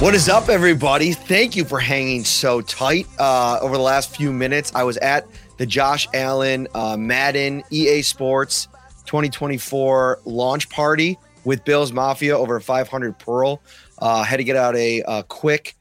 What 0.00 0.14
is 0.14 0.28
up, 0.28 0.48
everybody? 0.48 1.12
Thank 1.12 1.56
you 1.56 1.64
for 1.64 1.80
hanging 1.80 2.22
so 2.22 2.60
tight 2.60 3.08
uh, 3.18 3.58
over 3.60 3.76
the 3.76 3.82
last 3.82 4.14
few 4.14 4.32
minutes. 4.32 4.70
I 4.72 4.84
was 4.84 4.96
at 4.98 5.26
the 5.56 5.66
Josh 5.66 6.06
Allen 6.14 6.68
uh, 6.72 6.96
Madden 6.96 7.64
EA 7.72 8.02
Sports 8.02 8.68
2024 9.06 10.20
launch 10.24 10.70
party 10.70 11.18
with 11.44 11.64
Bills 11.64 11.92
Mafia 11.92 12.38
over 12.38 12.60
500 12.60 13.18
Pearl. 13.18 13.60
Uh, 13.98 14.22
had 14.22 14.36
to 14.36 14.44
get 14.44 14.54
out 14.54 14.76
a, 14.76 15.02
a 15.08 15.24
quick 15.24 15.74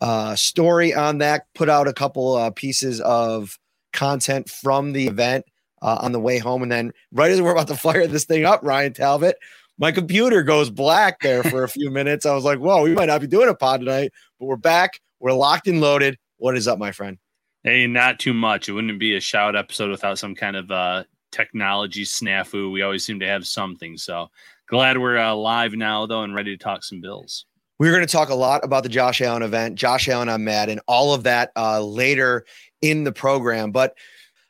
uh, 0.00 0.34
story 0.34 0.92
on 0.92 1.18
that, 1.18 1.46
put 1.54 1.68
out 1.68 1.86
a 1.86 1.92
couple 1.92 2.34
uh, 2.34 2.50
pieces 2.50 3.00
of 3.02 3.56
content 3.92 4.50
from 4.50 4.94
the 4.94 5.06
event 5.06 5.44
uh, 5.80 5.98
on 6.00 6.10
the 6.10 6.18
way 6.18 6.38
home. 6.38 6.64
And 6.64 6.72
then, 6.72 6.92
right 7.12 7.30
as 7.30 7.40
we're 7.40 7.52
about 7.52 7.68
to 7.68 7.76
fire 7.76 8.08
this 8.08 8.24
thing 8.24 8.44
up, 8.44 8.64
Ryan 8.64 8.94
Talbot, 8.94 9.36
my 9.80 9.90
computer 9.90 10.42
goes 10.42 10.68
black 10.68 11.20
there 11.20 11.42
for 11.42 11.64
a 11.64 11.68
few 11.68 11.90
minutes. 11.90 12.26
I 12.26 12.34
was 12.34 12.44
like, 12.44 12.58
whoa, 12.58 12.82
we 12.82 12.94
might 12.94 13.06
not 13.06 13.22
be 13.22 13.26
doing 13.26 13.48
a 13.48 13.54
pod 13.54 13.80
tonight, 13.80 14.12
but 14.38 14.46
we're 14.46 14.56
back. 14.56 15.00
We're 15.18 15.32
locked 15.32 15.66
and 15.66 15.80
loaded. 15.80 16.18
What 16.36 16.56
is 16.56 16.68
up, 16.68 16.78
my 16.78 16.92
friend? 16.92 17.18
Hey, 17.64 17.86
not 17.86 18.20
too 18.20 18.34
much. 18.34 18.68
It 18.68 18.72
wouldn't 18.72 19.00
be 19.00 19.16
a 19.16 19.20
shout 19.20 19.56
episode 19.56 19.90
without 19.90 20.18
some 20.18 20.34
kind 20.34 20.56
of 20.56 20.70
uh, 20.70 21.04
technology 21.32 22.04
snafu. 22.04 22.70
We 22.70 22.82
always 22.82 23.04
seem 23.04 23.20
to 23.20 23.26
have 23.26 23.46
something. 23.46 23.96
So 23.96 24.28
glad 24.68 24.98
we're 24.98 25.18
uh, 25.18 25.34
live 25.34 25.72
now, 25.72 26.06
though, 26.06 26.22
and 26.22 26.34
ready 26.34 26.56
to 26.56 26.62
talk 26.62 26.84
some 26.84 27.00
Bills. 27.00 27.46
We're 27.78 27.92
going 27.92 28.06
to 28.06 28.12
talk 28.12 28.28
a 28.28 28.34
lot 28.34 28.62
about 28.62 28.82
the 28.82 28.90
Josh 28.90 29.22
Allen 29.22 29.42
event, 29.42 29.76
Josh 29.76 30.08
Allen 30.08 30.28
on 30.28 30.44
Madden, 30.44 30.80
all 30.86 31.14
of 31.14 31.22
that 31.22 31.52
uh, 31.56 31.82
later 31.82 32.44
in 32.82 33.04
the 33.04 33.12
program. 33.12 33.72
But 33.72 33.94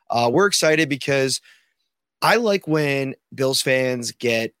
uh, 0.09 0.29
we're 0.33 0.47
excited 0.47 0.89
because 0.89 1.39
I 2.21 2.35
like 2.35 2.67
when 2.67 3.15
Bills 3.33 3.61
fans 3.61 4.11
get 4.11 4.53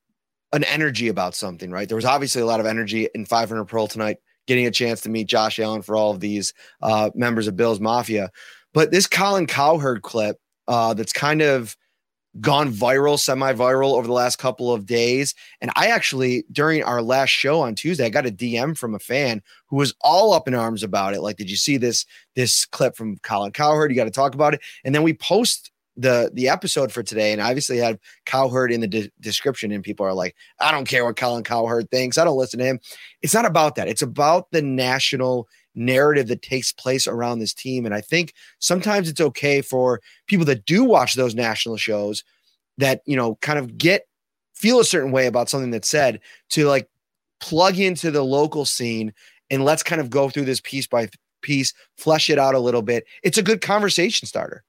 an 0.53 0.63
energy 0.65 1.07
about 1.07 1.35
something, 1.35 1.71
right? 1.71 1.87
There 1.87 1.95
was 1.95 2.05
obviously 2.05 2.41
a 2.41 2.45
lot 2.45 2.59
of 2.59 2.65
energy 2.65 3.07
in 3.13 3.25
500 3.25 3.65
Pearl 3.65 3.87
tonight, 3.87 4.17
getting 4.47 4.65
a 4.65 4.71
chance 4.71 5.01
to 5.01 5.09
meet 5.09 5.27
Josh 5.27 5.59
Allen 5.59 5.81
for 5.81 5.95
all 5.95 6.11
of 6.11 6.19
these 6.19 6.53
uh, 6.81 7.09
members 7.15 7.47
of 7.47 7.55
Bills 7.55 7.79
Mafia. 7.79 8.29
But 8.73 8.91
this 8.91 9.07
Colin 9.07 9.47
Cowherd 9.47 10.01
clip 10.01 10.37
uh, 10.67 10.93
that's 10.93 11.13
kind 11.13 11.41
of 11.41 11.75
gone 12.39 12.71
viral, 12.71 13.19
semi 13.19 13.51
viral 13.53 13.93
over 13.93 14.07
the 14.07 14.13
last 14.13 14.37
couple 14.37 14.71
of 14.71 14.85
days. 14.85 15.35
And 15.59 15.71
I 15.75 15.87
actually, 15.87 16.45
during 16.51 16.83
our 16.83 17.01
last 17.01 17.29
show 17.29 17.59
on 17.61 17.75
Tuesday, 17.75 18.05
I 18.05 18.09
got 18.09 18.25
a 18.25 18.31
DM 18.31 18.77
from 18.77 18.95
a 18.95 18.99
fan 18.99 19.41
who 19.67 19.75
was 19.75 19.93
all 20.01 20.33
up 20.33 20.47
in 20.47 20.55
arms 20.55 20.83
about 20.83 21.13
it. 21.13 21.21
Like, 21.21 21.37
did 21.37 21.49
you 21.49 21.57
see 21.57 21.77
this 21.77 22.05
this 22.35 22.65
clip 22.65 22.95
from 22.95 23.17
Colin 23.17 23.51
Cowherd? 23.51 23.91
You 23.91 23.97
got 23.97 24.05
to 24.05 24.11
talk 24.11 24.33
about 24.33 24.53
it. 24.53 24.61
And 24.85 24.95
then 24.95 25.03
we 25.03 25.13
post 25.13 25.70
the 26.01 26.31
the 26.33 26.49
episode 26.49 26.91
for 26.91 27.03
today, 27.03 27.31
and 27.31 27.41
obviously 27.41 27.77
have 27.77 27.99
Cowherd 28.25 28.71
in 28.71 28.81
the 28.81 28.87
de- 28.87 29.11
description, 29.19 29.71
and 29.71 29.83
people 29.83 30.05
are 30.05 30.13
like, 30.13 30.35
I 30.59 30.71
don't 30.71 30.87
care 30.87 31.05
what 31.05 31.15
Colin 31.15 31.43
Cowherd 31.43 31.89
thinks. 31.91 32.17
I 32.17 32.25
don't 32.25 32.37
listen 32.37 32.59
to 32.59 32.65
him. 32.65 32.79
It's 33.21 33.33
not 33.33 33.45
about 33.45 33.75
that. 33.75 33.87
It's 33.87 34.01
about 34.01 34.51
the 34.51 34.61
national 34.61 35.47
narrative 35.75 36.27
that 36.27 36.41
takes 36.41 36.71
place 36.71 37.07
around 37.07 37.39
this 37.39 37.53
team. 37.53 37.85
And 37.85 37.95
I 37.95 38.01
think 38.01 38.33
sometimes 38.59 39.07
it's 39.09 39.21
okay 39.21 39.61
for 39.61 40.01
people 40.27 40.45
that 40.47 40.65
do 40.65 40.83
watch 40.83 41.13
those 41.13 41.35
national 41.35 41.77
shows 41.77 42.23
that, 42.77 43.01
you 43.05 43.15
know, 43.15 43.35
kind 43.41 43.59
of 43.59 43.77
get 43.77 44.07
feel 44.53 44.79
a 44.79 44.85
certain 44.85 45.11
way 45.11 45.27
about 45.27 45.49
something 45.49 45.71
that's 45.71 45.89
said 45.89 46.19
to 46.49 46.67
like 46.67 46.87
plug 47.39 47.79
into 47.79 48.11
the 48.11 48.23
local 48.23 48.65
scene 48.65 49.13
and 49.49 49.65
let's 49.65 49.83
kind 49.83 49.99
of 49.99 50.09
go 50.09 50.29
through 50.29 50.45
this 50.45 50.61
piece 50.61 50.87
by 50.87 51.09
piece, 51.41 51.73
flesh 51.97 52.29
it 52.29 52.37
out 52.37 52.53
a 52.53 52.59
little 52.59 52.83
bit. 52.83 53.05
It's 53.23 53.37
a 53.37 53.43
good 53.43 53.61
conversation 53.61 54.27
starter. 54.27 54.63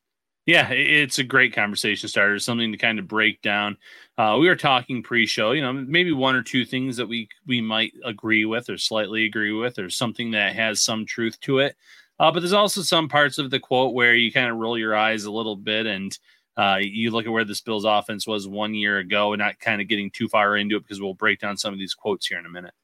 Yeah, 0.44 0.68
it's 0.70 1.20
a 1.20 1.24
great 1.24 1.54
conversation 1.54 2.08
starter, 2.08 2.38
something 2.40 2.72
to 2.72 2.78
kind 2.78 2.98
of 2.98 3.06
break 3.06 3.40
down. 3.42 3.76
Uh, 4.18 4.38
we 4.40 4.48
were 4.48 4.56
talking 4.56 5.02
pre-show, 5.02 5.52
you 5.52 5.62
know, 5.62 5.72
maybe 5.72 6.12
one 6.12 6.34
or 6.34 6.42
two 6.42 6.64
things 6.64 6.96
that 6.96 7.06
we 7.06 7.28
we 7.46 7.60
might 7.60 7.92
agree 8.04 8.44
with 8.44 8.68
or 8.68 8.76
slightly 8.76 9.24
agree 9.24 9.52
with, 9.52 9.78
or 9.78 9.88
something 9.88 10.32
that 10.32 10.56
has 10.56 10.82
some 10.82 11.06
truth 11.06 11.38
to 11.40 11.60
it. 11.60 11.76
Uh, 12.18 12.32
but 12.32 12.40
there's 12.40 12.52
also 12.52 12.82
some 12.82 13.08
parts 13.08 13.38
of 13.38 13.50
the 13.50 13.60
quote 13.60 13.94
where 13.94 14.14
you 14.14 14.32
kind 14.32 14.50
of 14.50 14.56
roll 14.56 14.76
your 14.76 14.96
eyes 14.96 15.24
a 15.24 15.30
little 15.30 15.54
bit, 15.56 15.86
and 15.86 16.18
uh, 16.56 16.78
you 16.80 17.12
look 17.12 17.24
at 17.24 17.32
where 17.32 17.44
this 17.44 17.60
Bills 17.60 17.84
offense 17.84 18.26
was 18.26 18.48
one 18.48 18.74
year 18.74 18.98
ago, 18.98 19.32
and 19.32 19.38
not 19.38 19.60
kind 19.60 19.80
of 19.80 19.86
getting 19.86 20.10
too 20.10 20.28
far 20.28 20.56
into 20.56 20.76
it 20.76 20.82
because 20.82 21.00
we'll 21.00 21.14
break 21.14 21.38
down 21.38 21.56
some 21.56 21.72
of 21.72 21.78
these 21.78 21.94
quotes 21.94 22.26
here 22.26 22.40
in 22.40 22.46
a 22.46 22.50
minute. 22.50 22.74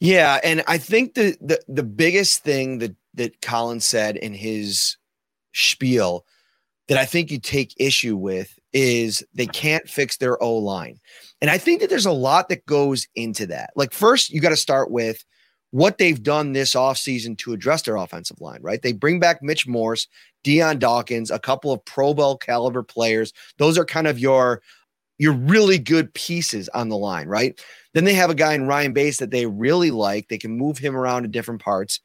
Yeah, 0.00 0.40
and 0.42 0.64
I 0.66 0.78
think 0.78 1.14
the 1.14 1.36
the 1.40 1.60
the 1.68 1.84
biggest 1.84 2.42
thing 2.42 2.78
that 2.78 2.96
that 3.14 3.40
Colin 3.40 3.78
said 3.78 4.16
in 4.16 4.34
his 4.34 4.96
spiel 5.52 6.26
that 6.88 6.98
I 6.98 7.04
think 7.04 7.30
you 7.30 7.38
take 7.38 7.74
issue 7.78 8.16
with 8.16 8.58
is 8.72 9.24
they 9.34 9.46
can't 9.46 9.88
fix 9.88 10.16
their 10.16 10.42
O 10.42 10.56
line. 10.56 10.98
And 11.40 11.50
I 11.50 11.58
think 11.58 11.80
that 11.80 11.90
there's 11.90 12.06
a 12.06 12.12
lot 12.12 12.48
that 12.48 12.66
goes 12.66 13.06
into 13.14 13.46
that. 13.46 13.70
Like, 13.76 13.92
first, 13.92 14.30
you 14.30 14.40
got 14.40 14.50
to 14.50 14.56
start 14.56 14.90
with 14.90 15.24
what 15.70 15.98
they've 15.98 16.22
done 16.22 16.52
this 16.52 16.74
offseason 16.74 17.36
to 17.38 17.52
address 17.52 17.82
their 17.82 17.96
offensive 17.96 18.40
line, 18.40 18.60
right? 18.62 18.80
They 18.80 18.92
bring 18.92 19.18
back 19.18 19.42
Mitch 19.42 19.66
Morse, 19.66 20.06
Dion 20.44 20.78
Dawkins, 20.78 21.30
a 21.30 21.38
couple 21.38 21.72
of 21.72 21.84
Pro 21.84 22.14
Bowl 22.14 22.36
caliber 22.36 22.82
players. 22.82 23.32
Those 23.58 23.76
are 23.76 23.84
kind 23.84 24.06
of 24.06 24.18
your 24.18 24.62
your 25.18 25.32
really 25.32 25.78
good 25.78 26.12
pieces 26.14 26.68
on 26.70 26.88
the 26.88 26.96
line, 26.96 27.28
right? 27.28 27.60
Then 27.92 28.04
they 28.04 28.14
have 28.14 28.30
a 28.30 28.34
guy 28.34 28.54
in 28.54 28.66
Ryan 28.66 28.92
Bates 28.92 29.18
that 29.18 29.30
they 29.30 29.46
really 29.46 29.90
like. 29.90 30.28
They 30.28 30.38
can 30.38 30.56
move 30.56 30.78
him 30.78 30.96
around 30.96 31.22
to 31.22 31.28
different 31.28 31.62
parts. 31.62 32.00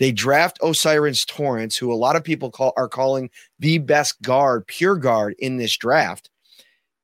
They 0.00 0.12
draft 0.12 0.58
O'Cyrus 0.62 1.26
Torrence, 1.26 1.76
who 1.76 1.92
a 1.92 1.94
lot 1.94 2.16
of 2.16 2.24
people 2.24 2.50
call 2.50 2.72
are 2.76 2.88
calling 2.88 3.28
the 3.58 3.76
best 3.78 4.20
guard, 4.22 4.66
pure 4.66 4.96
guard 4.96 5.36
in 5.38 5.58
this 5.58 5.76
draft. 5.76 6.30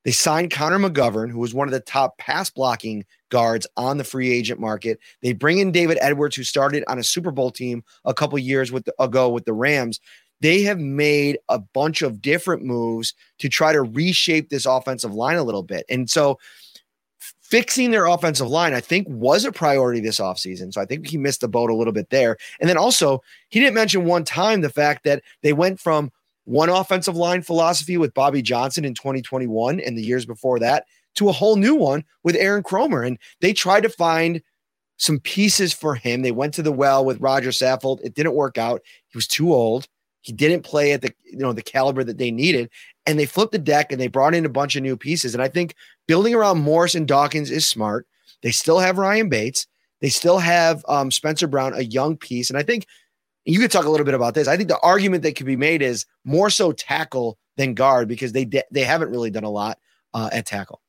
They 0.04 0.12
signed 0.12 0.50
Connor 0.50 0.78
McGovern, 0.78 1.30
who 1.30 1.38
was 1.38 1.52
one 1.52 1.68
of 1.68 1.72
the 1.72 1.80
top 1.80 2.16
pass 2.16 2.48
blocking 2.48 3.04
guards 3.28 3.66
on 3.76 3.98
the 3.98 4.04
free 4.04 4.32
agent 4.32 4.58
market. 4.58 4.98
They 5.20 5.34
bring 5.34 5.58
in 5.58 5.72
David 5.72 5.98
Edwards, 6.00 6.36
who 6.36 6.42
started 6.42 6.84
on 6.88 6.98
a 6.98 7.04
Super 7.04 7.30
Bowl 7.30 7.50
team 7.50 7.84
a 8.06 8.14
couple 8.14 8.38
years 8.38 8.72
with 8.72 8.86
the, 8.86 8.94
ago 8.98 9.28
with 9.28 9.44
the 9.44 9.52
Rams. 9.52 10.00
They 10.40 10.62
have 10.62 10.78
made 10.78 11.38
a 11.50 11.58
bunch 11.58 12.00
of 12.00 12.22
different 12.22 12.64
moves 12.64 13.12
to 13.40 13.50
try 13.50 13.72
to 13.72 13.82
reshape 13.82 14.48
this 14.48 14.64
offensive 14.64 15.12
line 15.12 15.36
a 15.36 15.44
little 15.44 15.62
bit. 15.62 15.84
And 15.90 16.08
so 16.08 16.38
fixing 17.48 17.92
their 17.92 18.06
offensive 18.06 18.48
line, 18.48 18.74
I 18.74 18.80
think, 18.80 19.06
was 19.08 19.44
a 19.44 19.52
priority 19.52 20.00
this 20.00 20.18
offseason. 20.18 20.72
So 20.72 20.80
I 20.80 20.84
think 20.84 21.06
he 21.06 21.16
missed 21.16 21.40
the 21.40 21.48
boat 21.48 21.70
a 21.70 21.74
little 21.74 21.92
bit 21.92 22.10
there. 22.10 22.36
And 22.60 22.68
then 22.68 22.76
also, 22.76 23.22
he 23.50 23.60
didn't 23.60 23.74
mention 23.74 24.04
one 24.04 24.24
time 24.24 24.60
the 24.60 24.70
fact 24.70 25.04
that 25.04 25.22
they 25.42 25.52
went 25.52 25.78
from 25.78 26.10
one 26.44 26.68
offensive 26.68 27.16
line 27.16 27.42
philosophy 27.42 27.96
with 27.96 28.14
Bobby 28.14 28.42
Johnson 28.42 28.84
in 28.84 28.94
2021 28.94 29.80
and 29.80 29.96
the 29.96 30.02
years 30.02 30.26
before 30.26 30.58
that 30.58 30.86
to 31.14 31.28
a 31.28 31.32
whole 31.32 31.56
new 31.56 31.74
one 31.74 32.04
with 32.24 32.36
Aaron 32.36 32.62
Kromer. 32.62 33.06
And 33.06 33.18
they 33.40 33.52
tried 33.52 33.82
to 33.82 33.88
find 33.88 34.42
some 34.96 35.20
pieces 35.20 35.72
for 35.72 35.94
him. 35.94 36.22
They 36.22 36.32
went 36.32 36.54
to 36.54 36.62
the 36.62 36.72
well 36.72 37.04
with 37.04 37.20
Roger 37.20 37.50
Saffold. 37.50 38.00
It 38.02 38.14
didn't 38.14 38.34
work 38.34 38.58
out. 38.58 38.82
He 39.08 39.16
was 39.16 39.26
too 39.26 39.52
old. 39.52 39.86
He 40.22 40.32
didn't 40.32 40.64
play 40.64 40.92
at 40.92 41.02
the 41.02 41.14
you 41.24 41.38
know 41.38 41.52
the 41.52 41.62
caliber 41.62 42.02
that 42.02 42.18
they 42.18 42.32
needed, 42.32 42.68
and 43.06 43.16
they 43.16 43.26
flipped 43.26 43.52
the 43.52 43.58
deck 43.58 43.92
and 43.92 44.00
they 44.00 44.08
brought 44.08 44.34
in 44.34 44.44
a 44.44 44.48
bunch 44.48 44.74
of 44.74 44.82
new 44.82 44.96
pieces. 44.96 45.34
And 45.34 45.42
I 45.42 45.46
think 45.46 45.76
building 46.06 46.34
around 46.34 46.58
Morse 46.58 46.94
and 46.94 47.06
Dawkins 47.06 47.50
is 47.50 47.68
smart. 47.68 48.06
They 48.42 48.50
still 48.50 48.78
have 48.78 48.98
Ryan 48.98 49.28
Bates. 49.28 49.66
They 50.00 50.08
still 50.08 50.38
have 50.38 50.84
um, 50.88 51.10
Spencer 51.10 51.46
Brown, 51.46 51.74
a 51.74 51.80
young 51.80 52.16
piece. 52.16 52.50
And 52.50 52.58
I 52.58 52.62
think 52.62 52.86
you 53.44 53.58
could 53.58 53.70
talk 53.70 53.86
a 53.86 53.90
little 53.90 54.04
bit 54.04 54.14
about 54.14 54.34
this. 54.34 54.48
I 54.48 54.56
think 54.56 54.68
the 54.68 54.80
argument 54.80 55.22
that 55.22 55.36
could 55.36 55.46
be 55.46 55.56
made 55.56 55.82
is 55.82 56.06
more 56.24 56.50
so 56.50 56.72
tackle 56.72 57.38
than 57.56 57.74
guard 57.74 58.08
because 58.08 58.32
they 58.32 58.44
de- 58.44 58.64
they 58.70 58.84
haven't 58.84 59.10
really 59.10 59.30
done 59.30 59.44
a 59.44 59.50
lot 59.50 59.78
uh, 60.12 60.28
at 60.32 60.46
tackle. 60.46 60.80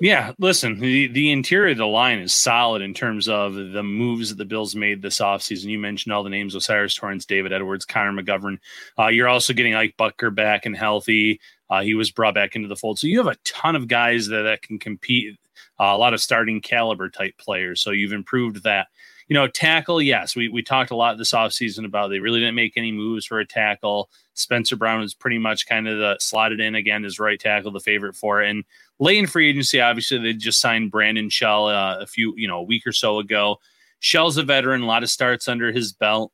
Yeah, 0.00 0.32
listen, 0.38 0.80
the, 0.80 1.06
the 1.06 1.30
interior 1.30 1.70
of 1.70 1.78
the 1.78 1.86
line 1.86 2.18
is 2.18 2.34
solid 2.34 2.82
in 2.82 2.94
terms 2.94 3.28
of 3.28 3.54
the 3.54 3.82
moves 3.84 4.30
that 4.30 4.38
the 4.38 4.44
Bills 4.44 4.74
made 4.74 5.02
this 5.02 5.20
offseason. 5.20 5.66
You 5.66 5.78
mentioned 5.78 6.12
all 6.12 6.24
the 6.24 6.30
names 6.30 6.56
O'Cyrus 6.56 6.96
Torrence, 6.96 7.24
David 7.24 7.52
Edwards, 7.52 7.84
Connor 7.84 8.20
McGovern. 8.20 8.58
Uh, 8.98 9.06
you're 9.06 9.28
also 9.28 9.52
getting 9.52 9.74
Ike 9.74 9.94
Boettger 9.96 10.34
back 10.34 10.66
and 10.66 10.76
healthy. 10.76 11.40
Uh, 11.70 11.82
he 11.82 11.94
was 11.94 12.10
brought 12.10 12.34
back 12.34 12.54
into 12.56 12.68
the 12.68 12.76
fold. 12.76 12.98
So 12.98 13.06
you 13.06 13.18
have 13.18 13.32
a 13.32 13.38
ton 13.44 13.76
of 13.76 13.88
guys 13.88 14.28
that, 14.28 14.42
that 14.42 14.62
can 14.62 14.78
compete, 14.78 15.38
uh, 15.80 15.84
a 15.84 15.98
lot 15.98 16.14
of 16.14 16.20
starting 16.20 16.60
caliber 16.60 17.08
type 17.08 17.36
players. 17.38 17.80
So 17.80 17.90
you've 17.90 18.12
improved 18.12 18.62
that. 18.64 18.88
You 19.26 19.34
know, 19.34 19.46
tackle, 19.48 20.02
yes, 20.02 20.36
we, 20.36 20.48
we 20.48 20.62
talked 20.62 20.90
a 20.90 20.96
lot 20.96 21.16
this 21.16 21.32
offseason 21.32 21.86
about 21.86 22.08
they 22.08 22.18
really 22.18 22.40
didn't 22.40 22.54
make 22.54 22.76
any 22.76 22.92
moves 22.92 23.24
for 23.24 23.40
a 23.40 23.46
tackle. 23.46 24.10
Spencer 24.34 24.76
Brown 24.76 25.00
was 25.00 25.14
pretty 25.14 25.38
much 25.38 25.66
kind 25.66 25.88
of 25.88 25.96
the 25.96 26.18
slotted 26.20 26.60
in 26.60 26.74
again 26.74 27.06
as 27.06 27.18
right 27.18 27.40
tackle, 27.40 27.70
the 27.70 27.80
favorite 27.80 28.16
for 28.16 28.42
it. 28.42 28.50
And 28.50 28.64
late 28.98 29.18
in 29.18 29.26
free 29.26 29.48
agency, 29.48 29.80
obviously 29.80 30.18
they 30.18 30.34
just 30.34 30.60
signed 30.60 30.90
Brandon 30.90 31.30
Shell 31.30 31.68
uh, 31.68 32.00
a 32.00 32.06
few, 32.06 32.34
you 32.36 32.46
know, 32.46 32.58
a 32.58 32.62
week 32.62 32.86
or 32.86 32.92
so 32.92 33.18
ago. 33.18 33.60
Shell's 34.00 34.36
a 34.36 34.42
veteran, 34.42 34.82
a 34.82 34.86
lot 34.86 35.02
of 35.02 35.08
starts 35.08 35.48
under 35.48 35.72
his 35.72 35.94
belt, 35.94 36.30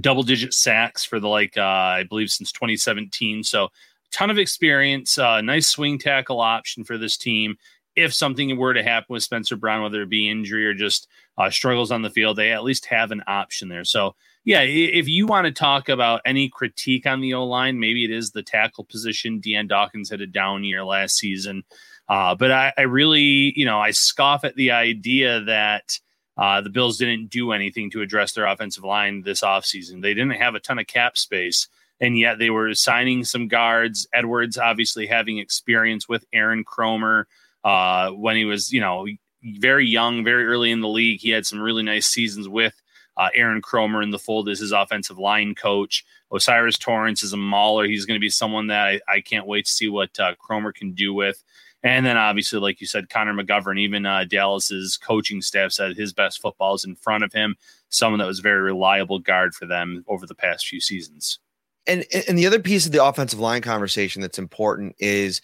double 0.00 0.24
digit 0.24 0.52
sacks 0.52 1.04
for 1.04 1.20
the 1.20 1.28
like 1.28 1.56
uh, 1.56 1.62
I 1.62 2.02
believe 2.02 2.30
since 2.30 2.50
2017. 2.50 3.44
So 3.44 3.68
ton 4.10 4.30
of 4.30 4.38
experience, 4.38 5.18
uh, 5.18 5.40
nice 5.40 5.68
swing 5.68 5.98
tackle 5.98 6.40
option 6.40 6.84
for 6.84 6.98
this 6.98 7.16
team. 7.16 7.56
If 7.96 8.14
something 8.14 8.56
were 8.56 8.74
to 8.74 8.82
happen 8.82 9.12
with 9.12 9.22
Spencer 9.22 9.56
Brown, 9.56 9.82
whether 9.82 10.02
it 10.02 10.08
be 10.08 10.30
injury 10.30 10.66
or 10.66 10.74
just 10.74 11.08
uh, 11.36 11.50
struggles 11.50 11.90
on 11.90 12.02
the 12.02 12.10
field, 12.10 12.36
they 12.36 12.52
at 12.52 12.64
least 12.64 12.86
have 12.86 13.10
an 13.10 13.22
option 13.26 13.68
there. 13.68 13.84
So 13.84 14.14
yeah, 14.44 14.62
if 14.62 15.06
you 15.06 15.26
want 15.26 15.46
to 15.46 15.52
talk 15.52 15.88
about 15.88 16.22
any 16.24 16.48
critique 16.48 17.06
on 17.06 17.20
the 17.20 17.34
O 17.34 17.44
line, 17.44 17.78
maybe 17.78 18.04
it 18.04 18.10
is 18.10 18.30
the 18.30 18.42
tackle 18.42 18.84
position. 18.84 19.38
Dion 19.38 19.66
Dawkins 19.66 20.08
had 20.08 20.22
a 20.22 20.26
down 20.26 20.64
year 20.64 20.82
last 20.82 21.16
season. 21.16 21.64
Uh, 22.08 22.34
but 22.34 22.50
I, 22.50 22.72
I, 22.76 22.82
really, 22.82 23.52
you 23.56 23.64
know, 23.64 23.78
I 23.78 23.90
scoff 23.92 24.44
at 24.44 24.56
the 24.56 24.72
idea 24.72 25.40
that 25.42 25.98
uh, 26.36 26.60
the 26.60 26.70
Bills 26.70 26.98
didn't 26.98 27.28
do 27.28 27.52
anything 27.52 27.90
to 27.90 28.00
address 28.00 28.32
their 28.32 28.46
offensive 28.46 28.82
line 28.82 29.22
this 29.22 29.42
offseason. 29.42 30.00
They 30.00 30.14
didn't 30.14 30.32
have 30.32 30.54
a 30.54 30.60
ton 30.60 30.78
of 30.78 30.86
cap 30.86 31.18
space, 31.18 31.68
and 32.00 32.18
yet 32.18 32.38
they 32.38 32.50
were 32.50 32.74
signing 32.74 33.24
some 33.24 33.48
guards. 33.48 34.06
Edwards 34.14 34.58
obviously 34.58 35.06
having 35.06 35.38
experience 35.38 36.08
with 36.08 36.24
Aaron 36.32 36.64
Kromer 36.64 37.24
uh, 37.64 38.10
when 38.10 38.36
he 38.36 38.44
was, 38.44 38.72
you 38.72 38.80
know, 38.80 39.06
very 39.42 39.86
young, 39.86 40.24
very 40.24 40.46
early 40.46 40.70
in 40.70 40.80
the 40.80 40.88
league. 40.88 41.20
He 41.20 41.30
had 41.30 41.46
some 41.46 41.60
really 41.60 41.82
nice 41.82 42.06
seasons 42.06 42.48
with 42.48 42.74
uh, 43.16 43.28
Aaron 43.34 43.60
Kromer 43.62 44.02
in 44.02 44.10
the 44.10 44.18
fold 44.18 44.48
as 44.48 44.60
his 44.60 44.72
offensive 44.72 45.18
line 45.18 45.54
coach. 45.54 46.04
O'Cyrus 46.32 46.78
Torrence 46.78 47.22
is 47.22 47.32
a 47.32 47.36
mauler. 47.36 47.86
He's 47.86 48.06
going 48.06 48.18
to 48.18 48.24
be 48.24 48.30
someone 48.30 48.68
that 48.68 48.86
I, 48.86 49.00
I, 49.08 49.20
can't 49.20 49.46
wait 49.46 49.66
to 49.66 49.70
see 49.70 49.88
what 49.88 50.18
uh, 50.18 50.34
Kromer 50.36 50.72
can 50.72 50.92
do 50.92 51.12
with. 51.12 51.42
And 51.82 52.06
then 52.06 52.16
obviously, 52.16 52.60
like 52.60 52.80
you 52.80 52.86
said, 52.86 53.08
Connor 53.08 53.34
McGovern, 53.34 53.78
even 53.78 54.06
uh, 54.06 54.24
Dallas's 54.24 54.96
coaching 54.96 55.42
staff 55.42 55.72
said 55.72 55.96
his 55.96 56.12
best 56.12 56.40
football 56.40 56.74
is 56.74 56.84
in 56.84 56.94
front 56.94 57.24
of 57.24 57.32
him. 57.32 57.56
Someone 57.88 58.20
that 58.20 58.26
was 58.26 58.40
very 58.40 58.60
reliable 58.60 59.18
guard 59.18 59.54
for 59.54 59.66
them 59.66 60.04
over 60.06 60.26
the 60.26 60.34
past 60.34 60.66
few 60.66 60.80
seasons. 60.80 61.40
And 61.86 62.04
and 62.28 62.38
the 62.38 62.46
other 62.46 62.60
piece 62.60 62.86
of 62.86 62.92
the 62.92 63.04
offensive 63.04 63.40
line 63.40 63.62
conversation 63.62 64.22
that's 64.22 64.38
important 64.38 64.96
is 64.98 65.40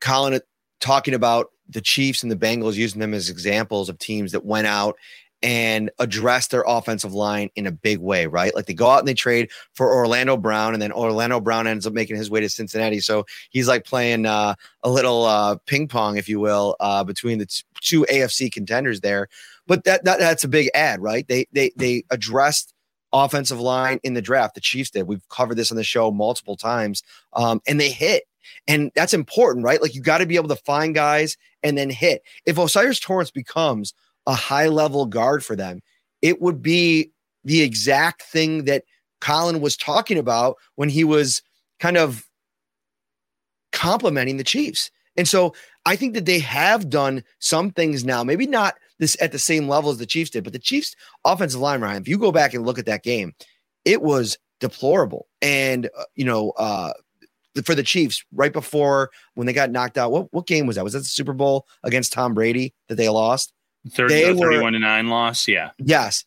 Colin 0.00 0.34
uh, 0.34 0.40
talking 0.80 1.14
about 1.14 1.50
the 1.68 1.80
Chiefs 1.80 2.22
and 2.22 2.32
the 2.32 2.36
Bengals 2.36 2.74
using 2.74 3.00
them 3.00 3.14
as 3.14 3.30
examples 3.30 3.88
of 3.88 3.98
teams 3.98 4.32
that 4.32 4.44
went 4.44 4.66
out 4.66 4.96
and 5.42 5.90
address 6.00 6.48
their 6.48 6.64
offensive 6.66 7.14
line 7.14 7.48
in 7.54 7.66
a 7.66 7.70
big 7.70 7.98
way, 7.98 8.26
right? 8.26 8.54
Like 8.54 8.66
they 8.66 8.74
go 8.74 8.90
out 8.90 8.98
and 8.98 9.08
they 9.08 9.14
trade 9.14 9.50
for 9.74 9.94
Orlando 9.94 10.36
Brown, 10.36 10.72
and 10.72 10.82
then 10.82 10.90
Orlando 10.90 11.40
Brown 11.40 11.66
ends 11.66 11.86
up 11.86 11.92
making 11.92 12.16
his 12.16 12.30
way 12.30 12.40
to 12.40 12.48
Cincinnati. 12.48 13.00
So 13.00 13.24
he's 13.50 13.68
like 13.68 13.84
playing 13.84 14.26
uh, 14.26 14.54
a 14.82 14.90
little 14.90 15.24
uh, 15.24 15.56
ping 15.66 15.86
pong, 15.86 16.16
if 16.16 16.28
you 16.28 16.40
will, 16.40 16.76
uh, 16.80 17.04
between 17.04 17.38
the 17.38 17.46
t- 17.46 17.62
two 17.80 18.04
AFC 18.10 18.50
contenders 18.50 19.00
there. 19.00 19.28
But 19.66 19.84
that, 19.84 20.04
that 20.04 20.18
that's 20.18 20.44
a 20.44 20.48
big 20.48 20.70
ad, 20.74 21.00
right? 21.00 21.26
They 21.28 21.46
they 21.52 21.70
they 21.76 22.04
addressed 22.10 22.74
offensive 23.12 23.60
line 23.60 24.00
in 24.02 24.14
the 24.14 24.22
draft. 24.22 24.54
The 24.54 24.60
Chiefs 24.60 24.90
did. 24.90 25.04
We've 25.04 25.28
covered 25.28 25.56
this 25.56 25.70
on 25.70 25.76
the 25.76 25.84
show 25.84 26.10
multiple 26.10 26.56
times, 26.56 27.02
um, 27.34 27.60
and 27.66 27.80
they 27.80 27.90
hit. 27.90 28.24
And 28.66 28.90
that's 28.94 29.14
important, 29.14 29.64
right? 29.64 29.80
Like 29.80 29.94
you 29.94 30.00
got 30.00 30.18
to 30.18 30.26
be 30.26 30.36
able 30.36 30.48
to 30.48 30.56
find 30.56 30.94
guys 30.94 31.36
and 31.62 31.76
then 31.76 31.90
hit. 31.90 32.22
If 32.46 32.58
O'Cyrus 32.58 32.98
Torrence 33.00 33.30
becomes 33.30 33.92
a 34.28 34.34
high 34.34 34.68
level 34.68 35.06
guard 35.06 35.42
for 35.44 35.56
them. 35.56 35.80
It 36.22 36.40
would 36.40 36.62
be 36.62 37.10
the 37.44 37.62
exact 37.62 38.22
thing 38.22 38.66
that 38.66 38.84
Colin 39.20 39.60
was 39.60 39.76
talking 39.76 40.18
about 40.18 40.56
when 40.76 40.90
he 40.90 41.02
was 41.02 41.42
kind 41.80 41.96
of 41.96 42.28
complimenting 43.72 44.36
the 44.36 44.44
Chiefs. 44.44 44.90
And 45.16 45.26
so 45.26 45.54
I 45.86 45.96
think 45.96 46.14
that 46.14 46.26
they 46.26 46.38
have 46.40 46.90
done 46.90 47.24
some 47.38 47.70
things 47.70 48.04
now, 48.04 48.22
maybe 48.22 48.46
not 48.46 48.76
this 48.98 49.16
at 49.20 49.32
the 49.32 49.38
same 49.38 49.68
level 49.68 49.90
as 49.90 49.98
the 49.98 50.06
Chiefs 50.06 50.30
did, 50.30 50.44
but 50.44 50.52
the 50.52 50.58
Chiefs 50.58 50.94
offensive 51.24 51.60
line, 51.60 51.80
Ryan, 51.80 52.02
if 52.02 52.08
you 52.08 52.18
go 52.18 52.32
back 52.32 52.54
and 52.54 52.66
look 52.66 52.78
at 52.78 52.86
that 52.86 53.02
game, 53.02 53.34
it 53.84 54.02
was 54.02 54.38
deplorable. 54.60 55.26
And, 55.40 55.86
uh, 55.98 56.04
you 56.14 56.24
know, 56.24 56.50
uh, 56.52 56.92
for 57.64 57.74
the 57.74 57.82
Chiefs, 57.82 58.24
right 58.32 58.52
before 58.52 59.10
when 59.34 59.46
they 59.46 59.52
got 59.52 59.70
knocked 59.70 59.98
out, 59.98 60.12
what, 60.12 60.32
what 60.32 60.46
game 60.46 60.66
was 60.66 60.76
that? 60.76 60.84
Was 60.84 60.92
that 60.92 61.00
the 61.00 61.04
Super 61.04 61.32
Bowl 61.32 61.66
against 61.82 62.12
Tom 62.12 62.34
Brady 62.34 62.74
that 62.88 62.96
they 62.96 63.08
lost? 63.08 63.52
30, 63.90 64.14
they 64.14 64.34
31 64.34 64.74
to 64.74 64.78
9 64.78 65.08
loss. 65.08 65.48
Yeah. 65.48 65.70
Yes. 65.78 66.24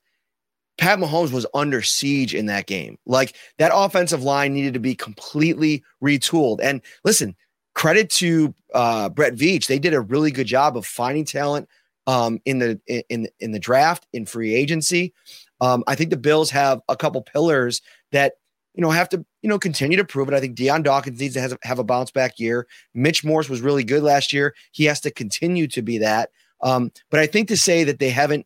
Pat 0.77 0.97
Mahomes 0.99 1.31
was 1.31 1.45
under 1.53 1.81
siege 1.81 2.33
in 2.33 2.47
that 2.47 2.65
game. 2.65 2.97
Like 3.05 3.35
that 3.59 3.71
offensive 3.73 4.23
line 4.23 4.53
needed 4.53 4.73
to 4.73 4.79
be 4.79 4.95
completely 4.95 5.83
retooled. 6.03 6.59
And 6.61 6.81
listen, 7.03 7.35
credit 7.75 8.09
to 8.11 8.53
uh, 8.73 9.09
Brett 9.09 9.35
Veach. 9.35 9.67
They 9.67 9.79
did 9.79 9.93
a 9.93 10.01
really 10.01 10.31
good 10.31 10.47
job 10.47 10.75
of 10.75 10.85
finding 10.85 11.25
talent 11.25 11.69
um, 12.07 12.39
in 12.45 12.59
the 12.59 12.79
in 13.09 13.27
in 13.39 13.51
the 13.51 13.59
draft 13.59 14.07
in 14.13 14.25
free 14.25 14.55
agency. 14.55 15.13
Um, 15.59 15.83
I 15.87 15.95
think 15.95 16.09
the 16.09 16.17
Bills 16.17 16.49
have 16.51 16.81
a 16.89 16.95
couple 16.95 17.21
pillars 17.21 17.81
that 18.11 18.33
you 18.73 18.81
know 18.81 18.89
have 18.89 19.09
to 19.09 19.25
you 19.41 19.49
know 19.49 19.59
continue 19.59 19.97
to 19.97 20.05
prove 20.05 20.27
it. 20.27 20.33
I 20.33 20.39
think 20.39 20.55
Dion 20.55 20.83
Dawkins 20.83 21.19
needs 21.19 21.35
to 21.35 21.41
have, 21.41 21.57
have 21.63 21.79
a 21.79 21.83
bounce 21.83 22.11
back 22.11 22.39
year. 22.39 22.67
Mitch 22.93 23.23
Morse 23.23 23.49
was 23.49 23.61
really 23.61 23.83
good 23.83 24.03
last 24.03 24.33
year. 24.33 24.55
He 24.71 24.85
has 24.85 24.99
to 25.01 25.11
continue 25.11 25.67
to 25.67 25.81
be 25.81 25.97
that. 25.99 26.29
Um, 26.61 26.91
but 27.09 27.19
I 27.19 27.27
think 27.27 27.47
to 27.47 27.57
say 27.57 27.83
that 27.83 27.99
they 27.99 28.09
haven't 28.09 28.45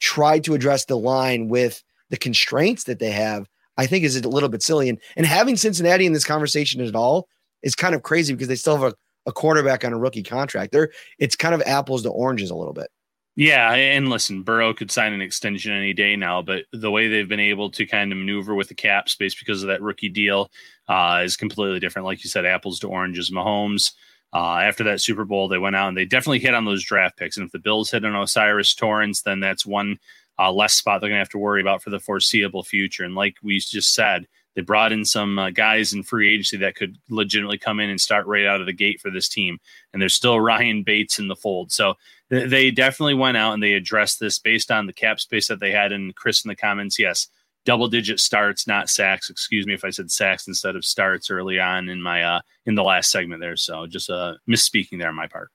tried 0.00 0.44
to 0.44 0.54
address 0.54 0.84
the 0.84 0.98
line 0.98 1.48
with 1.48 1.82
the 2.10 2.16
constraints 2.16 2.84
that 2.84 2.98
they 2.98 3.10
have, 3.10 3.48
I 3.76 3.86
think 3.86 4.04
is 4.04 4.16
a 4.16 4.28
little 4.28 4.48
bit 4.48 4.62
silly. 4.62 4.88
And 4.88 5.00
and 5.16 5.26
having 5.26 5.56
Cincinnati 5.56 6.06
in 6.06 6.12
this 6.12 6.24
conversation 6.24 6.80
at 6.80 6.94
all 6.94 7.28
is 7.62 7.74
kind 7.74 7.94
of 7.94 8.02
crazy 8.02 8.32
because 8.34 8.48
they 8.48 8.56
still 8.56 8.76
have 8.76 8.92
a, 8.92 8.94
a 9.26 9.32
quarterback 9.32 9.84
on 9.84 9.92
a 9.92 9.98
rookie 9.98 10.22
contract. 10.22 10.72
They're 10.72 10.90
it's 11.18 11.36
kind 11.36 11.54
of 11.54 11.62
apples 11.62 12.02
to 12.02 12.10
oranges 12.10 12.50
a 12.50 12.56
little 12.56 12.74
bit. 12.74 12.88
Yeah, 13.34 13.72
and 13.72 14.10
listen, 14.10 14.42
Burrow 14.42 14.74
could 14.74 14.90
sign 14.90 15.14
an 15.14 15.22
extension 15.22 15.72
any 15.72 15.94
day 15.94 16.16
now, 16.16 16.42
but 16.42 16.64
the 16.70 16.90
way 16.90 17.08
they've 17.08 17.28
been 17.28 17.40
able 17.40 17.70
to 17.70 17.86
kind 17.86 18.12
of 18.12 18.18
maneuver 18.18 18.54
with 18.54 18.68
the 18.68 18.74
cap 18.74 19.08
space 19.08 19.34
because 19.34 19.62
of 19.62 19.68
that 19.68 19.80
rookie 19.80 20.10
deal 20.10 20.50
uh, 20.88 21.22
is 21.24 21.34
completely 21.34 21.80
different. 21.80 22.04
Like 22.04 22.22
you 22.22 22.28
said, 22.28 22.44
apples 22.44 22.78
to 22.80 22.88
oranges. 22.88 23.30
Mahomes 23.30 23.92
uh, 24.34 24.58
after 24.58 24.84
that 24.84 25.00
Super 25.00 25.24
Bowl, 25.24 25.48
they 25.48 25.58
went 25.58 25.76
out 25.76 25.88
and 25.88 25.96
they 25.96 26.04
definitely 26.04 26.40
hit 26.40 26.54
on 26.54 26.64
those 26.64 26.84
draft 26.84 27.16
picks. 27.16 27.36
And 27.36 27.46
if 27.46 27.52
the 27.52 27.58
Bills 27.58 27.90
hit 27.90 28.04
on 28.04 28.14
O'Cyrus 28.14 28.74
Torrence, 28.74 29.22
then 29.22 29.40
that's 29.40 29.66
one 29.66 29.98
uh, 30.38 30.50
less 30.50 30.74
spot 30.74 31.00
they're 31.00 31.10
going 31.10 31.16
to 31.16 31.22
have 31.22 31.28
to 31.30 31.38
worry 31.38 31.60
about 31.60 31.82
for 31.82 31.90
the 31.90 32.00
foreseeable 32.00 32.62
future. 32.62 33.04
And 33.04 33.14
like 33.14 33.36
we 33.42 33.58
just 33.58 33.94
said, 33.94 34.26
they 34.54 34.62
brought 34.62 34.92
in 34.92 35.04
some 35.04 35.38
uh, 35.38 35.50
guys 35.50 35.92
in 35.92 36.02
free 36.02 36.32
agency 36.32 36.58
that 36.58 36.76
could 36.76 36.96
legitimately 37.08 37.58
come 37.58 37.80
in 37.80 37.90
and 37.90 38.00
start 38.00 38.26
right 38.26 38.46
out 38.46 38.60
of 38.60 38.66
the 38.66 38.72
gate 38.72 39.00
for 39.00 39.10
this 39.10 39.28
team. 39.28 39.58
And 39.92 40.00
there's 40.00 40.14
still 40.14 40.40
Ryan 40.40 40.82
Bates 40.82 41.18
in 41.18 41.28
the 41.28 41.36
fold. 41.36 41.72
So 41.72 41.94
th- 42.30 42.50
they 42.50 42.70
definitely 42.70 43.14
went 43.14 43.36
out 43.36 43.54
and 43.54 43.62
they 43.62 43.74
addressed 43.74 44.20
this 44.20 44.38
based 44.38 44.70
on 44.70 44.86
the 44.86 44.92
cap 44.92 45.20
space 45.20 45.48
that 45.48 45.60
they 45.60 45.72
had. 45.72 45.92
And 45.92 46.14
Chris 46.14 46.44
in 46.44 46.48
the 46.48 46.56
comments, 46.56 46.98
yes, 46.98 47.28
double 47.64 47.88
digit 47.88 48.20
starts, 48.20 48.66
not 48.66 48.90
sacks. 48.90 49.30
Excuse 49.30 49.66
me 49.66 49.74
if 49.74 49.84
I 49.84 49.90
said 49.90 50.10
sacks 50.10 50.46
instead 50.46 50.76
of 50.76 50.84
starts 50.84 51.30
early 51.30 51.58
on 51.58 51.88
in 51.88 52.02
my 52.02 52.22
uh 52.22 52.40
in 52.66 52.74
the 52.74 52.82
last 52.82 53.10
segment 53.10 53.40
there. 53.40 53.56
So 53.56 53.86
just 53.86 54.10
uh 54.10 54.34
misspeaking 54.48 54.98
there 54.98 55.08
on 55.08 55.14
my 55.14 55.28
part. 55.28 55.50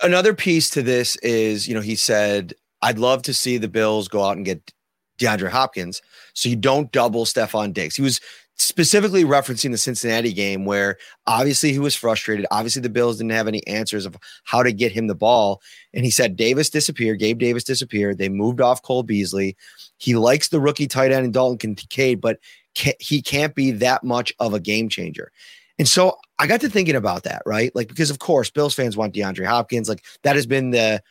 Another 0.00 0.32
piece 0.32 0.70
to 0.70 0.82
this 0.82 1.16
is, 1.16 1.66
you 1.66 1.74
know, 1.74 1.80
he 1.80 1.96
said, 1.96 2.54
I'd 2.80 3.00
love 3.00 3.22
to 3.22 3.34
see 3.34 3.58
the 3.58 3.66
Bills 3.66 4.06
go 4.06 4.22
out 4.22 4.36
and 4.36 4.46
get 4.46 4.72
DeAndre 5.18 5.50
Hopkins 5.50 6.02
so 6.34 6.48
you 6.48 6.56
don't 6.56 6.92
double 6.92 7.24
Stefon 7.24 7.72
Diggs. 7.72 7.96
He 7.96 8.02
was 8.02 8.20
specifically 8.56 9.24
referencing 9.24 9.70
the 9.70 9.78
Cincinnati 9.78 10.32
game 10.32 10.64
where 10.64 10.98
obviously 11.26 11.72
he 11.72 11.78
was 11.78 11.94
frustrated. 11.94 12.44
Obviously, 12.50 12.82
the 12.82 12.88
Bills 12.88 13.18
didn't 13.18 13.30
have 13.30 13.46
any 13.46 13.64
answers 13.66 14.04
of 14.04 14.16
how 14.44 14.62
to 14.62 14.72
get 14.72 14.90
him 14.90 15.06
the 15.06 15.14
ball. 15.14 15.62
And 15.94 16.04
he 16.04 16.10
said 16.10 16.36
Davis 16.36 16.68
disappeared, 16.68 17.20
Gabe 17.20 17.38
Davis 17.38 17.64
disappeared. 17.64 18.18
They 18.18 18.28
moved 18.28 18.60
off 18.60 18.82
Cole 18.82 19.04
Beasley. 19.04 19.56
He 19.98 20.16
likes 20.16 20.48
the 20.48 20.60
rookie 20.60 20.88
tight 20.88 21.12
end 21.12 21.24
and 21.24 21.34
Dalton 21.34 21.74
Kincaid, 21.74 22.20
but 22.20 22.38
he 22.74 23.22
can't 23.22 23.54
be 23.54 23.70
that 23.72 24.04
much 24.04 24.32
of 24.38 24.54
a 24.54 24.60
game 24.60 24.88
changer. 24.88 25.32
And 25.78 25.88
so 25.88 26.18
I 26.38 26.46
got 26.46 26.60
to 26.62 26.68
thinking 26.68 26.96
about 26.96 27.22
that, 27.24 27.42
right? 27.46 27.74
Like, 27.74 27.88
because 27.88 28.10
of 28.10 28.18
course, 28.18 28.50
Bills 28.50 28.74
fans 28.74 28.96
want 28.96 29.14
DeAndre 29.14 29.46
Hopkins. 29.46 29.88
Like, 29.88 30.04
that 30.22 30.36
has 30.36 30.46
been 30.46 30.70
the 30.70 31.02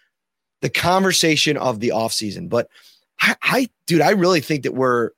the 0.62 0.70
conversation 0.70 1.56
of 1.56 1.80
the 1.80 1.90
offseason. 1.90 2.50
But 2.50 2.70
I, 3.22 3.36
I 3.42 3.70
dude, 3.86 4.02
I 4.02 4.12
really 4.12 4.42
think 4.42 4.64
that 4.64 4.74
we're 4.74 5.12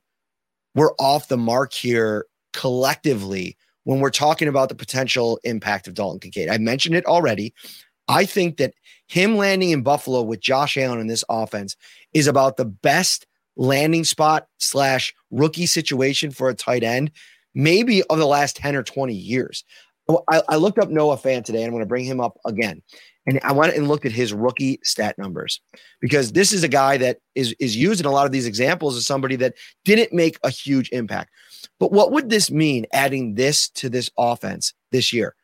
we're 0.76 0.94
off 1.00 1.28
the 1.28 1.38
mark 1.38 1.74
here 1.74 2.26
collectively 2.54 3.58
when 3.84 4.00
we're 4.00 4.10
talking 4.10 4.48
about 4.48 4.70
the 4.70 4.76
potential 4.76 5.40
impact 5.44 5.88
of 5.88 5.94
Dalton 5.94 6.20
Kincaid. 6.20 6.50
I 6.50 6.58
mentioned 6.58 6.96
it 6.96 7.06
already. 7.06 7.54
I 8.08 8.26
think 8.26 8.58
that 8.58 8.74
him 9.08 9.38
landing 9.38 9.72
in 9.72 9.84
Buffalo 9.84 10.22
with 10.22 10.40
Josh 10.40 10.78
Allen 10.78 11.00
in 11.00 11.08
this 11.08 11.24
offense 11.30 11.76
is 12.14 12.28
about 12.28 12.58
the 12.58 12.66
best 12.66 13.28
landing 13.56 14.04
spot 14.04 14.48
slash 14.58 15.14
rookie 15.32 15.66
situation 15.66 16.32
for 16.32 16.50
a 16.50 16.56
tight 16.56 16.84
end, 16.84 17.12
maybe 17.54 18.04
of 18.04 18.18
the 18.18 18.26
last 18.26 18.56
10 18.56 18.76
or 18.76 18.84
20 18.84 19.14
years. 19.14 19.64
I, 20.30 20.42
I 20.50 20.56
looked 20.56 20.80
up 20.80 20.90
Noah 20.90 21.18
Fant 21.18 21.44
today. 21.44 21.60
And 21.60 21.68
I'm 21.68 21.72
going 21.72 21.84
to 21.84 21.88
bring 21.88 22.06
him 22.06 22.20
up 22.20 22.40
again. 22.46 22.82
And 23.30 23.40
I 23.44 23.52
went 23.52 23.76
and 23.76 23.88
looked 23.88 24.08
at 24.08 24.12
his 24.12 24.34
rookie 24.34 24.80
stat 24.84 25.16
numbers 25.20 25.62
because 26.02 26.32
this 26.32 26.52
is 26.52 26.64
a 26.64 26.68
guy 26.68 26.98
that 26.98 27.20
is, 27.36 27.56
is 27.60 27.76
used 27.76 28.00
in 28.00 28.08
a 28.08 28.12
lot 28.12 28.26
of 28.26 28.32
these 28.32 28.48
examples 28.48 28.98
as 28.98 29.06
somebody 29.06 29.36
that 29.36 29.54
didn't 29.86 30.12
make 30.12 30.40
a 30.44 30.50
huge 30.50 30.90
impact. 30.92 31.30
But 31.80 31.92
what 31.92 32.12
would 32.12 32.32
this 32.32 32.50
mean 32.50 32.88
adding 32.92 33.36
this 33.36 33.70
to 33.72 33.88
this 33.88 34.10
offense 34.18 34.74
this 34.92 35.14
year? 35.14 35.36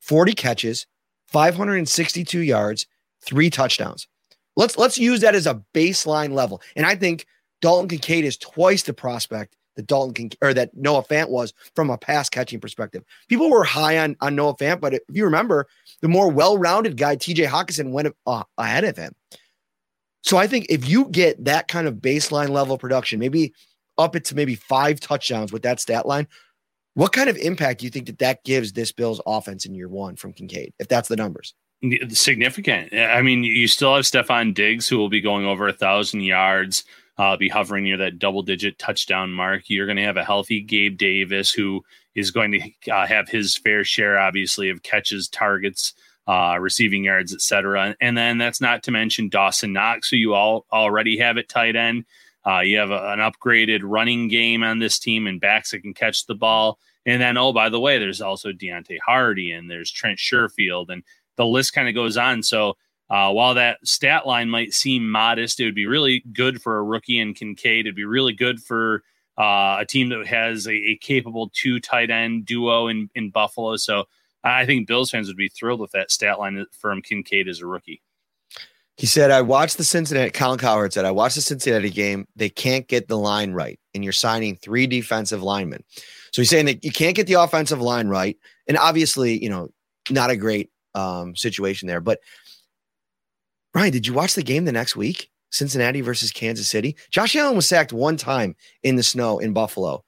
40 0.00 0.32
catches, 0.32 0.86
562 1.28 2.40
yards, 2.40 2.86
three 3.20 3.50
touchdowns. 3.50 4.08
Let's 4.56 4.76
let's 4.76 4.98
use 4.98 5.20
that 5.20 5.36
as 5.36 5.46
a 5.46 5.62
baseline 5.72 6.32
level. 6.32 6.60
And 6.74 6.84
I 6.86 6.96
think 6.96 7.24
Dalton 7.60 7.88
Kincaid 7.88 8.24
is 8.24 8.36
twice 8.36 8.82
the 8.82 8.94
prospect 8.94 9.54
that 9.78 9.86
Dalton 9.86 10.12
Kincaid, 10.12 10.38
or 10.42 10.52
that 10.52 10.76
Noah 10.76 11.04
Fant 11.04 11.28
was 11.28 11.54
from 11.76 11.88
a 11.88 11.96
pass 11.96 12.28
catching 12.28 12.58
perspective. 12.58 13.04
People 13.28 13.48
were 13.48 13.62
high 13.62 13.96
on, 13.98 14.16
on 14.20 14.34
Noah 14.34 14.56
Fant, 14.56 14.80
but 14.80 14.94
if 14.94 15.02
you 15.08 15.24
remember, 15.24 15.68
the 16.00 16.08
more 16.08 16.28
well-rounded 16.28 16.96
guy, 16.96 17.14
TJ 17.14 17.46
Hockenson, 17.46 17.92
went 17.92 18.12
uh, 18.26 18.42
ahead 18.58 18.82
of 18.82 18.96
him. 18.96 19.14
So 20.22 20.36
I 20.36 20.48
think 20.48 20.66
if 20.68 20.88
you 20.88 21.04
get 21.06 21.44
that 21.44 21.68
kind 21.68 21.86
of 21.86 21.94
baseline 21.94 22.48
level 22.48 22.76
production, 22.76 23.20
maybe 23.20 23.54
up 23.96 24.16
it 24.16 24.24
to 24.26 24.34
maybe 24.34 24.56
five 24.56 24.98
touchdowns 24.98 25.52
with 25.52 25.62
that 25.62 25.78
stat 25.78 26.06
line, 26.06 26.26
what 26.94 27.12
kind 27.12 27.30
of 27.30 27.36
impact 27.36 27.78
do 27.78 27.86
you 27.86 27.90
think 27.90 28.06
that 28.06 28.18
that 28.18 28.42
gives 28.42 28.72
this 28.72 28.90
Bills 28.90 29.20
offense 29.26 29.64
in 29.64 29.76
year 29.76 29.88
one 29.88 30.16
from 30.16 30.32
Kincaid, 30.32 30.74
if 30.80 30.88
that's 30.88 31.08
the 31.08 31.14
numbers? 31.14 31.54
Significant. 32.08 32.92
I 32.92 33.22
mean, 33.22 33.44
you 33.44 33.68
still 33.68 33.94
have 33.94 34.04
Stefon 34.04 34.54
Diggs 34.54 34.88
who 34.88 34.98
will 34.98 35.08
be 35.08 35.20
going 35.20 35.46
over 35.46 35.68
a 35.68 35.72
thousand 35.72 36.22
yards 36.22 36.82
uh, 37.18 37.36
be 37.36 37.48
hovering 37.48 37.84
near 37.84 37.96
that 37.96 38.18
double 38.18 38.42
digit 38.42 38.78
touchdown 38.78 39.32
mark. 39.32 39.64
You're 39.66 39.86
going 39.86 39.96
to 39.96 40.04
have 40.04 40.16
a 40.16 40.24
healthy 40.24 40.60
Gabe 40.60 40.96
Davis 40.96 41.50
who 41.50 41.84
is 42.14 42.30
going 42.30 42.52
to 42.52 42.92
uh, 42.92 43.06
have 43.06 43.28
his 43.28 43.56
fair 43.56 43.84
share, 43.84 44.18
obviously, 44.18 44.70
of 44.70 44.82
catches, 44.82 45.28
targets, 45.28 45.94
uh, 46.28 46.56
receiving 46.60 47.04
yards, 47.04 47.34
etc. 47.34 47.96
And 48.00 48.16
then 48.16 48.38
that's 48.38 48.60
not 48.60 48.82
to 48.84 48.90
mention 48.90 49.28
Dawson 49.28 49.72
Knox, 49.72 50.10
who 50.10 50.16
you 50.16 50.34
all 50.34 50.66
already 50.72 51.18
have 51.18 51.38
at 51.38 51.48
tight 51.48 51.74
end. 51.74 52.04
Uh, 52.46 52.60
you 52.60 52.78
have 52.78 52.90
a, 52.90 53.12
an 53.12 53.18
upgraded 53.18 53.80
running 53.82 54.28
game 54.28 54.62
on 54.62 54.78
this 54.78 54.98
team 54.98 55.26
and 55.26 55.40
backs 55.40 55.72
that 55.72 55.80
can 55.80 55.94
catch 55.94 56.26
the 56.26 56.34
ball. 56.34 56.78
And 57.04 57.20
then, 57.20 57.36
oh, 57.36 57.52
by 57.52 57.68
the 57.68 57.80
way, 57.80 57.98
there's 57.98 58.20
also 58.20 58.52
Deonte 58.52 58.98
Harty 59.04 59.50
and 59.50 59.70
there's 59.70 59.90
Trent 59.90 60.18
Sherfield, 60.18 60.90
and 60.90 61.02
the 61.36 61.46
list 61.46 61.72
kind 61.72 61.88
of 61.88 61.94
goes 61.94 62.16
on. 62.16 62.42
So 62.42 62.76
uh, 63.10 63.32
while 63.32 63.54
that 63.54 63.78
stat 63.84 64.26
line 64.26 64.50
might 64.50 64.74
seem 64.74 65.10
modest, 65.10 65.60
it 65.60 65.64
would 65.64 65.74
be 65.74 65.86
really 65.86 66.22
good 66.32 66.60
for 66.60 66.76
a 66.76 66.82
rookie 66.82 67.18
in 67.18 67.34
Kincaid. 67.34 67.86
It'd 67.86 67.94
be 67.94 68.04
really 68.04 68.34
good 68.34 68.62
for 68.62 69.02
uh, 69.38 69.78
a 69.80 69.86
team 69.86 70.08
that 70.10 70.26
has 70.26 70.66
a, 70.66 70.72
a, 70.72 70.96
capable 70.96 71.50
two 71.54 71.78
tight 71.78 72.10
end 72.10 72.44
duo 72.44 72.88
in, 72.88 73.08
in 73.14 73.30
Buffalo. 73.30 73.76
So 73.76 74.04
I 74.42 74.66
think 74.66 74.88
Bills 74.88 75.10
fans 75.10 75.28
would 75.28 75.36
be 75.36 75.48
thrilled 75.48 75.80
with 75.80 75.92
that 75.92 76.10
stat 76.10 76.38
line 76.38 76.66
from 76.72 77.02
Kincaid 77.02 77.48
as 77.48 77.60
a 77.60 77.66
rookie. 77.66 78.02
He 78.96 79.06
said, 79.06 79.30
I 79.30 79.42
watched 79.42 79.76
the 79.78 79.84
Cincinnati, 79.84 80.30
Colin 80.32 80.58
Cowherd 80.58 80.92
said, 80.92 81.04
I 81.04 81.12
watched 81.12 81.36
the 81.36 81.40
Cincinnati 81.40 81.88
game. 81.88 82.26
They 82.34 82.48
can't 82.48 82.88
get 82.88 83.06
the 83.06 83.16
line 83.16 83.52
right. 83.52 83.78
And 83.94 84.02
you're 84.02 84.12
signing 84.12 84.56
three 84.56 84.88
defensive 84.88 85.40
linemen. 85.40 85.84
So 86.32 86.42
he's 86.42 86.50
saying 86.50 86.66
that 86.66 86.84
you 86.84 86.90
can't 86.90 87.14
get 87.14 87.28
the 87.28 87.34
offensive 87.34 87.80
line 87.80 88.08
right. 88.08 88.36
And 88.66 88.76
obviously, 88.76 89.40
you 89.40 89.50
know, 89.50 89.68
not 90.10 90.30
a 90.30 90.36
great 90.36 90.70
um, 90.96 91.36
situation 91.36 91.86
there. 91.86 92.00
But 92.00 92.18
Ryan, 93.78 93.92
did 93.92 94.08
you 94.08 94.12
watch 94.12 94.34
the 94.34 94.42
game 94.42 94.64
the 94.64 94.72
next 94.72 94.96
week? 94.96 95.30
Cincinnati 95.50 96.00
versus 96.00 96.32
Kansas 96.32 96.68
City. 96.68 96.96
Josh 97.12 97.36
Allen 97.36 97.54
was 97.54 97.68
sacked 97.68 97.92
one 97.92 98.16
time 98.16 98.56
in 98.82 98.96
the 98.96 99.04
snow 99.04 99.38
in 99.38 99.52
Buffalo 99.52 100.02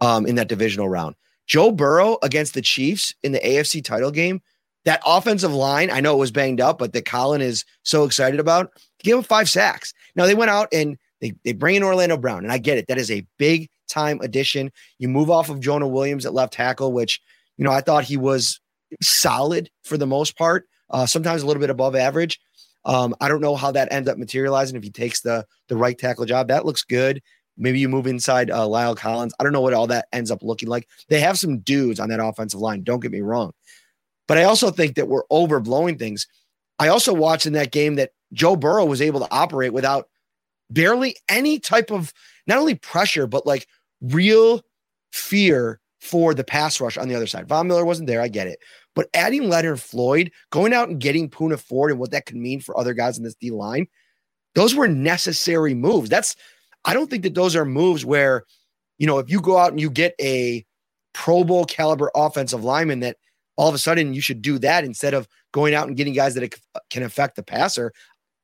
um, 0.00 0.26
in 0.26 0.36
that 0.36 0.46
divisional 0.46 0.88
round. 0.88 1.16
Joe 1.48 1.72
Burrow 1.72 2.18
against 2.22 2.54
the 2.54 2.62
Chiefs 2.62 3.12
in 3.24 3.32
the 3.32 3.40
AFC 3.40 3.84
title 3.84 4.12
game. 4.12 4.42
That 4.84 5.02
offensive 5.04 5.52
line, 5.52 5.90
I 5.90 5.98
know 5.98 6.14
it 6.14 6.20
was 6.20 6.30
banged 6.30 6.60
up, 6.60 6.78
but 6.78 6.92
that 6.92 7.04
Colin 7.04 7.40
is 7.40 7.64
so 7.82 8.04
excited 8.04 8.38
about, 8.38 8.70
gave 9.02 9.16
him 9.16 9.24
five 9.24 9.50
sacks. 9.50 9.92
Now 10.14 10.26
they 10.26 10.36
went 10.36 10.52
out 10.52 10.68
and 10.72 10.96
they, 11.20 11.32
they 11.42 11.52
bring 11.52 11.74
in 11.74 11.82
Orlando 11.82 12.16
Brown, 12.16 12.44
and 12.44 12.52
I 12.52 12.58
get 12.58 12.78
it. 12.78 12.86
That 12.86 12.96
is 12.96 13.10
a 13.10 13.26
big 13.38 13.68
time 13.88 14.20
addition. 14.20 14.70
You 14.98 15.08
move 15.08 15.32
off 15.32 15.50
of 15.50 15.58
Jonah 15.58 15.88
Williams 15.88 16.26
at 16.26 16.32
left 16.32 16.52
tackle, 16.52 16.92
which, 16.92 17.20
you 17.56 17.64
know, 17.64 17.72
I 17.72 17.80
thought 17.80 18.04
he 18.04 18.16
was 18.16 18.60
solid 19.02 19.68
for 19.82 19.98
the 19.98 20.06
most 20.06 20.38
part, 20.38 20.68
uh, 20.90 21.06
sometimes 21.06 21.42
a 21.42 21.46
little 21.46 21.60
bit 21.60 21.70
above 21.70 21.96
average. 21.96 22.38
Um, 22.86 23.14
I 23.20 23.28
don't 23.28 23.40
know 23.40 23.56
how 23.56 23.72
that 23.72 23.92
ends 23.92 24.08
up 24.08 24.16
materializing 24.16 24.76
if 24.76 24.82
he 24.82 24.90
takes 24.90 25.20
the 25.20 25.44
the 25.68 25.76
right 25.76 25.98
tackle 25.98 26.24
job. 26.24 26.48
That 26.48 26.64
looks 26.64 26.82
good. 26.82 27.20
Maybe 27.58 27.80
you 27.80 27.88
move 27.88 28.06
inside 28.06 28.50
uh, 28.50 28.66
La'el 28.66 28.96
Collins. 28.96 29.34
I 29.38 29.44
don't 29.44 29.52
know 29.52 29.60
what 29.60 29.74
all 29.74 29.86
that 29.88 30.08
ends 30.12 30.30
up 30.30 30.42
looking 30.42 30.68
like. 30.68 30.88
They 31.08 31.20
have 31.20 31.38
some 31.38 31.58
dudes 31.58 31.98
on 31.98 32.08
that 32.10 32.24
offensive 32.24 32.60
line. 32.60 32.84
Don't 32.84 33.00
get 33.00 33.10
me 33.10 33.22
wrong, 33.22 33.52
but 34.28 34.38
I 34.38 34.44
also 34.44 34.70
think 34.70 34.94
that 34.94 35.08
we're 35.08 35.26
overblowing 35.26 35.98
things. 35.98 36.26
I 36.78 36.88
also 36.88 37.12
watched 37.12 37.46
in 37.46 37.54
that 37.54 37.72
game 37.72 37.96
that 37.96 38.12
Joe 38.32 38.56
Burrow 38.56 38.84
was 38.84 39.02
able 39.02 39.20
to 39.20 39.30
operate 39.30 39.72
without 39.72 40.08
barely 40.70 41.16
any 41.28 41.58
type 41.58 41.90
of 41.90 42.12
not 42.46 42.58
only 42.58 42.74
pressure 42.74 43.26
but 43.26 43.46
like 43.46 43.66
real 44.00 44.62
fear 45.12 45.80
for 46.06 46.32
the 46.32 46.44
pass 46.44 46.80
rush 46.80 46.96
on 46.96 47.08
the 47.08 47.14
other 47.14 47.26
side. 47.26 47.48
Von 47.48 47.66
Miller 47.66 47.84
wasn't 47.84 48.06
there. 48.06 48.20
I 48.20 48.28
get 48.28 48.46
it. 48.46 48.60
But 48.94 49.08
adding 49.12 49.48
Leonard 49.48 49.80
Floyd, 49.80 50.30
going 50.50 50.72
out 50.72 50.88
and 50.88 51.00
getting 51.00 51.28
Poona 51.28 51.58
Ford 51.58 51.90
and 51.90 52.00
what 52.00 52.12
that 52.12 52.26
could 52.26 52.36
mean 52.36 52.60
for 52.60 52.78
other 52.78 52.94
guys 52.94 53.18
in 53.18 53.24
this 53.24 53.34
D 53.34 53.50
line, 53.50 53.88
those 54.54 54.74
were 54.74 54.88
necessary 54.88 55.74
moves. 55.74 56.08
That's, 56.08 56.36
I 56.84 56.94
don't 56.94 57.10
think 57.10 57.24
that 57.24 57.34
those 57.34 57.54
are 57.54 57.64
moves 57.64 58.06
where, 58.06 58.44
you 58.96 59.06
know, 59.06 59.18
if 59.18 59.30
you 59.30 59.40
go 59.40 59.58
out 59.58 59.70
and 59.70 59.80
you 59.80 59.90
get 59.90 60.14
a 60.20 60.64
Pro 61.12 61.44
Bowl 61.44 61.64
caliber 61.64 62.10
offensive 62.14 62.64
lineman 62.64 63.00
that 63.00 63.16
all 63.56 63.68
of 63.68 63.74
a 63.74 63.78
sudden 63.78 64.14
you 64.14 64.20
should 64.20 64.42
do 64.42 64.58
that 64.60 64.84
instead 64.84 65.14
of 65.14 65.26
going 65.52 65.74
out 65.74 65.88
and 65.88 65.96
getting 65.96 66.14
guys 66.14 66.34
that 66.34 66.54
uh, 66.74 66.80
can 66.90 67.02
affect 67.02 67.36
the 67.36 67.42
passer. 67.42 67.92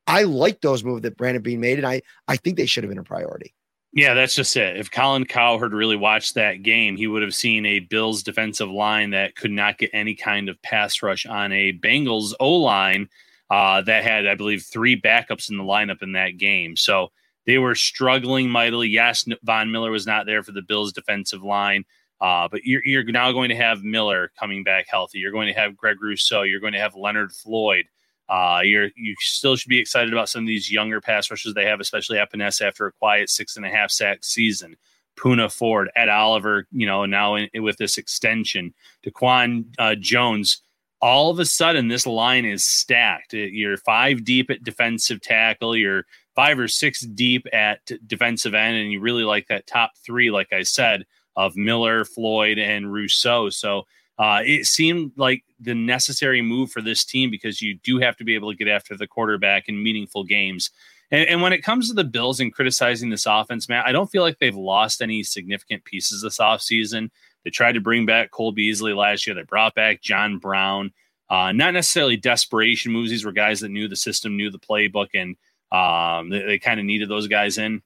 I 0.07 0.23
like 0.25 0.61
those 0.61 0.83
moves 0.83 1.03
that 1.03 1.17
Brandon 1.17 1.43
Beane 1.43 1.61
made, 1.61 1.79
and 1.79 1.87
I 1.87 2.03
I 2.27 2.37
think 2.37 2.57
they 2.57 2.67
should 2.67 2.83
have 2.83 2.91
been 2.91 2.99
a 2.99 3.05
priority. 3.05 3.55
Yeah, 3.95 4.15
that's 4.15 4.35
just 4.35 4.57
it. 4.57 4.79
If 4.79 4.91
Colin 4.91 5.27
Cowherd 5.27 5.75
really 5.75 5.97
watched 5.97 6.35
that 6.35 6.63
game, 6.63 6.97
he 6.97 7.07
would 7.07 7.21
have 7.21 7.35
seen 7.35 7.67
a 7.67 7.81
Bills 7.81 8.23
defensive 8.23 8.71
line 8.71 9.11
that 9.11 9.37
could 9.37 9.51
not 9.51 9.77
get 9.77 9.91
any 9.93 10.15
kind 10.15 10.49
of 10.49 10.61
pass 10.63 11.03
rush 11.03 11.27
on 11.27 11.53
a 11.53 11.75
Bengals 11.75 12.33
O 12.41 12.53
line 12.53 13.09
uh, 13.51 13.83
that 13.83 14.03
had, 14.03 14.27
I 14.27 14.35
believe, 14.35 14.63
three 14.63 14.99
backups 14.99 15.51
in 15.51 15.59
the 15.59 15.63
lineup 15.65 16.03
in 16.03 16.13
that 16.13 16.39
game. 16.39 16.75
So 16.75 17.13
they 17.45 17.59
were 17.59 17.75
struggling 17.75 18.49
mightily. 18.49 18.89
Yes, 18.89 19.27
Von 19.43 19.71
Miller 19.71 19.91
was 19.91 20.07
not 20.07 20.25
there 20.25 20.43
for 20.43 20.53
the 20.53 20.63
Bills 20.63 20.95
defensive 20.95 21.43
line, 21.43 21.85
uh, 22.23 22.49
but 22.51 22.65
you're, 22.65 22.83
you're 22.87 23.05
now 23.05 23.31
going 23.31 23.51
to 23.51 23.57
have 23.57 23.83
Miller 23.83 24.33
coming 24.39 24.65
back 24.65 24.87
healthy. 24.89 25.19
You're 25.19 25.33
going 25.33 25.53
to 25.53 25.61
have 25.61 25.77
Greg 25.77 26.01
Rousseau. 26.01 26.43
You're 26.43 26.61
going 26.61 26.73
to 26.73 26.79
have 26.79 26.95
Leonard 26.95 27.33
Floyd. 27.33 27.85
Uh, 28.29 28.61
you're 28.65 28.89
you 28.97 29.15
still 29.19 29.57
should 29.57 29.69
be 29.69 29.79
excited 29.79 30.13
about 30.13 30.29
some 30.29 30.43
of 30.43 30.47
these 30.47 30.71
younger 30.71 31.01
pass 31.01 31.31
rushers 31.31 31.55
they 31.55 31.67
have, 31.67 31.81
especially 31.81 32.19
Epenesa 32.19 32.63
after 32.63 32.87
a 32.87 32.93
quiet 32.93 33.29
six 33.29 33.57
and 33.57 33.67
a 33.67 33.69
half 33.69 33.91
sack 33.91 34.25
season. 34.25 34.77
Poona 35.19 35.53
Ford, 35.53 35.91
Ed 35.95 36.09
Oliver, 36.09 36.67
you 36.73 36.87
know, 36.87 37.05
now 37.05 37.35
in, 37.35 37.49
with 37.63 37.77
this 37.77 37.99
extension, 37.99 38.75
Daquan 39.05 39.67
uh, 39.79 39.95
Jones. 39.95 40.63
All 41.03 41.31
of 41.31 41.41
a 41.41 41.45
sudden, 41.45 41.89
this 41.89 42.07
line 42.07 42.45
is 42.45 42.65
stacked. 42.65 43.35
You're 43.35 43.77
five 43.77 44.25
deep 44.25 44.51
at 44.51 44.63
defensive 44.63 45.21
tackle. 45.21 45.77
You're 45.77 46.07
five 46.37 46.59
or 46.61 46.69
six 46.69 47.01
deep 47.01 47.47
at 47.53 47.81
defensive 48.07 48.55
end, 48.55 48.77
and 48.77 48.93
you 48.93 49.01
really 49.01 49.25
like 49.25 49.49
that 49.49 49.67
top 49.67 49.91
three, 50.07 50.31
like 50.31 50.53
I 50.53 50.63
said, 50.63 51.05
of 51.35 51.57
Miller, 51.57 52.05
Floyd, 52.05 52.59
and 52.59 52.93
Rousseau. 52.93 53.51
So 53.51 53.83
uh, 54.19 54.41
it 54.45 54.67
seemed 54.67 55.13
like 55.17 55.43
the 55.59 55.75
necessary 55.75 56.43
move 56.43 56.71
for 56.71 56.83
this 56.83 57.05
team 57.05 57.31
because 57.31 57.63
you 57.63 57.79
do 57.83 57.99
have 57.99 58.17
to 58.17 58.25
be 58.25 58.35
able 58.35 58.51
to 58.51 58.57
get 58.57 58.69
after 58.69 58.97
the 58.97 59.07
quarterback 59.07 59.69
in 59.69 59.83
meaningful 59.83 60.25
games. 60.25 60.71
And, 61.11 61.29
and, 61.29 61.43
when 61.43 61.53
it 61.53 61.63
comes 61.63 61.89
to 61.89 61.95
the 61.95 62.05
Bills 62.05 62.41
and 62.41 62.53
criticizing 62.53 63.11
this 63.11 63.27
offense, 63.27 63.69
Matt, 63.69 63.87
I 63.87 63.93
don't 63.93 64.11
feel 64.11 64.23
like 64.23 64.39
they've 64.39 64.55
lost 64.55 65.03
any 65.03 65.23
significant 65.23 65.85
pieces 65.85 66.23
this 66.23 66.39
offseason. 66.39 67.11
They 67.45 67.51
tried 67.51 67.73
to 67.73 67.81
bring 67.81 68.07
back 68.07 68.31
Cole 68.31 68.53
Beasley 68.53 68.93
last 68.93 69.27
year. 69.27 69.35
They 69.35 69.43
brought 69.43 69.75
back 69.75 70.03
John 70.03 70.39
Brown. 70.39 70.93
Uh, 71.29 71.53
not 71.53 71.75
necessarily 71.75 72.17
desperation 72.17 72.93
moves. 72.93 73.11
These 73.11 73.25
were 73.25 73.33
guys 73.33 73.61
that 73.61 73.71
knew 73.71 73.89
the 73.89 73.97
system, 73.97 74.37
knew 74.37 74.51
the 74.51 74.59
playbook, 74.59 75.09
and 75.15 75.37
um, 75.73 76.29
they, 76.29 76.43
they 76.43 76.59
kind 76.59 76.79
of 76.79 76.87
needed 76.87 77.09
those 77.09 77.29
guys 77.29 77.59
in. 77.59 77.83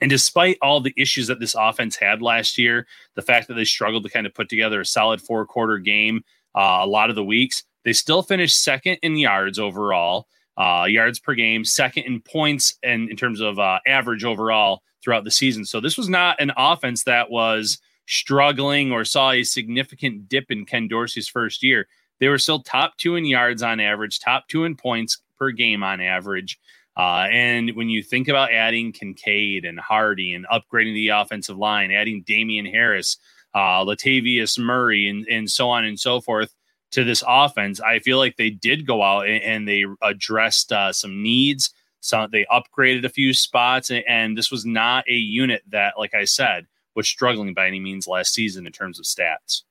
And 0.00 0.10
despite 0.10 0.58
all 0.60 0.80
the 0.80 0.94
issues 0.96 1.26
that 1.28 1.40
this 1.40 1.54
offense 1.54 1.96
had 1.96 2.20
last 2.20 2.58
year, 2.58 2.86
the 3.14 3.22
fact 3.22 3.48
that 3.48 3.54
they 3.54 3.64
struggled 3.64 4.02
to 4.04 4.10
kind 4.10 4.26
of 4.26 4.34
put 4.34 4.48
together 4.48 4.80
a 4.80 4.86
solid 4.86 5.20
four 5.20 5.46
quarter 5.46 5.78
game 5.78 6.24
uh, 6.54 6.80
a 6.82 6.86
lot 6.86 7.10
of 7.10 7.16
the 7.16 7.24
weeks, 7.24 7.64
they 7.84 7.92
still 7.92 8.22
finished 8.22 8.62
second 8.62 8.98
in 9.02 9.16
yards 9.16 9.58
overall, 9.58 10.26
uh, 10.56 10.86
yards 10.88 11.18
per 11.18 11.34
game, 11.34 11.64
second 11.64 12.04
in 12.04 12.20
points, 12.20 12.74
and 12.82 13.08
in 13.08 13.16
terms 13.16 13.40
of 13.40 13.58
uh, 13.58 13.78
average 13.86 14.24
overall 14.24 14.82
throughout 15.02 15.24
the 15.24 15.30
season. 15.30 15.64
So 15.64 15.80
this 15.80 15.98
was 15.98 16.08
not 16.08 16.40
an 16.40 16.52
offense 16.56 17.04
that 17.04 17.30
was 17.30 17.78
struggling 18.06 18.92
or 18.92 19.04
saw 19.04 19.30
a 19.30 19.42
significant 19.42 20.28
dip 20.28 20.50
in 20.50 20.66
Ken 20.66 20.88
Dorsey's 20.88 21.28
first 21.28 21.62
year. 21.62 21.86
they 22.20 22.28
were 22.28 22.38
still 22.38 22.60
top 22.60 22.96
two 22.96 23.16
in 23.16 23.26
yards 23.26 23.62
on 23.62 23.80
average, 23.80 24.20
top 24.20 24.48
two 24.48 24.64
in 24.64 24.76
points 24.76 25.18
per 25.38 25.50
game 25.50 25.82
on 25.82 26.00
average. 26.00 26.58
Uh, 26.96 27.26
and 27.30 27.70
when 27.74 27.88
you 27.88 28.02
think 28.02 28.28
about 28.28 28.52
adding 28.52 28.92
Kincaid 28.92 29.64
and 29.64 29.80
Harty 29.80 30.32
and 30.32 30.46
upgrading 30.46 30.94
the 30.94 31.08
offensive 31.08 31.58
line, 31.58 31.90
adding 31.90 32.22
Damien 32.22 32.66
Harris, 32.66 33.16
uh, 33.54 33.84
Latavius 33.84 34.58
Murray, 34.58 35.08
and, 35.08 35.26
and 35.28 35.50
so 35.50 35.70
on 35.70 35.84
and 35.84 35.98
so 35.98 36.20
forth 36.20 36.54
to 36.92 37.02
this 37.02 37.24
offense, 37.26 37.80
I 37.80 37.98
feel 37.98 38.18
like 38.18 38.36
they 38.36 38.50
did 38.50 38.86
go 38.86 39.02
out 39.02 39.26
and, 39.26 39.42
and 39.42 39.68
they 39.68 39.84
addressed 40.02 40.72
uh, 40.72 40.92
some 40.92 41.22
needs. 41.22 41.74
So 42.00 42.28
they 42.30 42.46
upgraded 42.52 43.04
a 43.04 43.08
few 43.08 43.32
spots, 43.32 43.90
and, 43.90 44.04
and 44.06 44.38
this 44.38 44.50
was 44.50 44.66
not 44.66 45.08
a 45.08 45.14
unit 45.14 45.62
that, 45.70 45.94
like 45.98 46.14
I 46.14 46.26
said, 46.26 46.66
was 46.94 47.08
struggling 47.08 47.54
by 47.54 47.66
any 47.66 47.80
means 47.80 48.06
last 48.06 48.34
season 48.34 48.66
in 48.66 48.72
terms 48.72 48.98
of 48.98 49.06
stats. 49.06 49.62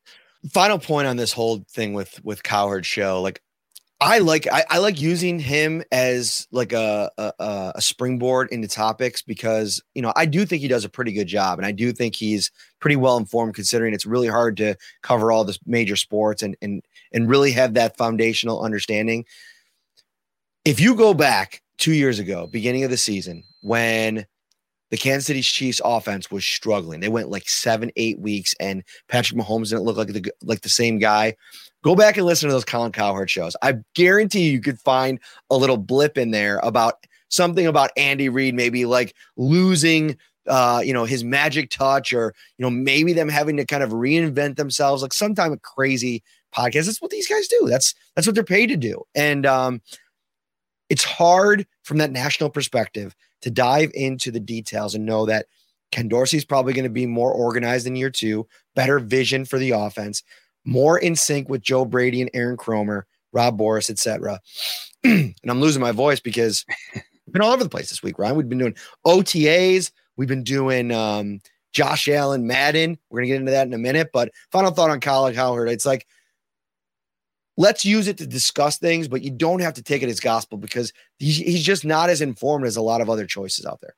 Final 0.49 0.79
point 0.79 1.07
on 1.07 1.15
this 1.15 1.31
whole 1.31 1.63
thing 1.69 1.93
with 1.93 2.19
with 2.25 2.43
Cowherd 2.43 2.85
show, 2.85 3.21
like 3.21 3.41
I 4.03 4.17
like 4.17 4.47
I, 4.51 4.65
I, 4.69 4.77
like 4.79 4.99
using 4.99 5.39
him 5.39 5.81
as 5.89 6.45
like 6.51 6.73
a, 6.73 7.09
a, 7.17 7.71
a 7.75 7.81
springboard 7.81 8.49
into 8.51 8.67
topics 8.67 9.21
because 9.21 9.81
you 9.95 10.01
know 10.01 10.11
I 10.17 10.25
do 10.25 10.45
think 10.45 10.61
he 10.61 10.67
does 10.67 10.83
a 10.83 10.89
pretty 10.89 11.13
good 11.13 11.27
job 11.27 11.57
and 11.57 11.65
I 11.65 11.71
do 11.71 11.93
think 11.93 12.13
he's 12.13 12.51
pretty 12.81 12.97
well 12.97 13.15
informed 13.15 13.55
considering 13.55 13.93
it's 13.93 14.05
really 14.05 14.27
hard 14.27 14.57
to 14.57 14.75
cover 15.03 15.31
all 15.31 15.45
the 15.45 15.57
major 15.65 15.95
sports 15.95 16.43
and 16.43 16.57
and 16.61 16.83
and 17.13 17.29
really 17.29 17.53
have 17.53 17.75
that 17.75 17.95
foundational 17.95 18.61
understanding. 18.61 19.23
If 20.65 20.81
you 20.81 20.95
go 20.95 21.13
back 21.13 21.61
two 21.77 21.93
years 21.93 22.19
ago, 22.19 22.45
beginning 22.47 22.83
of 22.83 22.89
the 22.89 22.97
season, 22.97 23.45
when 23.61 24.25
the 24.93 24.97
Kansas 24.97 25.25
City 25.25 25.41
Chiefs 25.41 25.81
offense 25.83 26.29
was 26.29 26.45
struggling. 26.45 26.99
They 26.99 27.09
went 27.09 27.31
like 27.31 27.49
seven, 27.49 27.89
eight 27.95 28.19
weeks, 28.19 28.53
and 28.59 28.83
Patrick 29.07 29.39
Mahomes 29.39 29.69
didn't 29.69 29.85
look 29.85 29.97
like 29.97 30.09
the 30.09 30.31
like 30.43 30.61
the 30.61 30.69
same 30.69 30.99
guy. 30.99 31.35
Go 31.83 31.95
back 31.95 32.15
and 32.15 32.27
listen 32.27 32.47
to 32.47 32.53
those 32.53 32.63
Colin 32.63 32.91
Cowherd 32.91 33.27
shows. 33.27 33.55
I 33.63 33.77
guarantee 33.95 34.51
you 34.51 34.61
could 34.61 34.79
find 34.79 35.19
a 35.49 35.57
little 35.57 35.77
blip 35.77 36.15
in 36.15 36.29
there 36.29 36.59
about 36.61 37.07
something 37.29 37.65
about 37.65 37.89
Andy 37.97 38.29
Reid, 38.29 38.53
maybe 38.53 38.85
like 38.85 39.15
losing 39.35 40.15
uh, 40.47 40.83
you 40.85 40.93
know, 40.93 41.05
his 41.05 41.23
magic 41.23 41.71
touch, 41.71 42.13
or 42.13 42.35
you 42.59 42.63
know, 42.63 42.69
maybe 42.69 43.13
them 43.13 43.29
having 43.29 43.57
to 43.57 43.65
kind 43.65 43.81
of 43.81 43.89
reinvent 43.93 44.57
themselves, 44.57 45.01
like 45.01 45.13
sometime 45.13 45.53
a 45.53 45.57
crazy 45.57 46.21
podcast. 46.55 46.85
That's 46.85 47.01
what 47.01 47.09
these 47.09 47.27
guys 47.27 47.47
do. 47.47 47.65
That's 47.67 47.95
that's 48.15 48.27
what 48.27 48.35
they're 48.35 48.43
paid 48.43 48.67
to 48.67 48.77
do. 48.77 49.01
And 49.15 49.47
um, 49.47 49.81
it's 50.87 51.03
hard 51.03 51.65
from 51.81 51.97
that 51.97 52.11
national 52.11 52.51
perspective 52.51 53.15
to 53.43 53.51
dive 53.51 53.91
into 53.93 54.31
the 54.31 54.39
details 54.39 54.95
and 54.95 55.05
know 55.05 55.25
that 55.25 55.47
Ken 55.91 56.07
Dorsey 56.07 56.37
is 56.37 56.45
probably 56.45 56.73
going 56.73 56.85
to 56.85 56.89
be 56.89 57.05
more 57.05 57.31
organized 57.31 57.85
in 57.85 57.95
year 57.95 58.09
two, 58.09 58.47
better 58.73 58.99
vision 58.99 59.43
for 59.43 59.59
the 59.59 59.71
offense, 59.71 60.23
more 60.63 60.97
in 60.97 61.15
sync 61.15 61.49
with 61.49 61.61
Joe 61.61 61.83
Brady 61.83 62.21
and 62.21 62.31
Aaron 62.33 62.55
Kromer, 62.55 63.03
Rob 63.33 63.59
Boras, 63.59 63.89
etc. 63.89 64.39
and 65.03 65.35
I'm 65.45 65.59
losing 65.59 65.81
my 65.81 65.91
voice 65.91 66.21
because 66.21 66.65
I've 66.95 67.03
been 67.33 67.41
all 67.41 67.51
over 67.51 67.63
the 67.63 67.69
place 67.69 67.89
this 67.89 68.01
week, 68.01 68.17
Ryan. 68.17 68.37
We've 68.37 68.47
been 68.47 68.59
doing 68.59 68.75
OTAs, 69.05 69.91
we've 70.15 70.29
been 70.29 70.43
doing 70.43 70.91
um, 70.91 71.41
Josh 71.73 72.07
Allen, 72.07 72.47
Madden. 72.47 72.97
We're 73.09 73.19
gonna 73.19 73.27
get 73.27 73.39
into 73.41 73.51
that 73.51 73.67
in 73.67 73.73
a 73.73 73.77
minute. 73.77 74.11
But 74.13 74.31
final 74.51 74.71
thought 74.71 74.89
on 74.89 75.01
Colin 75.01 75.35
Cowherd, 75.35 75.69
it's 75.69 75.85
like 75.85 76.07
let's 77.57 77.85
use 77.85 78.07
it 78.07 78.17
to 78.17 78.27
discuss 78.27 78.77
things, 78.77 79.07
but 79.07 79.21
you 79.21 79.31
don't 79.31 79.61
have 79.61 79.73
to 79.75 79.83
take 79.83 80.03
it 80.03 80.09
as 80.09 80.19
gospel 80.19 80.57
because 80.57 80.91
he's, 81.19 81.63
just 81.63 81.85
not 81.85 82.09
as 82.09 82.21
informed 82.21 82.65
as 82.65 82.75
a 82.75 82.81
lot 82.81 83.01
of 83.01 83.09
other 83.09 83.25
choices 83.25 83.65
out 83.65 83.79
there. 83.81 83.95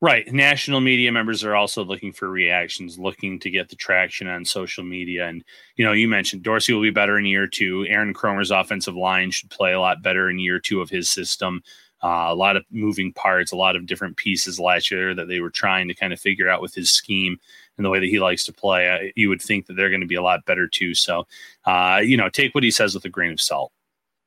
Right. 0.00 0.30
National 0.32 0.80
media 0.80 1.10
members 1.12 1.44
are 1.44 1.54
also 1.54 1.82
looking 1.82 2.12
for 2.12 2.28
reactions, 2.28 2.98
looking 2.98 3.38
to 3.40 3.48
get 3.50 3.70
the 3.70 3.76
traction 3.76 4.26
on 4.26 4.44
social 4.44 4.84
media. 4.84 5.26
And, 5.26 5.42
you 5.76 5.84
know, 5.84 5.92
you 5.92 6.08
mentioned 6.08 6.42
Dorsey 6.42 6.74
will 6.74 6.82
be 6.82 6.90
better 6.90 7.18
in 7.18 7.24
year 7.24 7.46
two. 7.46 7.86
Aaron 7.88 8.12
Kromer's 8.12 8.50
offensive 8.50 8.96
line 8.96 9.30
should 9.30 9.48
play 9.50 9.72
a 9.72 9.80
lot 9.80 10.02
better 10.02 10.28
in 10.28 10.38
year 10.38 10.58
two 10.58 10.82
of 10.82 10.90
his 10.90 11.08
system. 11.08 11.62
Uh, 12.02 12.26
a 12.28 12.34
lot 12.34 12.56
of 12.56 12.64
moving 12.70 13.14
parts, 13.14 13.50
a 13.50 13.56
lot 13.56 13.76
of 13.76 13.86
different 13.86 14.18
pieces 14.18 14.60
last 14.60 14.90
year 14.90 15.14
that 15.14 15.26
they 15.26 15.40
were 15.40 15.48
trying 15.48 15.88
to 15.88 15.94
kind 15.94 16.12
of 16.12 16.20
figure 16.20 16.50
out 16.50 16.60
with 16.60 16.74
his 16.74 16.90
scheme 16.90 17.38
and 17.76 17.84
the 17.84 17.90
way 17.90 17.98
that 17.98 18.06
he 18.06 18.18
likes 18.18 18.44
to 18.44 18.52
play. 18.52 19.12
You 19.16 19.28
would 19.28 19.42
think 19.42 19.66
that 19.66 19.74
they're 19.74 19.90
going 19.90 20.00
to 20.00 20.06
be 20.06 20.14
a 20.14 20.22
lot 20.22 20.44
better 20.44 20.68
too. 20.68 20.94
So, 20.94 21.26
uh, 21.64 22.00
you 22.02 22.16
know, 22.16 22.28
take 22.28 22.54
what 22.54 22.64
he 22.64 22.70
says 22.70 22.94
with 22.94 23.04
a 23.04 23.08
grain 23.08 23.32
of 23.32 23.40
salt. 23.40 23.72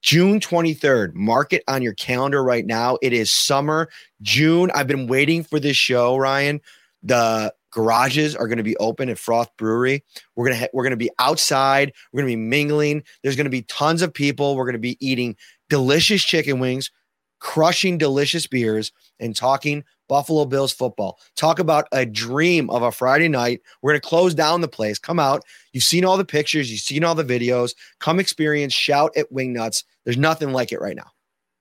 June 0.02 0.39
23rd. 0.39 1.15
Mark 1.15 1.54
it 1.54 1.63
on 1.67 1.82
your 1.82 1.93
calendar 1.93 2.43
right 2.43 2.65
now. 2.65 2.98
It 3.02 3.13
is 3.13 3.32
summer, 3.32 3.89
June. 4.21 4.71
I've 4.74 4.88
been 4.88 5.08
waiting 5.08 5.43
for 5.43 5.60
this 5.60 5.78
show, 5.78 6.17
Ryan. 6.17 6.62
The 7.04 7.54
garages 7.71 8.36
are 8.36 8.48
going 8.48 8.58
to 8.58 8.63
be 8.63 8.78
open 8.78 9.10
at 9.10 9.17
Froth 9.17 9.50
Brewery. 9.58 10.04
We're 10.36 10.45
going 10.45 10.56
to 10.56 10.62
ha- 10.62 10.69
we're 10.74 10.84
going 10.84 10.91
to 10.91 10.98
be 10.98 11.12
outside. 11.19 11.93
We're 12.12 12.21
going 12.21 12.32
to 12.32 12.38
be 12.38 12.41
mingling. 12.41 13.04
There's 13.24 13.36
going 13.36 13.45
to 13.45 13.52
be 13.52 13.63
tons 13.63 14.02
of 14.02 14.13
people. 14.13 14.56
We're 14.56 14.65
going 14.65 14.74
to 14.74 14.80
be 14.80 14.98
eating 15.06 15.36
delicious 15.69 16.24
chicken 16.24 16.60
wings, 16.60 16.91
crushing 17.39 17.98
delicious 17.98 18.48
beers, 18.48 18.91
and 19.19 19.36
talking 19.36 19.84
Buffalo 20.08 20.46
Bills 20.46 20.74
football. 20.74 21.20
Talk 21.36 21.60
about 21.60 21.88
a 21.91 22.06
dream 22.06 22.70
of 22.70 22.82
a 22.82 22.91
Friday 22.91 23.28
night. 23.28 23.62
We're 23.82 23.91
going 23.91 24.02
to 24.02 24.08
close 24.08 24.34
down 24.34 24.62
the 24.62 24.67
place. 24.67 25.00
Come 25.00 25.20
out. 25.20 25.43
You've 25.74 25.84
seen 25.84 26.06
all 26.06 26.17
the 26.17 26.26
pictures, 26.26 26.72
you've 26.72 26.82
seen 26.82 27.04
all 27.04 27.15
the 27.15 27.24
videos. 27.24 27.76
Come 28.00 28.20
experience, 28.20 28.74
shout 28.74 29.15
at 29.15 29.32
Wingnutz. 29.32 29.84
There's 30.04 30.17
nothing 30.17 30.52
like 30.52 30.72
it 30.72 30.82
right 30.82 30.96
now. 30.96 31.12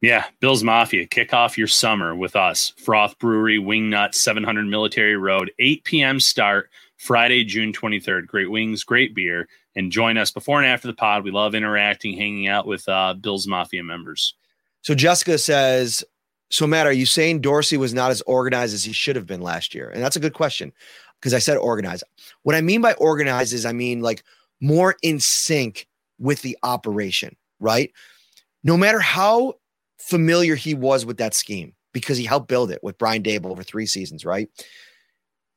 Yeah, 0.02 0.26
Bills 0.40 0.62
Mafia, 0.62 1.06
kick 1.06 1.32
off 1.32 1.56
your 1.56 1.66
summer 1.66 2.14
with 2.14 2.36
us. 2.36 2.72
Froth 2.76 3.18
Brewery, 3.18 3.58
Wingnut, 3.58 4.14
700 4.14 4.66
Military 4.66 5.16
Road, 5.16 5.50
8 5.58 5.84
p.m. 5.84 6.20
start, 6.20 6.70
Friday, 6.96 7.44
June 7.44 7.72
23rd. 7.72 8.26
Great 8.26 8.50
wings, 8.50 8.84
great 8.84 9.14
beer. 9.14 9.48
And 9.74 9.90
join 9.90 10.16
us 10.16 10.30
before 10.30 10.58
and 10.62 10.70
after 10.70 10.86
the 10.86 10.94
pod. 10.94 11.24
We 11.24 11.30
love 11.30 11.54
interacting, 11.54 12.16
hanging 12.16 12.46
out 12.46 12.66
with 12.66 12.88
uh, 12.88 13.14
Bills 13.14 13.46
Mafia 13.46 13.82
members. 13.82 14.34
So 14.82 14.94
Jessica 14.94 15.38
says, 15.38 16.04
so, 16.50 16.66
Matt, 16.66 16.86
are 16.86 16.92
you 16.92 17.06
saying 17.06 17.40
Dorsey 17.40 17.76
was 17.76 17.92
not 17.92 18.10
as 18.10 18.22
organized 18.22 18.74
as 18.74 18.84
he 18.84 18.92
should 18.92 19.16
have 19.16 19.26
been 19.26 19.40
last 19.40 19.74
year? 19.74 19.90
And 19.90 20.02
that's 20.02 20.16
a 20.16 20.20
good 20.20 20.34
question 20.34 20.72
because 21.20 21.34
I 21.34 21.38
said 21.38 21.56
organized. 21.56 22.04
What 22.42 22.54
I 22.54 22.60
mean 22.60 22.80
by 22.80 22.92
organized 22.94 23.52
is 23.52 23.66
I 23.66 23.72
mean 23.72 24.00
like 24.00 24.22
more 24.60 24.96
in 25.02 25.18
sync 25.18 25.88
with 26.18 26.42
the 26.42 26.56
operation, 26.62 27.36
right? 27.58 27.90
No 28.62 28.76
matter 28.76 29.00
how 29.00 29.54
familiar 29.98 30.54
he 30.54 30.74
was 30.74 31.04
with 31.04 31.16
that 31.18 31.34
scheme, 31.34 31.74
because 31.92 32.18
he 32.18 32.24
helped 32.24 32.48
build 32.48 32.70
it 32.70 32.82
with 32.82 32.98
Brian 32.98 33.22
Daboll 33.22 33.50
over 33.50 33.62
three 33.62 33.86
seasons, 33.86 34.24
right? 34.24 34.48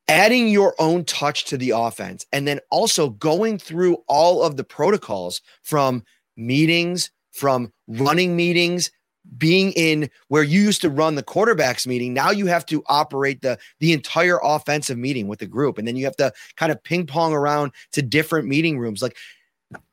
Adding 0.08 0.48
your 0.48 0.74
own 0.80 1.04
touch 1.04 1.44
to 1.46 1.58
the 1.58 1.72
offense 1.72 2.26
and 2.32 2.48
then 2.48 2.62
also 2.72 3.10
going 3.10 3.58
through 3.60 3.98
all 4.08 4.42
of 4.42 4.56
the 4.56 4.64
protocols 4.64 5.42
from 5.62 6.02
meetings, 6.38 7.12
from 7.34 7.74
running 7.88 8.36
meetings, 8.38 8.90
being 9.38 9.72
in 9.74 10.10
where 10.28 10.44
you 10.44 10.62
used 10.62 10.82
to 10.82 10.90
run 10.90 11.16
the 11.16 11.24
quarterbacks 11.24 11.86
meeting 11.86 12.14
now 12.14 12.32
you 12.32 12.48
have 12.48 12.66
to 12.66 12.84
operate 12.88 13.42
the 13.42 13.58
the 13.80 13.94
entire 13.94 14.40
offensive 14.44 14.98
meeting 14.98 15.28
with 15.28 15.40
the 15.40 15.48
group. 15.48 15.78
And 15.78 15.88
then 15.88 15.96
you 15.96 16.06
have 16.06 16.16
to 16.18 16.32
kind 16.56 16.72
of 16.72 16.84
ping 16.84 17.06
pong 17.06 17.34
around 17.34 17.72
to 17.92 18.02
different 18.02 18.48
meeting 18.48 18.80
rooms. 18.80 19.02
Like 19.02 19.18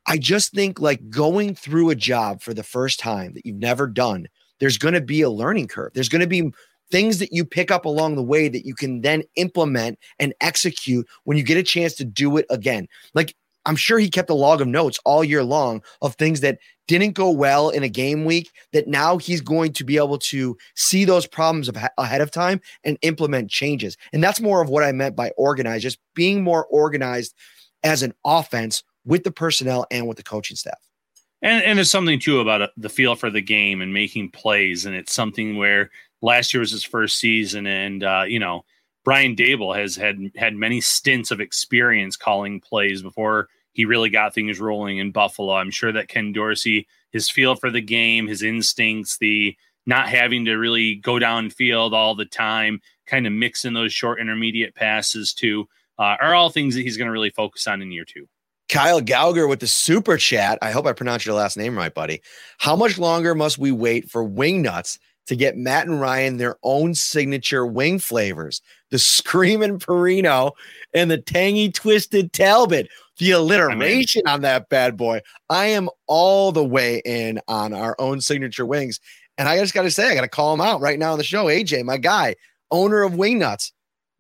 i 0.06 0.16
just 0.16 0.54
think 0.54 0.80
like 0.80 1.10
going 1.10 1.54
through 1.54 1.90
a 1.90 1.94
job 1.94 2.40
for 2.40 2.54
the 2.54 2.62
first 2.62 2.98
time 2.98 3.34
that 3.34 3.44
you've 3.44 3.56
never 3.56 3.86
done 3.86 4.26
there's 4.58 4.78
going 4.78 4.94
to 4.94 5.00
be 5.00 5.22
a 5.22 5.30
learning 5.30 5.68
curve. 5.68 5.92
There's 5.94 6.08
going 6.08 6.20
to 6.20 6.26
be 6.26 6.50
things 6.90 7.18
that 7.18 7.32
you 7.32 7.44
pick 7.44 7.70
up 7.70 7.84
along 7.84 8.14
the 8.14 8.22
way 8.22 8.48
that 8.48 8.64
you 8.64 8.74
can 8.74 9.00
then 9.00 9.22
implement 9.34 9.98
and 10.18 10.34
execute 10.40 11.06
when 11.24 11.36
you 11.36 11.42
get 11.42 11.58
a 11.58 11.62
chance 11.62 11.94
to 11.94 12.04
do 12.04 12.36
it 12.36 12.46
again. 12.48 12.86
Like 13.14 13.34
I'm 13.66 13.76
sure 13.76 13.98
he 13.98 14.08
kept 14.08 14.30
a 14.30 14.34
log 14.34 14.60
of 14.60 14.68
notes 14.68 14.98
all 15.04 15.22
year 15.24 15.44
long 15.44 15.82
of 16.00 16.14
things 16.14 16.40
that 16.40 16.58
didn't 16.86 17.12
go 17.12 17.30
well 17.30 17.68
in 17.68 17.82
a 17.82 17.88
game 17.88 18.24
week 18.24 18.50
that 18.72 18.86
now 18.86 19.18
he's 19.18 19.40
going 19.40 19.72
to 19.74 19.84
be 19.84 19.96
able 19.96 20.18
to 20.18 20.56
see 20.76 21.04
those 21.04 21.26
problems 21.26 21.68
ahead 21.98 22.20
of 22.20 22.30
time 22.30 22.60
and 22.84 22.96
implement 23.02 23.50
changes. 23.50 23.96
And 24.12 24.22
that's 24.22 24.40
more 24.40 24.62
of 24.62 24.68
what 24.68 24.84
I 24.84 24.92
meant 24.92 25.16
by 25.16 25.30
organized, 25.30 25.82
just 25.82 25.98
being 26.14 26.42
more 26.42 26.66
organized 26.66 27.34
as 27.82 28.02
an 28.02 28.14
offense 28.24 28.84
with 29.04 29.24
the 29.24 29.32
personnel 29.32 29.84
and 29.90 30.06
with 30.06 30.16
the 30.16 30.22
coaching 30.22 30.56
staff. 30.56 30.78
And, 31.42 31.62
and 31.64 31.78
there's 31.78 31.90
something 31.90 32.20
too 32.20 32.40
about 32.40 32.62
uh, 32.62 32.68
the 32.76 32.88
feel 32.88 33.14
for 33.16 33.30
the 33.30 33.42
game 33.42 33.82
and 33.82 33.92
making 33.92 34.30
plays. 34.30 34.86
And 34.86 34.94
it's 34.94 35.12
something 35.12 35.56
where 35.56 35.90
last 36.22 36.54
year 36.54 36.60
was 36.60 36.70
his 36.70 36.84
first 36.84 37.18
season. 37.18 37.66
And, 37.66 38.02
uh, 38.02 38.24
you 38.26 38.38
know, 38.38 38.64
Brian 39.04 39.36
Daboll 39.36 39.76
has 39.76 39.94
had 39.96 40.18
had 40.36 40.54
many 40.54 40.80
stints 40.80 41.30
of 41.30 41.40
experience 41.40 42.16
calling 42.16 42.60
plays 42.60 43.02
before 43.02 43.48
he 43.76 43.84
really 43.84 44.08
got 44.08 44.32
things 44.32 44.58
rolling 44.58 44.96
in 44.96 45.10
Buffalo. 45.10 45.52
I'm 45.52 45.70
sure 45.70 45.92
that 45.92 46.08
Ken 46.08 46.32
Dorsey, 46.32 46.86
his 47.12 47.28
feel 47.28 47.56
for 47.56 47.70
the 47.70 47.82
game, 47.82 48.26
his 48.26 48.42
instincts, 48.42 49.18
the 49.18 49.54
not 49.84 50.08
having 50.08 50.46
to 50.46 50.54
really 50.54 50.94
go 50.94 51.16
downfield 51.16 51.92
all 51.92 52.14
the 52.14 52.24
time, 52.24 52.80
kind 53.06 53.26
of 53.26 53.34
mixing 53.34 53.74
those 53.74 53.92
short 53.92 54.18
intermediate 54.18 54.74
passes 54.74 55.34
too, 55.34 55.68
uh, 55.98 56.16
are 56.22 56.34
all 56.34 56.48
things 56.48 56.74
that 56.74 56.80
he's 56.80 56.96
going 56.96 57.04
to 57.04 57.12
really 57.12 57.28
focus 57.28 57.66
on 57.66 57.82
in 57.82 57.92
year 57.92 58.06
two. 58.06 58.26
Kyle 58.70 59.02
Gauger 59.02 59.46
with 59.46 59.60
the 59.60 59.66
super 59.66 60.16
chat. 60.16 60.58
I 60.62 60.70
hope 60.70 60.86
I 60.86 60.94
pronounced 60.94 61.26
your 61.26 61.34
last 61.34 61.58
name 61.58 61.76
right, 61.76 61.92
buddy. 61.92 62.22
How 62.56 62.76
much 62.76 62.96
longer 62.96 63.34
must 63.34 63.58
we 63.58 63.72
wait 63.72 64.10
for 64.10 64.26
Wingnutz 64.26 64.98
to 65.26 65.36
get 65.36 65.58
Matt 65.58 65.86
and 65.86 66.00
Ryan 66.00 66.38
their 66.38 66.56
own 66.62 66.94
signature 66.94 67.66
wing 67.66 67.98
flavors? 67.98 68.62
The 68.90 68.98
screaming 68.98 69.78
Parrino, 69.78 70.52
and 70.94 71.10
the 71.10 71.18
tangy 71.18 71.70
twisted 71.70 72.32
Talbot. 72.32 72.88
The 73.18 73.30
alliteration 73.30 74.22
on 74.26 74.42
that 74.42 74.68
bad 74.68 74.96
boy. 74.96 75.22
I 75.48 75.66
am 75.66 75.88
all 76.06 76.52
the 76.52 76.64
way 76.64 77.00
in 77.06 77.40
on 77.48 77.72
our 77.72 77.96
own 77.98 78.20
signature 78.20 78.66
wings. 78.66 79.00
And 79.38 79.48
I 79.48 79.58
just 79.58 79.72
got 79.72 79.82
to 79.82 79.90
say, 79.90 80.10
I 80.10 80.14
got 80.14 80.20
to 80.20 80.28
call 80.28 80.52
him 80.52 80.60
out 80.60 80.82
right 80.82 80.98
now 80.98 81.12
on 81.12 81.18
the 81.18 81.24
show. 81.24 81.46
AJ, 81.46 81.84
my 81.84 81.96
guy, 81.96 82.36
owner 82.70 83.02
of 83.02 83.12
Wingnutz. 83.12 83.72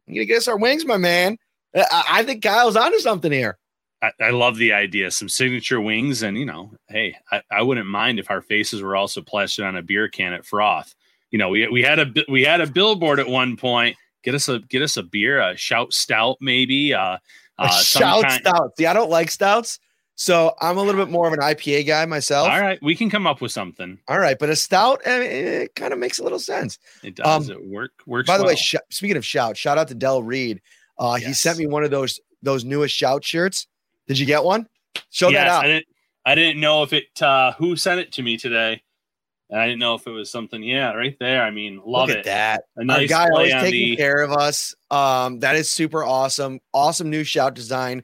You 0.06 0.14
gonna 0.14 0.26
get 0.26 0.38
us 0.38 0.48
our 0.48 0.56
wings, 0.56 0.84
my 0.84 0.96
man. 0.96 1.36
I, 1.74 2.04
I 2.08 2.22
think 2.22 2.42
Kyle's 2.42 2.76
onto 2.76 2.98
something 2.98 3.32
here. 3.32 3.58
I, 4.02 4.12
I, 4.20 4.30
love 4.30 4.56
the 4.56 4.72
idea. 4.72 5.10
Some 5.10 5.28
signature 5.28 5.80
wings, 5.80 6.22
and 6.22 6.38
you 6.38 6.44
know, 6.44 6.70
hey, 6.88 7.16
I, 7.32 7.42
I, 7.50 7.62
wouldn't 7.62 7.86
mind 7.86 8.18
if 8.18 8.30
our 8.30 8.42
faces 8.42 8.82
were 8.82 8.94
also 8.94 9.22
plastered 9.22 9.64
on 9.64 9.76
a 9.76 9.82
beer 9.82 10.08
can 10.08 10.32
at 10.32 10.44
Froth. 10.44 10.94
You 11.30 11.38
know, 11.38 11.48
we 11.48 11.66
we 11.68 11.82
had 11.82 11.98
a 11.98 12.12
we 12.28 12.44
had 12.44 12.60
a 12.60 12.66
billboard 12.66 13.18
at 13.18 13.26
one 13.26 13.56
point. 13.56 13.96
Get 14.26 14.34
us 14.34 14.48
a 14.48 14.58
get 14.58 14.82
us 14.82 14.96
a 14.96 15.04
beer, 15.04 15.40
a 15.40 15.56
shout 15.56 15.92
stout, 15.92 16.38
maybe. 16.40 16.92
Uh, 16.92 17.18
uh 17.58 17.70
shout 17.70 18.24
kind- 18.24 18.42
stout. 18.42 18.76
See, 18.76 18.84
I 18.84 18.92
don't 18.92 19.08
like 19.08 19.30
stouts. 19.30 19.78
So 20.16 20.52
I'm 20.60 20.78
a 20.78 20.82
little 20.82 21.00
bit 21.00 21.12
more 21.12 21.28
of 21.28 21.32
an 21.32 21.38
IPA 21.38 21.86
guy 21.86 22.04
myself. 22.06 22.48
All 22.48 22.60
right, 22.60 22.76
we 22.82 22.96
can 22.96 23.08
come 23.08 23.24
up 23.24 23.40
with 23.40 23.52
something. 23.52 24.00
All 24.08 24.18
right, 24.18 24.36
but 24.36 24.48
a 24.48 24.56
stout, 24.56 25.00
I 25.06 25.20
mean, 25.20 25.30
it 25.30 25.76
kind 25.76 25.92
of 25.92 26.00
makes 26.00 26.18
a 26.18 26.24
little 26.24 26.40
sense. 26.40 26.80
It 27.04 27.14
does. 27.14 27.48
Um, 27.48 27.56
it 27.56 27.64
work 27.64 27.92
works. 28.04 28.26
By 28.26 28.36
the 28.36 28.42
well. 28.42 28.54
way, 28.54 28.56
sh- 28.56 28.74
speaking 28.90 29.16
of 29.16 29.24
shout, 29.24 29.56
shout 29.56 29.78
out 29.78 29.86
to 29.88 29.94
Dell 29.94 30.24
Reed. 30.24 30.60
Uh, 30.98 31.18
yes. 31.20 31.28
He 31.28 31.34
sent 31.34 31.58
me 31.58 31.68
one 31.68 31.84
of 31.84 31.92
those 31.92 32.18
those 32.42 32.64
newest 32.64 32.96
shout 32.96 33.24
shirts. 33.24 33.68
Did 34.08 34.18
you 34.18 34.26
get 34.26 34.42
one? 34.42 34.66
Show 35.10 35.28
yes, 35.28 35.38
that 35.38 35.48
out. 35.48 35.64
I 35.64 35.68
didn't, 35.68 35.86
I 36.24 36.34
didn't 36.34 36.60
know 36.60 36.82
if 36.82 36.92
it 36.92 37.22
uh, 37.22 37.52
who 37.52 37.76
sent 37.76 38.00
it 38.00 38.10
to 38.14 38.22
me 38.22 38.38
today. 38.38 38.82
And 39.48 39.60
I 39.60 39.66
didn't 39.66 39.78
know 39.78 39.94
if 39.94 40.06
it 40.06 40.10
was 40.10 40.30
something. 40.30 40.62
Yeah, 40.62 40.92
right 40.92 41.16
there. 41.20 41.42
I 41.42 41.50
mean, 41.50 41.80
love 41.84 42.08
Look 42.08 42.18
it. 42.18 42.24
That 42.24 42.64
a 42.76 42.84
nice 42.84 43.12
Our 43.12 43.28
guy 43.28 43.28
always 43.32 43.52
taking 43.52 43.90
the... 43.90 43.96
care 43.96 44.22
of 44.22 44.32
us. 44.32 44.74
Um, 44.90 45.40
that 45.40 45.54
is 45.54 45.70
super 45.70 46.02
awesome. 46.02 46.60
Awesome 46.74 47.10
new 47.10 47.22
shout 47.22 47.54
design. 47.54 48.02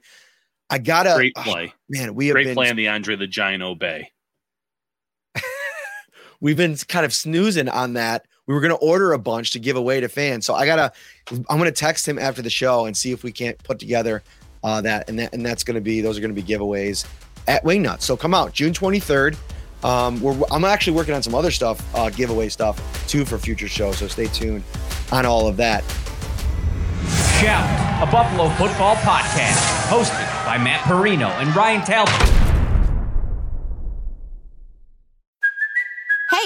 I 0.71 0.79
gotta 0.79 1.15
great 1.17 1.35
play, 1.35 1.73
oh, 1.75 1.79
man. 1.91 2.15
We 2.15 2.29
have 2.29 2.35
great 2.35 2.47
been, 2.47 2.55
play 2.55 2.71
on 2.71 2.77
the 2.77 2.89
Andre 2.89 3.17
the 3.17 3.27
Giant 3.27 3.63
Obey. 3.63 4.11
we've 6.41 6.57
been 6.57 6.77
kind 6.89 7.05
of 7.05 7.13
snoozing 7.13 7.69
on 7.69 7.95
that. 7.95 8.27
We 8.47 8.55
were 8.55 8.61
gonna 8.61 8.77
order 8.77 9.13
a 9.13 9.19
bunch 9.19 9.51
to 9.51 9.59
give 9.59 9.77
away 9.77 10.01
to 10.01 10.09
fans, 10.09 10.47
so 10.47 10.55
I 10.55 10.65
gotta. 10.65 10.93
I'm 11.31 11.59
gonna 11.59 11.73
text 11.73 12.09
him 12.09 12.19
after 12.19 12.41
the 12.41 12.51
show 12.51 12.87
and 12.87 12.97
see 12.97 13.13
if 13.13 13.23
we 13.23 13.33
can't 13.33 13.63
put 13.65 13.79
together 13.79 14.23
uh, 14.65 14.81
that 14.81 15.09
and 15.09 15.19
that 15.19 15.35
and 15.35 15.45
that's 15.45 15.65
gonna 15.65 15.81
be 15.81 16.01
those 16.01 16.17
are 16.17 16.21
gonna 16.21 16.33
be 16.33 16.43
giveaways 16.43 17.07
at 17.49 17.65
Wingnut. 17.65 18.01
So 18.01 18.17
come 18.17 18.33
out 18.33 18.53
June 18.53 18.73
23rd. 18.73 19.37
Um, 19.85 20.23
I'm 20.51 20.65
actually 20.65 20.97
working 20.97 21.15
on 21.15 21.23
some 21.23 21.35
other 21.35 21.51
stuff, 21.51 21.83
uh, 21.95 22.11
giveaway 22.11 22.49
stuff 22.49 22.81
too 23.09 23.25
for 23.25 23.39
future 23.39 23.69
shows. 23.69 23.99
So 23.99 24.09
stay 24.09 24.27
tuned 24.27 24.65
on 25.11 25.27
all 25.27 25.47
of 25.49 25.57
that. 25.59 25.83
Shout, 27.41 27.67
a 28.07 28.11
Buffalo 28.11 28.49
football 28.51 28.95
podcast 28.97 29.89
hosted 29.89 30.47
by 30.47 30.59
Matt 30.59 30.81
Parrino 30.83 31.29
and 31.41 31.55
Ryan 31.57 31.85
Talbot. 31.85 32.42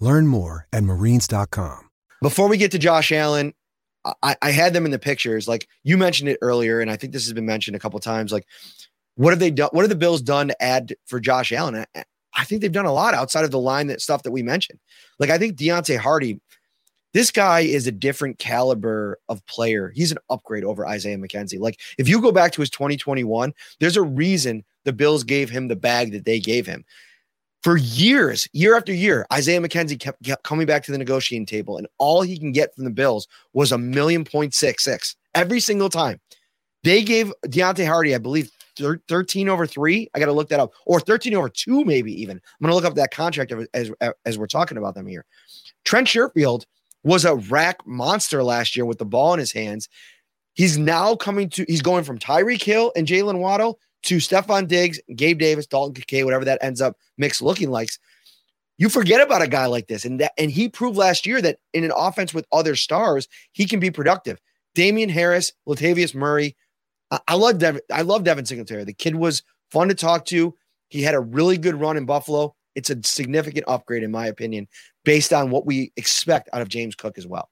Learn 0.00 0.26
more 0.26 0.66
at 0.72 0.82
marines.com. 0.82 1.90
Before 2.22 2.48
we 2.48 2.56
get 2.56 2.72
to 2.72 2.78
Josh 2.78 3.12
Allen, 3.12 3.54
I, 4.22 4.36
I 4.42 4.50
had 4.50 4.72
them 4.72 4.84
in 4.84 4.90
the 4.90 4.98
pictures. 4.98 5.46
Like 5.46 5.68
you 5.84 5.96
mentioned 5.96 6.28
it 6.28 6.38
earlier, 6.42 6.80
and 6.80 6.90
I 6.90 6.96
think 6.96 7.12
this 7.12 7.24
has 7.24 7.32
been 7.32 7.46
mentioned 7.46 7.76
a 7.76 7.80
couple 7.80 7.98
times. 8.00 8.32
Like, 8.32 8.46
what 9.14 9.30
have 9.30 9.38
they 9.38 9.50
done? 9.50 9.70
What 9.72 9.82
have 9.82 9.90
the 9.90 9.96
Bills 9.96 10.22
done 10.22 10.48
to 10.48 10.62
add 10.62 10.94
for 11.06 11.20
Josh 11.20 11.52
Allen? 11.52 11.84
I, 11.94 12.04
I 12.34 12.44
think 12.44 12.60
they've 12.62 12.72
done 12.72 12.86
a 12.86 12.92
lot 12.92 13.14
outside 13.14 13.44
of 13.44 13.50
the 13.50 13.58
line 13.58 13.88
that 13.88 14.00
stuff 14.00 14.22
that 14.22 14.30
we 14.30 14.42
mentioned. 14.42 14.78
Like, 15.18 15.30
I 15.30 15.36
think 15.36 15.56
Deonte 15.56 15.98
Harty, 15.98 16.40
this 17.12 17.30
guy 17.30 17.60
is 17.60 17.86
a 17.86 17.92
different 17.92 18.38
caliber 18.38 19.18
of 19.28 19.44
player. 19.46 19.92
He's 19.94 20.12
an 20.12 20.18
upgrade 20.28 20.64
over 20.64 20.86
Isaiah 20.86 21.18
McKenzie. 21.18 21.60
Like 21.60 21.80
if 21.98 22.08
you 22.08 22.20
go 22.20 22.32
back 22.32 22.52
to 22.52 22.60
his 22.60 22.70
2021, 22.70 23.52
there's 23.80 23.96
a 23.96 24.02
reason 24.02 24.64
the 24.84 24.92
Bills 24.92 25.24
gave 25.24 25.50
him 25.50 25.68
the 25.68 25.76
bag 25.76 26.12
that 26.12 26.24
they 26.24 26.38
gave 26.38 26.66
him. 26.66 26.84
For 27.62 27.76
years, 27.76 28.48
year 28.52 28.74
after 28.74 28.92
year, 28.92 29.26
Isaiah 29.32 29.60
McKenzie 29.60 30.00
kept, 30.00 30.24
kept 30.24 30.44
coming 30.44 30.66
back 30.66 30.82
to 30.84 30.92
the 30.92 30.98
negotiating 30.98 31.46
table, 31.46 31.76
and 31.76 31.86
all 31.98 32.22
he 32.22 32.38
can 32.38 32.52
get 32.52 32.74
from 32.74 32.84
the 32.84 32.90
Bills 32.90 33.28
was 33.52 33.70
a 33.70 33.78
million 33.78 34.24
point 34.24 34.54
six 34.54 34.84
six 34.84 35.14
every 35.34 35.60
single 35.60 35.90
time. 35.90 36.20
They 36.84 37.02
gave 37.02 37.32
Deonte 37.46 37.86
Harty, 37.86 38.14
I 38.14 38.18
believe, 38.18 38.50
13 39.08 39.48
over 39.50 39.66
three. 39.66 40.08
I 40.14 40.18
got 40.18 40.26
to 40.26 40.32
look 40.32 40.48
that 40.48 40.60
up, 40.60 40.72
or 40.86 41.00
13 41.00 41.34
over 41.34 41.50
two, 41.50 41.84
maybe 41.84 42.12
even. 42.20 42.40
I'm 42.60 42.68
to 42.68 42.74
look 42.74 42.84
up 42.84 42.94
that 42.94 43.10
contract 43.10 43.52
as, 43.52 43.90
as, 44.00 44.12
as 44.24 44.38
we're 44.38 44.46
talking 44.46 44.78
about 44.78 44.94
them 44.94 45.06
here. 45.06 45.26
Trent 45.84 46.08
Sherfield 46.08 46.64
was 47.02 47.26
a 47.26 47.36
rack 47.36 47.86
monster 47.86 48.42
last 48.42 48.76
year 48.76 48.86
with 48.86 48.98
the 48.98 49.04
ball 49.04 49.34
in 49.34 49.38
his 49.38 49.52
hands. 49.52 49.88
He's 50.54 50.78
now 50.78 51.14
coming 51.14 51.50
to, 51.50 51.64
he's 51.68 51.82
going 51.82 52.04
from 52.04 52.18
Tyreek 52.18 52.62
Hill 52.62 52.92
and 52.96 53.06
Jalen 53.06 53.38
Waddle 53.38 53.78
to 54.02 54.16
Stefon 54.16 54.66
Diggs, 54.68 55.00
Gabe 55.14 55.38
Davis, 55.38 55.66
Dalton 55.66 55.94
Kincaid, 55.94 56.24
whatever 56.24 56.44
that 56.44 56.62
ends 56.62 56.80
up 56.80 56.96
mix 57.18 57.42
looking 57.42 57.70
like. 57.70 57.90
You 58.78 58.88
forget 58.88 59.20
about 59.20 59.42
a 59.42 59.48
guy 59.48 59.66
like 59.66 59.88
this. 59.88 60.04
And 60.04 60.20
that, 60.20 60.32
and 60.38 60.50
he 60.50 60.68
proved 60.68 60.96
last 60.96 61.26
year 61.26 61.42
that 61.42 61.58
in 61.74 61.84
an 61.84 61.92
offense 61.94 62.32
with 62.32 62.46
other 62.50 62.76
stars, 62.76 63.28
he 63.52 63.66
can 63.66 63.78
be 63.78 63.90
productive. 63.90 64.40
Damien 64.74 65.10
Harris, 65.10 65.52
Latavius 65.68 66.14
Murray. 66.14 66.56
I, 67.10 67.20
I 67.28 67.34
love 67.34 67.58
Devin. 67.58 67.82
I 67.92 68.02
love 68.02 68.24
Devin 68.24 68.46
Singletary. 68.46 68.84
The 68.84 68.94
kid 68.94 69.16
was 69.16 69.42
fun 69.70 69.88
to 69.88 69.94
talk 69.94 70.24
to. 70.26 70.54
He 70.88 71.02
had 71.02 71.14
a 71.14 71.20
really 71.20 71.58
good 71.58 71.74
run 71.74 71.96
in 71.96 72.06
Buffalo. 72.06 72.54
It's 72.74 72.90
a 72.90 73.02
significant 73.02 73.64
upgrade, 73.68 74.02
in 74.02 74.10
my 74.10 74.26
opinion, 74.26 74.66
based 75.04 75.32
on 75.32 75.50
what 75.50 75.66
we 75.66 75.92
expect 75.96 76.48
out 76.52 76.62
of 76.62 76.68
James 76.68 76.94
Cook 76.94 77.18
as 77.18 77.26
well. 77.26 77.50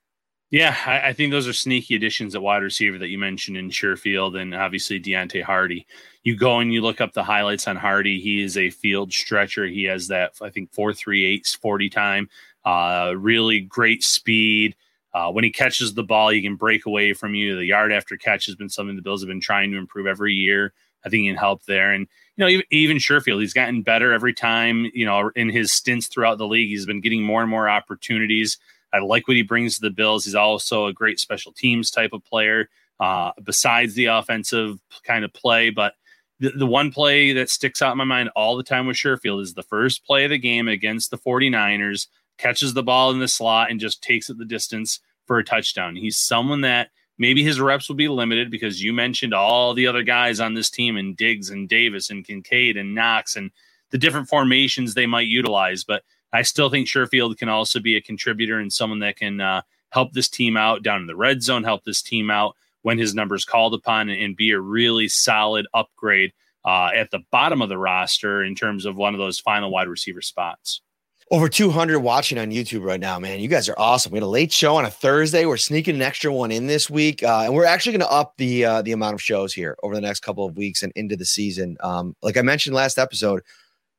Yeah, 0.51 0.75
I, 0.87 1.09
I, 1.09 1.13
think 1.13 1.31
those 1.31 1.47
are 1.47 1.53
sneaky 1.53 1.95
additions 1.95 2.35
at 2.35 2.41
wide 2.41 2.63
receiver 2.63 2.97
that 2.99 3.09
you 3.09 3.19
mentioned 3.19 3.59
in 3.59 3.69
Sherfield 3.69 4.41
and 4.41 4.55
obviously 4.55 4.99
Deonte 4.99 5.43
Harty. 5.43 5.87
You 6.23 6.37
go 6.37 6.59
and 6.59 6.73
you 6.73 6.81
look 6.81 7.03
up 7.03 7.13
the 7.13 7.23
highlights 7.23 7.69
on 7.69 7.77
Harty. 7.77 8.19
He 8.19 8.43
is 8.43 8.57
a 8.57 8.71
field 8.71 9.13
stretcher. 9.13 9.67
He 9.67 9.85
has 9.85 10.09
that, 10.09 10.33
I 10.41 10.49
think, 10.49 10.73
438 10.73 11.59
40 11.61 11.91
time, 11.91 12.31
uh, 12.65 13.13
really 13.17 13.61
great 13.61 14.03
speed. 14.03 14.75
Uh, 15.13 15.31
when 15.31 15.45
he 15.45 15.51
catches 15.51 15.95
the 15.95 16.03
ball, 16.03 16.31
he 16.31 16.43
can 16.43 16.57
break 16.57 16.87
away 16.87 17.13
from 17.13 17.35
you. 17.35 17.57
The 17.57 17.65
yard 17.67 17.93
after 17.93 18.17
catch 18.17 18.47
has 18.47 18.55
been 18.55 18.69
something 18.69 18.97
the 18.97 19.03
Bills 19.03 19.21
have 19.23 19.29
been 19.29 19.41
trying 19.41 19.71
to 19.73 19.79
improve 19.79 20.07
every 20.07 20.33
year. 20.33 20.73
I 21.05 21.09
think 21.09 21.23
he 21.23 21.29
can 21.29 21.37
help 21.37 21.65
there. 21.65 21.93
And 21.93 22.07
you 22.37 22.45
know, 22.45 22.49
even, 22.49 22.65
even 22.71 22.97
Sherfield, 22.99 23.41
he's 23.41 23.53
gotten 23.53 23.83
better 23.83 24.13
every 24.13 24.33
time. 24.33 24.91
You 24.95 25.07
know, 25.07 25.31
in 25.37 25.51
his 25.51 25.73
stints 25.73 26.09
throughout 26.09 26.39
the 26.39 26.47
league, 26.47 26.69
he's 26.69 26.87
been 26.87 27.01
getting 27.01 27.23
more 27.23 27.43
and 27.43 27.51
more 27.51 27.69
opportunities. 27.69 28.59
I 28.93 28.99
like 28.99 29.29
what 29.29 29.37
he 29.37 29.43
brings 29.43 29.77
to 29.77 29.81
the 29.83 29.91
Bills. 29.91 30.25
He's 30.25 30.35
also 30.35 30.87
a 30.87 30.93
great 30.93 31.21
special 31.21 31.53
teams 31.53 31.91
type 31.91 32.13
of 32.13 32.25
player, 32.25 32.69
uh, 33.01 33.33
besides 33.43 33.95
the 33.95 34.07
offensive 34.07 34.79
kind 35.05 35.25
of 35.25 35.33
play. 35.33 35.71
But 35.71 35.95
the, 36.41 36.51
the 36.51 36.67
one 36.67 36.91
play 36.91 37.33
that 37.33 37.51
sticks 37.51 37.83
out 37.83 37.93
in 37.93 37.99
my 37.99 38.05
mind 38.05 38.31
all 38.37 38.57
the 38.57 38.63
time 38.63 38.87
with 38.87 38.97
Sherfield 38.97 39.43
is 39.43 39.55
the 39.55 39.63
first 39.63 40.05
play 40.05 40.25
of 40.25 40.31
the 40.31 40.39
game 40.39 40.69
against 40.69 41.11
the 41.11 41.19
49ers, 41.19 42.07
catches 42.39 42.75
the 42.75 42.83
ball 42.83 43.11
in 43.11 43.19
the 43.19 43.29
slot 43.29 43.71
and 43.71 43.81
just 43.81 44.03
takes 44.03 44.31
it 44.31 44.39
the 44.39 44.45
distance 44.45 45.01
for 45.27 45.39
a 45.39 45.45
touchdown. 45.45 45.97
He's 45.97 46.17
someone 46.17 46.63
that 46.63 46.89
Maybe 47.19 47.43
his 47.43 47.61
reps 47.61 47.89
will 47.89 47.97
be 47.97 48.09
limited 48.09 48.51
because 48.51 48.83
you 48.83 48.93
mentioned 48.93 49.35
all 49.35 49.75
the 49.75 49.89
other 49.89 50.05
guys 50.05 50.39
on 50.39 50.55
this 50.55 50.71
team 50.71 50.97
and 50.97 51.17
Diggs 51.17 51.51
and 51.51 51.69
Davis 51.69 52.11
and 52.11 52.25
Kincaid 52.25 52.77
and 52.77 52.95
Knox 52.95 53.35
and 53.35 53.51
the 53.91 53.99
different 53.99 54.29
formations 54.29 54.95
they 54.95 55.07
might 55.07 55.27
utilize. 55.27 55.83
But 55.83 56.05
I 56.33 56.43
still 56.43 56.71
think 56.71 56.87
Sherfield 56.87 57.39
can 57.39 57.49
also 57.49 57.81
be 57.81 57.97
a 57.97 58.03
contributor 58.03 58.59
and 58.59 58.73
someone 58.73 58.99
that 59.01 59.17
can 59.17 59.41
uh, 59.41 59.63
help 59.91 60.13
this 60.13 60.29
team 60.29 60.57
out 60.57 60.83
down 60.83 61.01
in 61.01 61.07
the 61.07 61.17
red 61.17 61.43
zone, 61.43 61.65
help 61.65 61.85
this 61.85 62.03
team 62.03 62.31
out 62.31 62.55
when 62.83 62.99
his 62.99 63.15
number 63.15 63.35
is 63.35 63.45
called 63.45 63.75
upon 63.75 64.09
and, 64.09 64.21
and 64.21 64.37
be 64.37 64.51
a 64.51 64.61
really 64.61 65.09
solid 65.09 65.67
upgrade 65.75 66.33
uh, 66.65 66.91
at 66.95 67.11
the 67.11 67.21
bottom 67.31 67.63
of 67.63 67.69
the 67.69 67.79
roster 67.79 68.43
in 68.43 68.55
terms 68.55 68.85
of 68.85 68.97
one 68.97 69.15
of 69.15 69.19
those 69.19 69.39
final 69.39 69.71
wide 69.71 69.89
receiver 69.89 70.23
spots. 70.23 70.83
Over 71.31 71.49
200 71.49 71.99
watching 71.99 72.39
on 72.39 72.51
YouTube 72.51 72.83
right 72.83 72.99
now, 72.99 73.19
man. 73.19 73.41
You 73.41 73.49
guys 73.49 73.69
are 73.69 73.79
awesome. 73.79 74.13
We 74.13 74.17
had 74.17 74.23
a 74.23 74.27
late 74.27 74.51
show 74.51 74.77
on 74.77 74.87
a 74.87 74.91
Thursday. 74.91 75.45
We're 75.45 75.59
sneaking 75.59 75.97
an 75.97 76.03
extra 76.03 76.33
one 76.33 76.51
in 76.51 76.67
this 76.67 76.89
week, 76.89 77.23
uh, 77.23 77.43
and 77.45 77.55
we're 77.55 77.67
actually 77.67 77.93
going 77.93 78.09
to 78.09 78.11
up 78.11 78.39
the 78.39 78.65
uh, 78.65 78.83
the 78.83 78.93
amount 78.93 79.13
of 79.13 79.21
shows 79.21 79.53
here 79.53 79.77
over 79.83 79.95
the 79.95 80.01
next 80.01 80.21
couple 80.21 80.47
of 80.47 80.57
weeks 80.57 80.83
and 80.83 80.91
into 80.97 81.17
the 81.17 81.27
season. 81.27 81.77
Um, 81.81 82.17
like 82.23 82.39
I 82.39 82.43
mentioned 82.43 82.75
last 82.75 82.99
episode, 82.99 83.43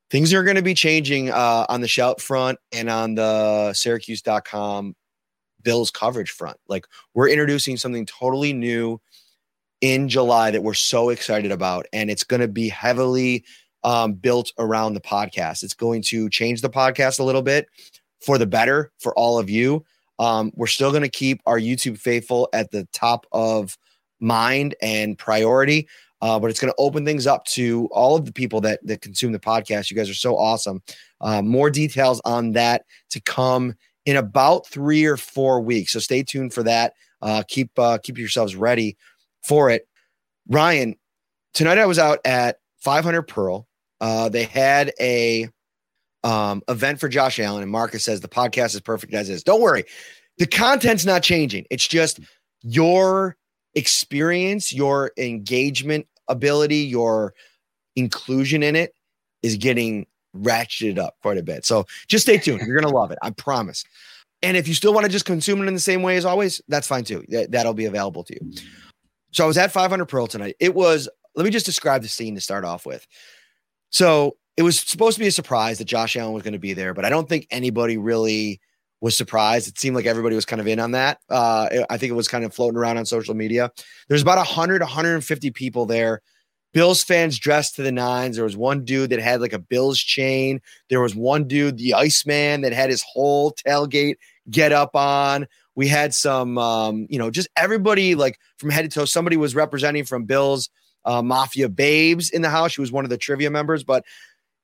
things 0.09 0.33
are 0.33 0.43
going 0.43 0.55
to 0.55 0.61
be 0.61 0.73
changing 0.73 1.29
uh, 1.29 1.65
on 1.69 1.81
the 1.81 1.87
shout 1.87 2.21
front 2.21 2.59
and 2.71 2.89
on 2.89 3.15
the 3.15 3.73
Syracuse.com 3.73 4.95
Bills 5.61 5.91
coverage 5.91 6.31
front. 6.31 6.57
Like 6.67 6.87
we're 7.13 7.29
introducing 7.29 7.77
something 7.77 8.05
totally 8.05 8.53
new 8.53 8.99
in 9.81 10.09
July 10.09 10.51
that 10.51 10.63
we're 10.63 10.73
so 10.73 11.09
excited 11.09 11.51
about, 11.51 11.85
and 11.93 12.09
it's 12.09 12.23
going 12.23 12.41
to 12.41 12.47
be 12.47 12.69
heavily 12.69 13.43
um, 13.83 14.13
built 14.13 14.51
around 14.57 14.93
the 14.93 15.01
podcast. 15.01 15.63
It's 15.63 15.73
going 15.73 16.01
to 16.03 16.29
change 16.29 16.61
the 16.61 16.69
podcast 16.69 17.19
a 17.19 17.23
little 17.23 17.41
bit 17.41 17.67
for 18.21 18.37
the 18.37 18.45
better 18.45 18.91
for 18.99 19.13
all 19.15 19.39
of 19.39 19.49
you. 19.49 19.85
Um, 20.17 20.51
we're 20.55 20.67
still 20.67 20.91
going 20.91 21.03
to 21.03 21.09
keep 21.09 21.41
our 21.45 21.59
YouTube 21.59 21.97
faithful 21.97 22.49
at 22.51 22.71
the 22.71 22.87
top 22.91 23.25
of 23.31 23.77
mind 24.19 24.75
and 24.81 25.17
priority, 25.17 25.87
uh, 26.21 26.39
but 26.39 26.49
it's 26.49 26.60
going 26.60 26.71
to 26.71 26.79
open 26.79 27.05
things 27.05 27.27
up 27.27 27.45
to 27.45 27.88
all 27.91 28.15
of 28.15 28.25
the 28.25 28.34
people 28.34 28.62
that 28.62 28.79
that 28.86 29.01
consume 29.01 29.32
the 29.32 29.39
podcast. 29.39 29.89
You 29.89 29.97
guys 29.97 30.10
are 30.10 30.15
so 30.15 30.38
awesome. 30.38 30.82
Uh, 31.21 31.41
more 31.41 31.69
details 31.69 32.21
on 32.25 32.51
that 32.53 32.84
to 33.12 33.21
come 33.21 33.75
in 34.05 34.17
about 34.17 34.67
three 34.67 35.05
or 35.05 35.17
four 35.17 35.62
weeks. 35.62 35.93
So 35.93 35.99
stay 35.99 36.23
tuned 36.23 36.53
for 36.53 36.63
that. 36.63 36.93
Uh, 37.21 37.43
keep 37.47 37.77
uh, 37.77 37.97
keep 38.01 38.17
yourselves 38.17 38.55
ready 38.55 38.97
for 39.43 39.69
it. 39.69 39.88
Ryan, 40.47 40.95
tonight 41.53 41.77
I 41.77 41.86
was 41.86 41.99
out 41.99 42.19
at 42.25 42.58
500 42.79 43.23
Pearl. 43.23 43.67
Uh, 44.01 44.29
they 44.29 44.43
had 44.43 44.93
a 44.99 45.49
um, 46.23 46.62
event 46.67 46.99
for 46.99 47.08
Josh 47.08 47.39
Allen, 47.39 47.63
and 47.63 47.71
Marcus 47.71 48.03
says 48.03 48.21
the 48.21 48.27
podcast 48.27 48.73
is 48.73 48.82
perfect 48.82 49.13
as 49.13 49.29
is. 49.29 49.43
Don't 49.43 49.62
worry, 49.62 49.84
the 50.38 50.47
content's 50.47 51.05
not 51.05 51.23
changing. 51.23 51.65
It's 51.69 51.88
just 51.88 52.19
your 52.62 53.38
experience, 53.75 54.73
your 54.73 55.12
engagement 55.17 56.08
ability, 56.27 56.77
your 56.77 57.34
inclusion 57.95 58.63
in 58.63 58.75
it 58.75 58.93
is 59.41 59.58
getting 59.58 60.05
ratcheted 60.36 60.97
up 60.97 61.15
quite 61.21 61.38
a 61.38 61.43
bit. 61.43 61.65
So 61.65 61.86
just 62.08 62.25
stay 62.25 62.38
tuned. 62.38 62.62
You're 62.65 62.79
gonna 62.79 62.93
love 62.93 63.12
it. 63.12 63.17
I 63.21 63.32
promise. 63.32 63.84
And 64.41 64.55
if 64.55 64.67
you 64.67 64.73
still 64.73 64.93
want 64.93 65.05
to 65.05 65.12
just 65.12 65.25
consume 65.25 65.62
it 65.62 65.67
in 65.67 65.73
the 65.73 65.79
same 65.79 66.01
way 66.01 66.15
as 66.15 66.25
always, 66.25 66.62
that's 66.67 66.88
fine 66.88 67.03
too. 67.03 67.25
That, 67.27 67.51
that'll 67.51 67.73
be 67.73 67.86
available 67.86 68.23
to 68.23 68.34
you. 68.34 68.53
So 69.32 69.43
I 69.43 69.47
was 69.47 69.58
at 69.58 69.71
500 69.71 70.05
Pearl 70.05 70.27
tonight. 70.27 70.55
It 70.60 70.73
was, 70.73 71.10
let 71.36 71.43
me 71.43 71.51
just 71.51 71.65
describe 71.65 72.01
the 72.01 72.08
scene 72.08 72.36
to 72.36 72.41
start 72.41 72.63
off 72.63 72.86
with. 72.86 73.05
So 73.89 74.38
it 74.55 74.63
was 74.63 74.79
supposed 74.79 75.15
to 75.15 75.19
be 75.19 75.27
a 75.27 75.32
surprise 75.32 75.77
that 75.77 75.86
Josh 75.86 76.15
Allen 76.15 76.34
was 76.34 76.43
going 76.43 76.53
to 76.53 76.60
be 76.60 76.73
there, 76.73 76.93
but 76.93 77.05
I 77.05 77.10
don't 77.10 77.27
think 77.27 77.47
anybody 77.51 77.97
really 77.97 78.62
was 79.01 79.15
surprised. 79.15 79.67
It 79.67 79.79
seemed 79.79 79.95
like 79.95 80.05
everybody 80.05 80.35
was 80.35 80.45
kind 80.45 80.59
of 80.59 80.67
in 80.67 80.79
on 80.79 80.91
that. 80.91 81.19
Uh, 81.29 81.69
I 81.89 81.97
think 81.97 82.12
it 82.12 82.15
was 82.15 82.27
kind 82.27 82.43
of 82.43 82.53
floating 82.53 82.77
around 82.77 82.97
on 82.97 83.05
social 83.05 83.33
media. 83.33 83.71
There's 84.07 84.21
about 84.21 84.38
100, 84.38 84.81
150 84.81 85.51
people 85.51 85.85
there. 85.85 86.21
Bills 86.73 87.03
fans 87.03 87.39
dressed 87.39 87.75
to 87.75 87.81
the 87.81 87.91
nines. 87.91 88.35
There 88.35 88.45
was 88.45 88.57
one 88.57 88.85
dude 88.85 89.09
that 89.09 89.19
had 89.19 89.41
like 89.41 89.53
a 89.53 89.59
Bills 89.59 89.99
chain. 89.99 90.62
There 90.89 91.01
was 91.01 91.15
one 91.15 91.47
dude, 91.47 91.77
the 91.77 91.95
Iceman, 91.95 92.62
that 92.62 92.73
had 92.73 92.89
his 92.89 93.03
whole 93.03 93.53
tailgate 93.53 94.15
get 94.49 94.71
up 94.71 94.95
on. 94.95 95.47
We 95.75 95.88
had 95.88 96.13
some, 96.13 96.57
um, 96.57 97.07
you 97.09 97.17
know, 97.17 97.31
just 97.31 97.47
everybody 97.55 98.13
like 98.13 98.39
from 98.57 98.69
head 98.69 98.83
to 98.83 98.89
toe. 98.89 99.05
Somebody 99.05 99.38
was 99.38 99.55
representing 99.55 100.03
from 100.03 100.25
Bills 100.25 100.69
uh, 101.05 101.21
Mafia 101.21 101.69
Babes 101.69 102.29
in 102.29 102.41
the 102.41 102.49
house. 102.49 102.73
She 102.73 102.81
was 102.81 102.91
one 102.91 103.03
of 103.03 103.09
the 103.09 103.17
trivia 103.17 103.49
members, 103.49 103.83
but 103.83 104.03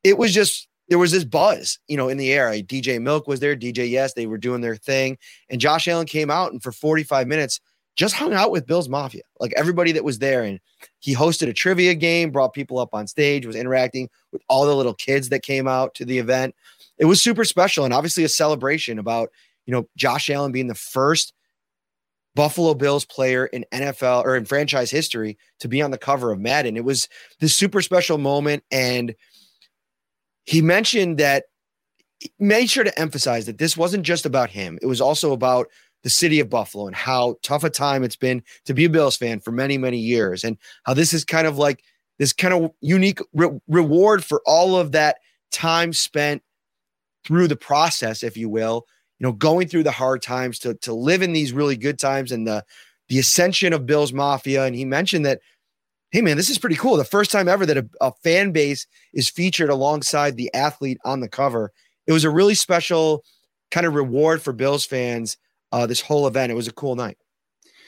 it 0.04 0.18
was 0.18 0.34
just 0.34 0.68
there 0.90 1.00
was 1.00 1.12
this 1.12 1.24
buzz, 1.24 1.80
you 1.88 1.98
know, 1.98 2.10
in 2.10 2.18
the 2.18 2.32
air. 2.32 2.52
DJ 2.52 3.02
Milk 3.02 3.28
was 3.28 3.40
there, 3.40 3.56
DJ 3.56 3.90
Yes, 3.90 4.14
they 4.14 4.28
were 4.28 4.38
doing 4.38 4.62
their 4.62 4.76
thing, 4.76 5.18
and 5.50 5.62
Josh 5.62 5.88
Allen 5.88 6.06
came 6.06 6.30
out 6.30 6.52
and 6.52 6.62
for 6.62 6.72
45 6.72 7.28
minutes 7.28 7.60
just 7.96 8.16
hung 8.16 8.34
out 8.34 8.52
with 8.52 8.68
Bills 8.68 8.90
Mafia, 8.90 9.24
like 9.40 9.54
everybody 9.56 9.94
that 9.94 10.04
was 10.04 10.20
there, 10.20 10.44
and 10.44 10.60
he 11.00 11.16
hosted 11.16 11.48
a 11.48 11.54
trivia 11.54 11.96
game, 11.96 12.30
brought 12.30 12.54
people 12.54 12.78
up 12.78 12.90
on 12.94 13.08
stage, 13.08 13.46
was 13.46 13.56
interacting 13.56 14.10
with 14.34 14.42
all 14.50 14.66
the 14.66 14.76
little 14.76 14.94
kids 14.94 15.30
that 15.30 15.44
came 15.44 15.68
out 15.68 15.96
to 15.96 16.06
the 16.06 16.20
event. 16.20 16.56
It 16.98 17.06
was 17.06 17.24
super 17.24 17.46
special, 17.46 17.86
and 17.86 17.94
obviously 17.94 18.24
a 18.24 18.30
celebration 18.30 19.00
about 19.00 19.30
you 19.66 19.72
know 19.72 19.88
Josh 19.96 20.30
Allen 20.30 20.52
being 20.52 20.68
the 20.68 20.76
first 20.76 21.34
Buffalo 22.36 22.74
Bills 22.74 23.06
player 23.06 23.46
in 23.48 23.66
NFL 23.72 24.26
or 24.26 24.36
in 24.36 24.46
franchise 24.46 24.92
history 24.92 25.38
to 25.60 25.68
be 25.68 25.82
on 25.82 25.92
the 25.92 25.98
cover 25.98 26.32
of 26.32 26.40
Madden. 26.40 26.76
It 26.78 26.84
was 26.84 27.08
this 27.40 27.56
super 27.56 27.82
special 27.82 28.18
moment. 28.18 28.64
And 28.72 29.16
he 30.46 30.62
mentioned 30.62 31.18
that 31.18 31.46
made 32.40 32.70
sure 32.70 32.84
to 32.84 33.00
emphasize 33.00 33.46
that 33.46 33.58
this 33.58 33.76
wasn't 33.76 34.04
just 34.04 34.26
about 34.26 34.50
him, 34.50 34.80
it 34.82 34.88
was 34.88 35.02
also 35.02 35.34
about 35.34 35.68
the 36.04 36.10
city 36.10 36.40
of 36.40 36.50
Buffalo 36.50 36.88
and 36.88 36.96
how 36.96 37.36
tough 37.42 37.64
a 37.64 37.70
time 37.70 38.04
it's 38.04 38.16
been 38.16 38.44
to 38.66 38.74
be 38.74 38.86
a 38.86 38.90
Bills 38.90 39.18
fan 39.18 39.40
for 39.40 39.52
many, 39.52 39.78
many 39.78 39.98
years, 39.98 40.44
and 40.44 40.58
how 40.84 40.94
this 40.94 41.14
is 41.14 41.26
kind 41.26 41.48
of 41.48 41.58
like 41.58 41.84
this 42.20 42.32
kind 42.32 42.54
of 42.54 42.72
unique 42.80 43.20
re- 43.34 43.60
reward 43.68 44.24
for 44.24 44.42
all 44.46 44.78
of 44.78 44.92
that 44.92 45.18
time 45.52 45.92
spent 45.94 46.44
through 47.26 47.48
the 47.48 47.56
process, 47.56 48.24
if 48.24 48.38
you 48.38 48.48
will, 48.48 48.86
you 49.20 49.26
know, 49.26 49.34
going 49.34 49.68
through 49.68 49.84
the 49.84 49.92
hard 49.92 50.22
times 50.22 50.60
to 50.60 50.76
to 50.76 50.94
live 50.94 51.22
in 51.22 51.34
these 51.34 51.52
really 51.52 51.76
good 51.76 51.98
times 51.98 52.32
and 52.32 52.48
the 52.48 52.64
the 53.10 53.20
ascension 53.20 53.74
of 53.74 53.86
Bills 53.86 54.14
Mafia. 54.14 54.66
And 54.66 54.76
he 54.76 54.86
mentioned 54.86 55.26
that, 55.26 55.42
hey 56.12 56.22
man, 56.22 56.38
this 56.38 56.50
is 56.50 56.58
pretty 56.58 56.76
cool. 56.76 56.98
The 56.98 57.04
first 57.04 57.32
time 57.32 57.48
ever 57.48 57.66
that 57.66 57.78
a, 57.78 57.90
a 58.02 58.12
fan 58.24 58.52
base 58.52 58.88
is 59.14 59.30
featured 59.30 59.70
alongside 59.70 60.38
the 60.38 60.54
athlete 60.54 61.00
on 61.04 61.20
the 61.20 61.30
cover. 61.30 61.72
It 62.08 62.14
was 62.14 62.24
a 62.24 62.30
really 62.30 62.56
special 62.56 63.24
kind 63.72 63.86
of 63.86 63.96
reward 63.96 64.42
for 64.42 64.54
Bills 64.54 64.86
fans. 64.86 65.38
Uh, 65.72 65.86
this 65.86 66.00
whole 66.00 66.26
event. 66.26 66.52
It 66.52 66.56
was 66.56 66.70
a 66.70 66.74
cool 66.74 66.96
night. 66.96 67.18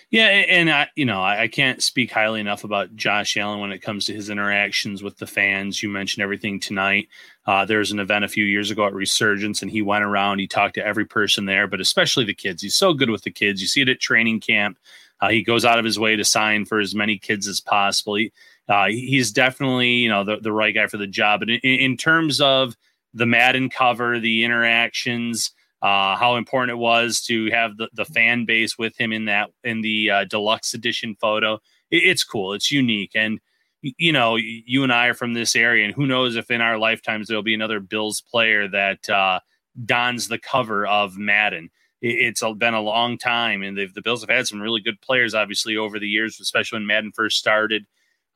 Yeah, 0.10 0.27
and 0.27 0.69
I, 0.69 0.88
you 0.95 1.06
know, 1.06 1.21
I, 1.21 1.49
can't 1.49 1.84
speak 1.84 2.12
highly 2.12 2.39
enough 2.39 2.63
about 2.63 2.95
Josh 2.95 3.36
Allen 3.36 3.60
when 3.60 3.73
it 3.73 3.82
comes 3.82 4.06
to 4.06 4.13
his 4.13 4.30
interactions 4.30 5.03
with 5.03 5.17
the 5.17 5.27
fans. 5.27 5.84
You 5.84 5.89
mentioned 5.89 6.23
everything 6.23 6.62
tonight. 6.62 7.10
Uh, 7.45 7.65
there 7.65 7.80
was 7.80 7.91
an 7.91 7.99
event 7.99 8.23
a 8.23 8.30
few 8.30 8.45
years 8.45 8.71
ago 8.71 8.86
at 8.86 8.93
Resurgence, 8.93 9.62
and 9.62 9.69
he 9.69 9.82
went 9.82 10.06
around. 10.06 10.39
He 10.39 10.47
talked 10.47 10.75
to 10.75 10.86
every 10.86 11.03
person 11.03 11.45
there, 11.45 11.67
but 11.67 11.82
especially 11.82 12.23
the 12.23 12.34
kids. 12.34 12.62
He's 12.62 12.75
so 12.75 12.93
good 12.93 13.10
with 13.10 13.23
the 13.23 13.32
kids. 13.32 13.62
You 13.62 13.67
see 13.67 13.82
it 13.82 13.89
at 13.89 13.99
training 13.99 14.39
camp. 14.39 14.80
Uh, 15.19 15.30
he 15.30 15.43
goes 15.43 15.65
out 15.65 15.80
of 15.80 15.86
his 15.86 15.99
way 15.99 16.15
to 16.15 16.23
sign 16.23 16.65
for 16.65 16.80
as 16.80 16.93
many 16.93 17.17
kids 17.17 17.47
as 17.47 17.60
possible. 17.60 18.15
He, 18.15 18.32
uh, 18.69 18.88
he's 18.88 19.32
definitely, 19.32 19.89
you 19.89 20.10
know, 20.10 20.23
the, 20.23 20.38
the 20.38 20.51
right 20.51 20.75
guy 20.75 20.88
for 20.88 20.97
the 20.97 21.08
job. 21.08 21.39
But 21.39 21.49
in, 21.49 21.60
in 21.60 21.97
terms 21.97 22.41
of 22.41 22.75
the 23.13 23.25
Madden 23.25 23.69
cover, 23.69 24.19
the 24.19 24.43
interactions, 24.43 25.51
uh, 25.82 26.15
how 26.15 26.36
important 26.36 26.71
it 26.71 26.80
was 26.80 27.21
to 27.21 27.49
have 27.51 27.77
the, 27.77 27.89
the 27.93 28.06
fan 28.06 28.45
base 28.45 28.77
with 28.77 28.99
him 28.99 29.12
in 29.12 29.25
that 29.25 29.49
in 29.63 29.82
the 29.82 30.10
uh, 30.10 30.25
deluxe 30.25 30.73
edition 30.73 31.15
photo. 31.19 31.56
It, 31.89 32.03
it's 32.03 32.23
cool. 32.23 32.53
It's 32.53 32.71
unique, 32.71 33.12
and 33.15 33.39
you 33.82 34.12
know, 34.12 34.36
you 34.36 34.84
and 34.84 34.91
I 34.91 35.08
are 35.08 35.13
from 35.13 35.34
this 35.34 35.56
area, 35.56 35.86
and 35.86 35.93
who 35.93 36.08
knows 36.08 36.36
if 36.36 36.49
in 36.49 36.62
our 36.62 36.77
lifetimes 36.77 37.27
there'll 37.27 37.43
be 37.43 37.53
another 37.53 37.80
Bills 37.80 38.21
player 38.21 38.67
that 38.67 39.08
uh, 39.08 39.39
dons 39.86 40.27
the 40.27 40.39
cover 40.39 40.86
of 40.88 41.17
Madden. 41.17 41.69
It, 42.01 42.36
it's 42.36 42.43
been 42.57 42.73
a 42.73 42.81
long 42.81 43.17
time, 43.17 43.63
and 43.63 43.77
the 43.77 44.01
Bills 44.01 44.21
have 44.21 44.29
had 44.29 44.47
some 44.47 44.62
really 44.62 44.81
good 44.81 45.01
players, 45.01 45.33
obviously, 45.33 45.77
over 45.77 45.99
the 45.99 46.10
years, 46.10 46.39
especially 46.39 46.77
when 46.77 46.88
Madden 46.88 47.12
first 47.13 47.38
started. 47.38 47.86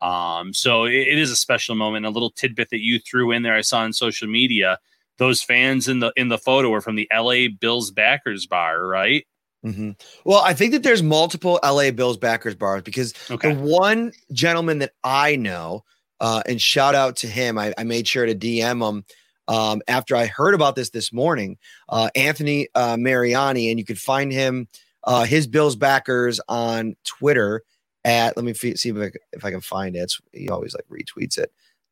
Um, 0.01 0.53
so 0.53 0.85
it, 0.85 0.93
it 0.93 1.17
is 1.17 1.31
a 1.31 1.35
special 1.35 1.75
moment. 1.75 2.05
A 2.05 2.09
little 2.09 2.31
tidbit 2.31 2.69
that 2.71 2.81
you 2.81 2.99
threw 2.99 3.31
in 3.31 3.43
there, 3.43 3.55
I 3.55 3.61
saw 3.61 3.81
on 3.81 3.93
social 3.93 4.27
media 4.27 4.79
those 5.17 5.43
fans 5.43 5.87
in 5.87 5.99
the 5.99 6.11
in 6.15 6.29
the 6.29 6.37
photo 6.37 6.73
are 6.73 6.81
from 6.81 6.95
the 6.95 7.07
LA 7.13 7.47
Bills 7.47 7.91
backers 7.91 8.47
bar, 8.47 8.85
right? 8.85 9.25
Mm-hmm. 9.63 9.91
Well, 10.25 10.41
I 10.41 10.55
think 10.55 10.71
that 10.71 10.81
there's 10.81 11.03
multiple 11.03 11.59
LA 11.63 11.91
Bills 11.91 12.17
backers 12.17 12.55
bars 12.55 12.81
because 12.81 13.13
okay. 13.29 13.53
the 13.53 13.59
one 13.59 14.11
gentleman 14.31 14.79
that 14.79 14.93
I 15.03 15.35
know, 15.35 15.83
uh, 16.19 16.41
and 16.47 16.59
shout 16.59 16.95
out 16.95 17.17
to 17.17 17.27
him, 17.27 17.59
I, 17.59 17.71
I 17.77 17.83
made 17.83 18.07
sure 18.07 18.25
to 18.25 18.33
DM 18.33 18.87
him 18.87 19.05
um, 19.51 19.81
after 19.89 20.15
I 20.15 20.27
heard 20.27 20.53
about 20.53 20.75
this 20.75 20.91
this 20.91 21.11
morning. 21.11 21.57
Uh, 21.89 22.09
Anthony 22.15 22.69
uh, 22.73 22.95
Mariani, 22.97 23.69
and 23.69 23.77
you 23.77 23.83
can 23.83 23.97
find 23.97 24.31
him, 24.31 24.69
uh, 25.03 25.25
his 25.25 25.45
Bills 25.45 25.75
backers 25.75 26.39
on 26.47 26.95
Twitter 27.03 27.63
at. 28.05 28.37
Let 28.37 28.45
me 28.45 28.53
see 28.53 28.89
if 28.89 28.97
I, 28.97 29.11
if 29.33 29.43
I 29.43 29.51
can 29.51 29.59
find 29.59 29.97
it. 29.97 30.13
He 30.31 30.47
always 30.47 30.73
like 30.73 30.85
retweets 30.87 31.37
it. 31.37 31.51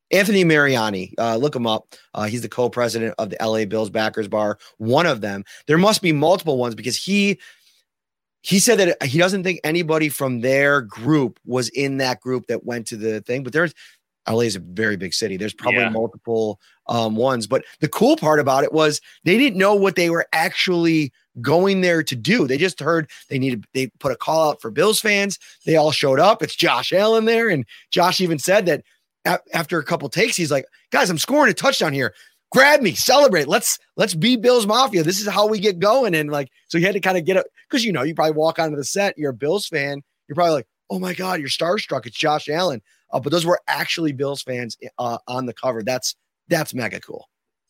Anthony 0.10 0.46
Mariani, 0.46 1.14
uh, 1.20 1.36
look 1.36 1.54
him 1.54 1.68
up. 1.68 1.94
Uh, 2.14 2.24
he's 2.24 2.42
the 2.42 2.50
co-president 2.50 3.14
of 3.20 3.30
the 3.30 3.38
LA 3.42 3.66
Bills 3.66 3.90
backers 3.90 4.30
bar. 4.30 4.58
One 4.78 5.06
of 5.06 5.20
them. 5.20 5.44
There 5.68 5.78
must 5.78 6.02
be 6.02 6.14
multiple 6.14 6.58
ones 6.58 6.76
because 6.76 6.96
he 6.96 7.40
he 8.42 8.60
said 8.60 8.80
that 8.80 9.04
he 9.04 9.18
doesn't 9.18 9.44
think 9.44 9.60
anybody 9.66 10.08
from 10.08 10.40
their 10.40 10.82
group 10.82 11.42
was 11.46 11.68
in 11.70 11.98
that 11.98 12.22
group 12.22 12.48
that 12.48 12.66
went 12.66 12.88
to 12.88 12.96
the 12.96 13.20
thing. 13.20 13.44
But 13.44 13.52
there's 13.52 13.74
LA 14.28 14.42
is 14.42 14.56
a 14.56 14.60
very 14.60 14.98
big 14.98 15.14
city. 15.14 15.38
There's 15.38 15.54
probably 15.54 15.80
Yeah. 15.82 15.90
multiple 15.90 16.60
um, 16.88 17.16
ones, 17.16 17.46
but 17.48 17.64
the 17.80 17.88
cool 17.88 18.18
part 18.18 18.40
about 18.40 18.64
it 18.64 18.74
was 18.74 19.00
they 19.24 19.38
didn't 19.38 19.58
know 19.60 19.76
what 19.76 19.96
they 19.96 20.10
were 20.10 20.26
actually 20.34 21.12
going 21.42 21.82
there 21.82 22.04
to 22.04 22.16
do. 22.16 22.48
They 22.48 22.58
just 22.58 22.80
heard 22.80 23.10
they 23.30 23.40
needed 23.40 23.66
they 23.74 23.88
put 24.00 24.12
a 24.12 24.16
call 24.16 24.50
out 24.50 24.62
for 24.62 24.72
Bills 24.72 25.00
fans. 25.00 25.38
They 25.66 25.76
all 25.76 25.92
showed 25.92 26.20
up. 26.20 26.42
It's 26.44 26.56
Josh 26.56 26.92
Allen 26.92 27.26
there, 27.26 27.48
and 27.50 27.66
Josh 27.92 28.20
even 28.22 28.40
said 28.40 28.66
that 28.66 28.84
a- 29.26 29.40
after 29.54 29.78
a 29.80 29.84
couple 29.84 30.10
takes, 30.10 30.36
he's 30.36 30.52
like, 30.52 30.66
"Guys, 30.92 31.10
I'm 31.10 31.18
scoring 31.18 31.52
a 31.52 31.54
touchdown 31.54 31.94
here. 31.94 32.14
Grab 32.52 32.82
me, 32.82 32.94
celebrate. 32.96 33.48
Let's 33.48 33.78
let's 33.96 34.16
be 34.16 34.36
Bills 34.36 34.66
Mafia. 34.66 35.04
This 35.04 35.20
is 35.22 35.28
how 35.28 35.48
we 35.48 35.60
get 35.60 35.80
going." 35.80 36.16
And 36.16 36.32
like, 36.32 36.50
so 36.68 36.78
he 36.80 36.84
had 36.84 36.94
to 36.94 37.00
kind 37.00 37.18
of 37.18 37.24
get 37.26 37.38
up 37.38 37.46
because 37.70 37.86
you 37.86 37.92
know 37.92 38.02
you 38.04 38.16
probably 38.16 38.34
walk 38.34 38.58
onto 38.60 38.76
the 38.76 38.84
set. 38.84 39.18
You're 39.18 39.30
a 39.32 39.34
Bills 39.36 39.68
fan. 39.68 40.02
You're 40.28 40.36
probably 40.36 40.54
like, 40.56 40.68
"Oh 40.90 40.98
my 41.00 41.14
god, 41.14 41.40
you're 41.40 41.50
starstruck. 41.50 42.06
It's 42.06 42.18
Josh 42.18 42.50
Allen." 42.50 42.82
Uh, 43.12 43.20
but 43.20 43.32
those 43.32 43.46
were 43.46 43.60
actually 43.68 44.12
Bills 44.12 44.42
fans 44.42 44.78
uh, 44.98 45.18
on 45.28 45.46
the 45.46 45.54
cover. 45.54 45.84
That's 45.84 46.16
that's 46.48 46.74
mega 46.74 47.00
cool. 47.00 47.30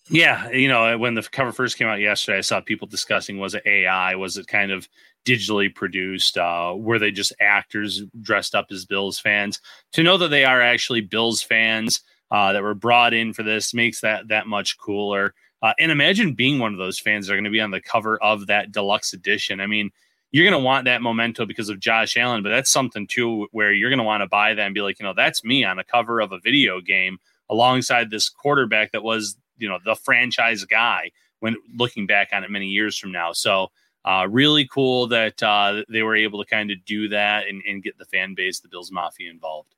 Yeah, 0.09 0.49
you 0.49 0.67
know, 0.67 0.97
when 0.97 1.13
the 1.13 1.21
cover 1.21 1.51
first 1.51 1.77
came 1.77 1.87
out 1.87 1.99
yesterday, 1.99 2.39
I 2.39 2.41
saw 2.41 2.61
people 2.61 2.87
discussing 2.87 3.37
was 3.37 3.53
it 3.53 3.63
AI? 3.65 4.15
Was 4.15 4.37
it 4.37 4.47
kind 4.47 4.71
of 4.71 4.89
digitally 5.25 5.73
produced? 5.73 6.37
Uh, 6.37 6.73
were 6.75 6.97
they 6.97 7.11
just 7.11 7.33
actors 7.39 8.01
dressed 8.21 8.55
up 8.55 8.67
as 8.71 8.85
Bills 8.85 9.19
fans? 9.19 9.61
To 9.93 10.03
know 10.03 10.17
that 10.17 10.29
they 10.29 10.45
are 10.45 10.61
actually 10.61 11.01
Bills 11.01 11.43
fans 11.43 12.01
uh, 12.31 12.53
that 12.53 12.63
were 12.63 12.73
brought 12.73 13.13
in 13.13 13.33
for 13.33 13.43
this 13.43 13.73
makes 13.73 14.01
that 14.01 14.27
that 14.29 14.47
much 14.47 14.77
cooler. 14.79 15.35
Uh, 15.61 15.73
and 15.79 15.91
imagine 15.91 16.33
being 16.33 16.57
one 16.57 16.71
of 16.73 16.79
those 16.79 16.99
fans 16.99 17.27
that 17.27 17.33
are 17.33 17.35
going 17.35 17.43
to 17.43 17.49
be 17.49 17.61
on 17.61 17.71
the 17.71 17.81
cover 17.81 18.21
of 18.23 18.47
that 18.47 18.71
deluxe 18.71 19.13
edition. 19.13 19.59
I 19.59 19.67
mean, 19.67 19.91
you're 20.31 20.45
going 20.49 20.59
to 20.59 20.65
want 20.65 20.85
that 20.85 21.01
memento 21.01 21.45
because 21.45 21.69
of 21.69 21.79
Josh 21.79 22.15
Allen, 22.15 22.43
but 22.43 22.49
that's 22.49 22.71
something 22.71 23.07
too 23.07 23.47
where 23.51 23.73
you're 23.73 23.89
going 23.89 23.99
to 23.99 24.03
want 24.03 24.21
to 24.21 24.27
buy 24.27 24.53
that 24.53 24.65
and 24.65 24.75
be 24.75 24.81
like, 24.81 24.99
you 24.99 25.05
know, 25.05 25.13
that's 25.13 25.43
me 25.43 25.63
on 25.63 25.79
a 25.79 25.83
cover 25.83 26.19
of 26.19 26.31
a 26.31 26.39
video 26.39 26.81
game 26.81 27.17
alongside 27.49 28.09
this 28.09 28.29
quarterback 28.29 28.91
that 28.91 29.03
was, 29.03 29.37
you 29.57 29.67
know, 29.67 29.79
the 29.83 29.95
franchise 29.95 30.63
guy 30.65 31.11
when 31.39 31.55
looking 31.75 32.05
back 32.05 32.29
on 32.31 32.43
it 32.43 32.51
many 32.51 32.67
years 32.67 32.97
from 32.97 33.11
now. 33.11 33.33
So, 33.33 33.71
uh, 34.05 34.27
really 34.29 34.65
cool 34.65 35.07
that 35.07 35.41
uh, 35.43 35.83
they 35.89 36.03
were 36.03 36.15
able 36.15 36.41
to 36.41 36.49
kind 36.49 36.71
of 36.71 36.77
do 36.85 37.09
that 37.09 37.47
and, 37.47 37.61
and 37.67 37.83
get 37.83 37.97
the 37.97 38.05
fan 38.05 38.33
base, 38.33 38.59
the 38.59 38.69
Bills 38.69 38.91
Mafia 38.91 39.29
involved. 39.29 39.75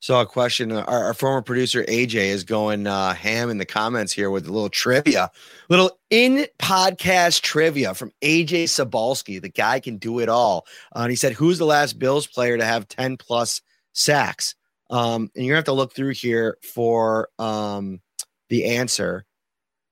So 0.00 0.20
a 0.20 0.26
question, 0.26 0.70
our, 0.70 0.86
our 0.86 1.14
former 1.14 1.42
producer 1.42 1.82
AJ 1.84 2.14
is 2.14 2.44
going 2.44 2.86
uh, 2.86 3.14
ham 3.14 3.50
in 3.50 3.58
the 3.58 3.66
comments 3.66 4.12
here 4.12 4.30
with 4.30 4.46
a 4.46 4.52
little 4.52 4.68
trivia, 4.68 5.30
little 5.68 5.98
in 6.08 6.46
podcast 6.60 7.42
trivia 7.42 7.94
from 7.94 8.12
AJ 8.22 8.64
Sabalski. 8.64 9.42
The 9.42 9.48
guy 9.48 9.80
can 9.80 9.96
do 9.96 10.20
it 10.20 10.28
all. 10.28 10.66
Uh, 10.94 11.00
and 11.00 11.10
he 11.10 11.16
said, 11.16 11.32
"Who's 11.32 11.58
the 11.58 11.66
last 11.66 11.98
Bills 11.98 12.26
player 12.26 12.56
to 12.56 12.64
have 12.64 12.86
ten 12.86 13.16
plus 13.16 13.60
sacks?" 13.92 14.54
Um, 14.90 15.30
and 15.34 15.44
you're 15.44 15.52
gonna 15.52 15.58
have 15.58 15.64
to 15.64 15.72
look 15.72 15.94
through 15.94 16.14
here 16.14 16.58
for 16.62 17.28
um, 17.38 18.00
the 18.48 18.76
answer. 18.76 19.24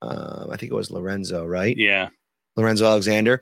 Um, 0.03 0.51
I 0.51 0.57
think 0.57 0.71
it 0.71 0.77
was 0.77 0.91
Lorenzo, 0.91 1.45
right? 1.45 1.77
Yeah. 1.77 2.11
Lorenzo 2.57 2.87
Alexander. 2.87 3.41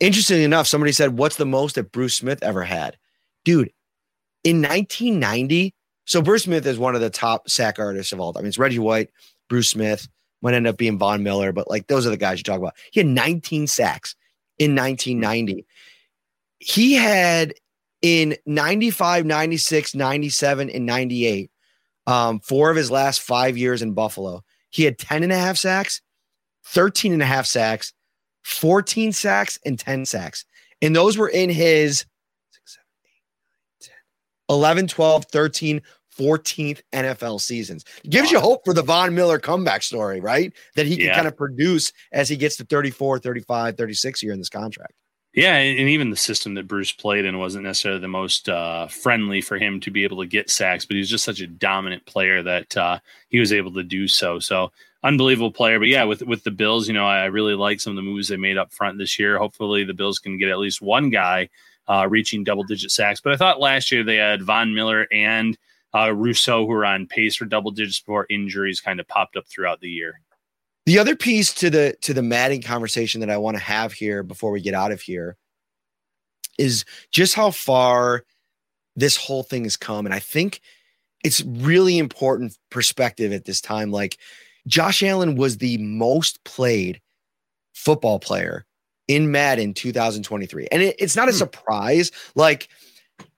Interestingly 0.00 0.44
enough, 0.44 0.66
somebody 0.66 0.92
said, 0.92 1.18
What's 1.18 1.36
the 1.36 1.46
most 1.46 1.74
that 1.76 1.92
Bruce 1.92 2.14
Smith 2.14 2.42
ever 2.42 2.62
had? 2.62 2.96
Dude, 3.44 3.72
in 4.44 4.60
1990, 4.60 5.74
so 6.04 6.22
Bruce 6.22 6.44
Smith 6.44 6.66
is 6.66 6.78
one 6.78 6.94
of 6.94 7.00
the 7.00 7.10
top 7.10 7.48
sack 7.48 7.78
artists 7.78 8.12
of 8.12 8.20
all 8.20 8.32
time. 8.32 8.40
I 8.40 8.42
mean, 8.42 8.48
it's 8.48 8.58
Reggie 8.58 8.78
White, 8.78 9.10
Bruce 9.48 9.70
Smith, 9.70 10.06
might 10.42 10.54
end 10.54 10.66
up 10.66 10.76
being 10.76 10.98
Von 10.98 11.22
Miller, 11.22 11.52
but 11.52 11.68
like 11.70 11.86
those 11.86 12.06
are 12.06 12.10
the 12.10 12.16
guys 12.18 12.38
you 12.38 12.44
talk 12.44 12.58
about. 12.58 12.74
He 12.92 13.00
had 13.00 13.06
19 13.06 13.66
sacks 13.66 14.14
in 14.58 14.76
1990. 14.76 15.66
He 16.58 16.92
had 16.92 17.54
in 18.02 18.36
95, 18.44 19.24
96, 19.24 19.94
97, 19.94 20.70
and 20.70 20.86
98, 20.86 21.50
um, 22.06 22.40
four 22.40 22.70
of 22.70 22.76
his 22.76 22.90
last 22.90 23.22
five 23.22 23.56
years 23.56 23.80
in 23.80 23.94
Buffalo. 23.94 24.44
He 24.68 24.84
had 24.84 24.98
10 24.98 25.22
and 25.22 25.32
a 25.32 25.38
half 25.38 25.56
sacks, 25.56 26.02
13 26.66 27.14
and 27.14 27.22
a 27.22 27.26
half 27.26 27.46
sacks, 27.46 27.94
14 28.42 29.12
sacks, 29.12 29.58
and 29.64 29.78
10 29.78 30.04
sacks. 30.04 30.44
And 30.82 30.94
those 30.94 31.16
were 31.16 31.28
in 31.28 31.48
his 31.48 32.04
11, 34.48 34.88
12, 34.88 35.24
13, 35.26 35.82
14th 36.18 36.80
NFL 36.92 37.40
seasons. 37.40 37.84
It 38.04 38.10
gives 38.10 38.30
you 38.30 38.38
hope 38.38 38.64
for 38.64 38.72
the 38.72 38.82
Von 38.82 39.14
Miller 39.14 39.38
comeback 39.38 39.82
story, 39.82 40.20
right? 40.20 40.52
That 40.76 40.86
he 40.86 40.96
can 40.96 41.06
Yeah. 41.06 41.14
kind 41.14 41.26
of 41.26 41.36
produce 41.36 41.92
as 42.12 42.28
he 42.28 42.36
gets 42.36 42.56
to 42.56 42.64
34, 42.64 43.18
35, 43.18 43.76
36 43.76 44.22
year 44.22 44.32
in 44.32 44.38
this 44.38 44.48
contract. 44.48 44.92
Yeah, 45.34 45.56
and 45.56 45.80
and 45.80 45.88
even 45.88 46.10
the 46.10 46.16
system 46.16 46.54
that 46.54 46.68
Bruce 46.68 46.92
played 46.92 47.24
in 47.24 47.38
wasn't 47.40 47.64
necessarily 47.64 48.00
the 48.00 48.06
most 48.06 48.48
uh, 48.48 48.86
friendly 48.86 49.40
for 49.40 49.58
him 49.58 49.80
to 49.80 49.90
be 49.90 50.04
able 50.04 50.18
to 50.20 50.28
get 50.28 50.48
sacks, 50.48 50.84
but 50.84 50.94
he 50.94 51.00
was 51.00 51.10
just 51.10 51.24
such 51.24 51.40
a 51.40 51.48
dominant 51.48 52.06
player 52.06 52.40
that 52.44 52.76
uh, 52.76 53.00
he 53.30 53.40
was 53.40 53.52
able 53.52 53.72
to 53.72 53.82
do 53.82 54.06
so. 54.06 54.38
So 54.38 54.70
unbelievable 55.02 55.50
player. 55.50 55.80
But 55.80 55.88
yeah, 55.88 56.04
with 56.04 56.22
with 56.22 56.44
the 56.44 56.52
Bills, 56.52 56.86
you 56.86 56.94
know, 56.94 57.04
I 57.04 57.24
really 57.24 57.54
like 57.56 57.80
some 57.80 57.90
of 57.90 57.96
the 57.96 58.02
moves 58.02 58.28
they 58.28 58.36
made 58.36 58.56
up 58.56 58.72
front 58.72 58.96
this 58.98 59.18
year. 59.18 59.36
Hopefully, 59.36 59.82
the 59.82 59.92
Bills 59.92 60.20
can 60.20 60.38
get 60.38 60.50
at 60.50 60.60
least 60.60 60.80
one 60.80 61.10
guy 61.10 61.48
uh, 61.88 62.06
reaching 62.08 62.44
double 62.44 62.64
digit 62.64 62.90
sacks. 62.90 63.20
But 63.20 63.32
I 63.32 63.36
thought 63.36 63.60
last 63.60 63.90
year 63.92 64.02
they 64.02 64.16
had 64.16 64.42
Von 64.42 64.74
Miller 64.74 65.06
and 65.12 65.56
uh, 65.94 66.12
Rousseau 66.12 66.66
who 66.66 66.72
were 66.72 66.84
on 66.84 67.06
pace 67.06 67.36
for 67.36 67.44
double 67.44 67.70
digits 67.70 68.00
before 68.00 68.26
injuries 68.30 68.80
kind 68.80 69.00
of 69.00 69.08
popped 69.08 69.36
up 69.36 69.46
throughout 69.48 69.80
the 69.80 69.90
year. 69.90 70.20
The 70.86 70.98
other 70.98 71.16
piece 71.16 71.54
to 71.54 71.70
the 71.70 71.96
to 72.02 72.12
the 72.12 72.22
Madden 72.22 72.60
conversation 72.60 73.20
that 73.20 73.30
I 73.30 73.38
want 73.38 73.56
to 73.56 73.62
have 73.62 73.92
here 73.92 74.22
before 74.22 74.50
we 74.50 74.60
get 74.60 74.74
out 74.74 74.92
of 74.92 75.00
here 75.00 75.36
is 76.58 76.84
just 77.10 77.34
how 77.34 77.50
far 77.50 78.24
this 78.96 79.16
whole 79.16 79.42
thing 79.42 79.64
has 79.64 79.76
come. 79.76 80.04
And 80.04 80.14
I 80.14 80.18
think 80.18 80.60
it's 81.24 81.42
really 81.42 81.98
important 81.98 82.56
perspective 82.70 83.32
at 83.32 83.46
this 83.46 83.60
time. 83.60 83.90
Like 83.90 84.18
Josh 84.66 85.02
Allen 85.02 85.36
was 85.36 85.56
the 85.56 85.78
most 85.78 86.44
played 86.44 87.00
football 87.72 88.18
player 88.18 88.66
in 89.08 89.30
Madden 89.30 89.74
2023. 89.74 90.68
And 90.72 90.82
it- 90.82 90.96
it's 90.98 91.16
not 91.16 91.28
a 91.28 91.32
surprise. 91.32 92.10
Like 92.34 92.68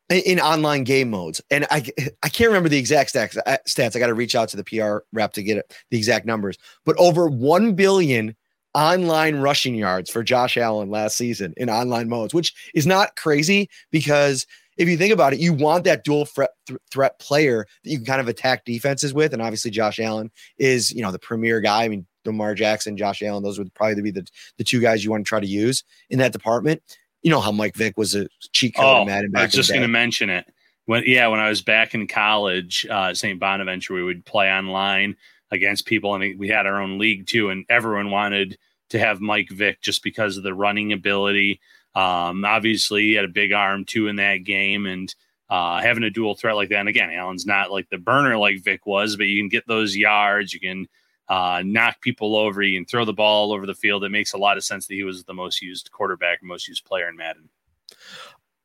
in- 0.09 0.23
in 0.23 0.41
online 0.41 0.85
game 0.85 1.11
modes. 1.11 1.41
And 1.51 1.67
I 1.71 1.85
I 2.23 2.29
can't 2.29 2.49
remember 2.49 2.69
the 2.69 2.79
exact 2.79 3.13
stats. 3.13 3.37
uh, 3.45 3.57
Stats. 3.69 3.97
I 3.97 3.99
got 3.99 4.07
to 4.07 4.15
reach 4.15 4.35
out 4.35 4.49
to 4.51 4.57
the 4.57 4.65
PR 4.65 4.99
rep 5.13 5.33
to 5.35 5.43
get 5.43 5.59
it, 5.59 5.75
the 5.91 5.99
exact 5.99 6.27
numbers. 6.27 6.57
But 6.85 6.97
over 6.99 7.27
one 7.27 7.75
billion 7.75 8.37
online 8.75 9.37
rushing 9.37 9.75
yards 9.75 10.11
for 10.11 10.23
Josh 10.23 10.57
Allen 10.57 10.91
last 10.91 11.17
season 11.17 11.55
in 11.57 11.71
online 11.71 12.09
modes, 12.09 12.35
which 12.35 12.55
is 12.75 12.87
not 12.87 13.17
crazy 13.17 13.69
because 13.91 14.47
if 14.77 14.87
you 14.89 14.99
think 14.99 15.13
about 15.15 15.33
it, 15.33 15.39
you 15.41 15.55
want 15.55 15.85
that 15.85 16.05
dual 16.05 16.27
threat, 16.27 16.51
th- 16.69 16.79
threat 16.93 17.19
player 17.19 17.67
that 17.83 17.91
you 17.91 17.97
can 17.97 18.05
kind 18.05 18.21
of 18.21 18.29
attack 18.29 18.67
defenses 18.67 19.15
with. 19.15 19.33
And 19.33 19.41
obviously, 19.41 19.71
Josh 19.71 19.99
Allen 19.99 20.31
is 20.59 20.93
you 20.93 21.01
know 21.03 21.11
the 21.11 21.19
premier 21.19 21.61
guy. 21.61 21.85
I 21.85 21.89
mean, 21.89 22.07
Lamar 22.27 22.55
Jackson, 22.55 22.97
Josh 22.97 23.23
Allen, 23.23 23.43
those 23.43 23.59
would 23.59 23.73
probably 23.75 24.03
be 24.03 24.11
the 24.11 24.27
the 24.59 24.65
two 24.65 24.81
guys 24.81 25.05
you 25.05 25.11
want 25.11 25.25
to 25.25 25.29
try 25.29 25.41
to 25.41 25.47
use 25.47 25.85
in 26.11 26.19
that 26.19 26.33
department. 26.33 26.83
You 27.23 27.31
know 27.31 27.41
how 27.41 27.53
Mike 27.53 27.75
Vick 27.75 27.97
was 27.97 28.15
a 28.15 28.29
cheat 28.53 28.75
code 28.77 28.85
Oh, 28.85 29.01
in 29.03 29.09
Madden 29.09 29.37
I 29.37 29.45
was 29.45 29.53
just 29.53 29.71
going 29.71 29.83
to 29.83 29.89
mention 29.89 30.31
it. 30.31 30.47
When 30.85 31.03
yeah, 31.07 31.27
when 31.29 31.41
I 31.41 31.49
was 31.49 31.63
back 31.63 31.95
in 31.95 32.07
college 32.07 32.87
uh, 32.89 33.09
at 33.11 33.17
St. 33.17 33.41
Bonaventure, 33.41 33.95
we 33.95 34.03
would 34.05 34.25
play 34.25 34.51
online 34.51 35.17
against 35.51 35.87
people, 35.87 36.15
and 36.15 36.39
we 36.39 36.49
had 36.49 36.67
our 36.67 36.81
own 36.81 36.99
league 36.99 37.27
too. 37.27 37.51
And 37.51 37.65
everyone 37.69 38.11
wanted 38.11 38.59
to 38.91 38.99
have 38.99 39.21
Mike 39.21 39.51
Vick 39.51 39.81
just 39.83 40.03
because 40.03 40.37
of 40.37 40.45
the 40.45 40.55
running 40.55 40.93
ability. 40.93 41.61
Um, 41.95 42.45
obviously, 42.45 43.03
he 43.03 43.13
had 43.15 43.25
a 43.25 43.29
big 43.29 43.53
arm 43.53 43.85
too 43.85 44.07
in 44.07 44.17
that 44.17 44.39
game, 44.45 44.87
and 44.87 45.13
uh, 45.49 45.81
having 45.81 46.05
a 46.05 46.11
dual 46.11 46.35
threat 46.35 46.57
like 46.57 46.69
that. 46.71 46.81
And 46.81 46.89
again, 46.89 47.11
Allen's 47.11 47.47
not 47.47 47.71
like 47.71 47.89
the 47.89 47.99
burner 47.99 48.37
like 48.37 48.63
Vick 48.63 48.87
was, 48.87 49.17
but 49.17 49.27
you 49.27 49.41
can 49.41 49.49
get 49.49 49.67
those 49.67 49.97
yards. 49.97 50.53
You 50.53 50.61
can 50.61 50.89
uh, 51.29 51.63
knock 51.65 52.01
people 52.01 52.37
over. 52.37 52.63
You 52.63 52.79
can 52.79 52.87
throw 52.87 53.05
the 53.05 53.13
ball 53.13 53.45
all 53.51 53.53
over 53.53 53.67
the 53.67 53.75
field. 53.75 54.05
It 54.05 54.11
makes 54.11 54.33
a 54.33 54.39
lot 54.39 54.57
of 54.57 54.65
sense 54.65 54.87
that 54.87 54.95
he 54.95 55.03
was 55.05 55.25
the 55.25 55.35
most 55.35 55.61
used 55.63 55.91
quarterback, 55.91 56.43
most 56.43 56.69
used 56.69 56.85
player 56.85 57.09
in 57.09 57.17
Madden. 57.17 57.49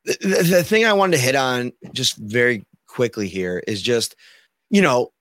the, 0.05 0.17
the- 0.21 0.43
the 0.43 0.63
thing 0.63 0.85
I 0.85 0.93
wanted 0.93 1.17
to 1.17 1.23
hit 1.23 1.35
on 1.35 1.71
just 1.93 2.17
very 2.17 2.65
quickly 2.87 3.27
here 3.27 3.63
is 3.67 3.81
just, 3.81 4.15
you 4.69 4.81
know, 4.81 5.11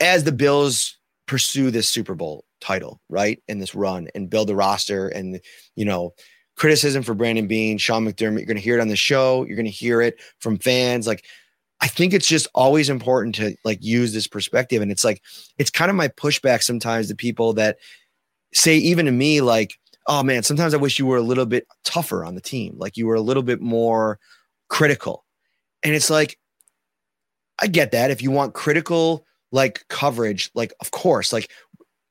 as 0.00 0.24
the 0.24 0.32
Bills 0.32 0.96
pursue 1.26 1.70
this 1.70 1.88
Super 1.88 2.14
Bowl 2.14 2.44
title, 2.60 3.00
right, 3.08 3.42
and 3.48 3.60
this 3.60 3.74
run 3.74 4.08
and 4.14 4.30
build 4.30 4.48
the 4.48 4.56
roster 4.56 5.08
and, 5.08 5.40
you 5.76 5.84
know, 5.84 6.14
criticism 6.56 7.02
for 7.02 7.14
Brandon 7.14 7.46
Beane, 7.46 7.78
Sean 7.78 8.04
McDermott, 8.04 8.38
you're 8.38 8.46
going 8.46 8.56
to 8.56 8.62
hear 8.62 8.78
it 8.78 8.80
on 8.80 8.88
the 8.88 8.96
show. 8.96 9.44
You're 9.46 9.56
going 9.56 9.66
to 9.66 9.70
hear 9.70 10.00
it 10.00 10.20
from 10.40 10.58
fans. 10.58 11.06
Like, 11.06 11.24
I 11.80 11.88
think 11.88 12.12
it's 12.12 12.26
just 12.26 12.48
always 12.54 12.90
important 12.90 13.34
to 13.36 13.54
like 13.64 13.78
use 13.80 14.12
this 14.12 14.26
perspective. 14.26 14.82
And 14.82 14.90
it's 14.90 15.04
like, 15.04 15.22
it's 15.58 15.70
kind 15.70 15.90
of 15.90 15.96
my 15.96 16.08
pushback 16.08 16.62
sometimes 16.62 17.08
to 17.08 17.14
people 17.14 17.52
that 17.54 17.78
say, 18.52 18.76
even 18.76 19.06
to 19.06 19.12
me, 19.12 19.40
like, 19.40 19.78
oh 20.06 20.22
man, 20.22 20.42
sometimes 20.42 20.74
I 20.74 20.78
wish 20.78 20.98
you 20.98 21.06
were 21.06 21.18
a 21.18 21.22
little 21.22 21.46
bit 21.46 21.66
tougher 21.84 22.24
on 22.24 22.34
the 22.34 22.40
team. 22.40 22.74
Like 22.78 22.96
you 22.96 23.06
were 23.06 23.14
a 23.14 23.20
little 23.20 23.42
bit 23.42 23.60
more 23.60 24.18
critical. 24.68 25.24
And 25.82 25.94
it's 25.94 26.10
like, 26.10 26.38
I 27.60 27.66
get 27.66 27.92
that. 27.92 28.10
If 28.10 28.22
you 28.22 28.30
want 28.30 28.54
critical 28.54 29.24
like 29.52 29.86
coverage, 29.88 30.50
like 30.54 30.72
of 30.80 30.90
course, 30.90 31.32
like 31.32 31.50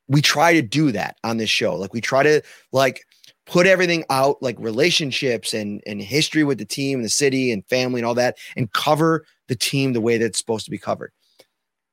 we 0.07 0.21
try 0.21 0.53
to 0.53 0.61
do 0.61 0.91
that 0.91 1.17
on 1.23 1.37
this 1.37 1.49
show. 1.49 1.75
Like 1.75 1.93
we 1.93 2.01
try 2.01 2.23
to 2.23 2.41
like 2.71 3.03
put 3.45 3.67
everything 3.67 4.03
out, 4.09 4.41
like 4.41 4.55
relationships 4.59 5.53
and 5.53 5.81
and 5.85 6.01
history 6.01 6.43
with 6.43 6.57
the 6.57 6.65
team 6.65 6.99
and 6.99 7.05
the 7.05 7.09
city 7.09 7.51
and 7.51 7.65
family 7.65 7.99
and 7.99 8.05
all 8.05 8.15
that, 8.15 8.37
and 8.55 8.71
cover 8.73 9.25
the 9.47 9.55
team 9.55 9.93
the 9.93 10.01
way 10.01 10.17
that's 10.17 10.37
supposed 10.37 10.65
to 10.65 10.71
be 10.71 10.77
covered. 10.77 11.11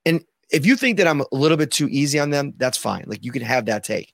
And 0.05 0.25
if 0.51 0.67
you 0.67 0.77
think 0.77 0.99
that 0.99 1.07
I'm 1.07 1.21
a 1.21 1.27
little 1.33 1.57
bit 1.57 1.71
too 1.71 1.89
easy 1.91 2.19
on 2.19 2.31
them, 2.31 2.55
that's 2.57 2.79
fine. 2.79 3.05
Like 3.07 3.25
you 3.25 3.33
can 3.33 3.43
have 3.43 3.67
that 3.67 3.85
take. 3.85 4.13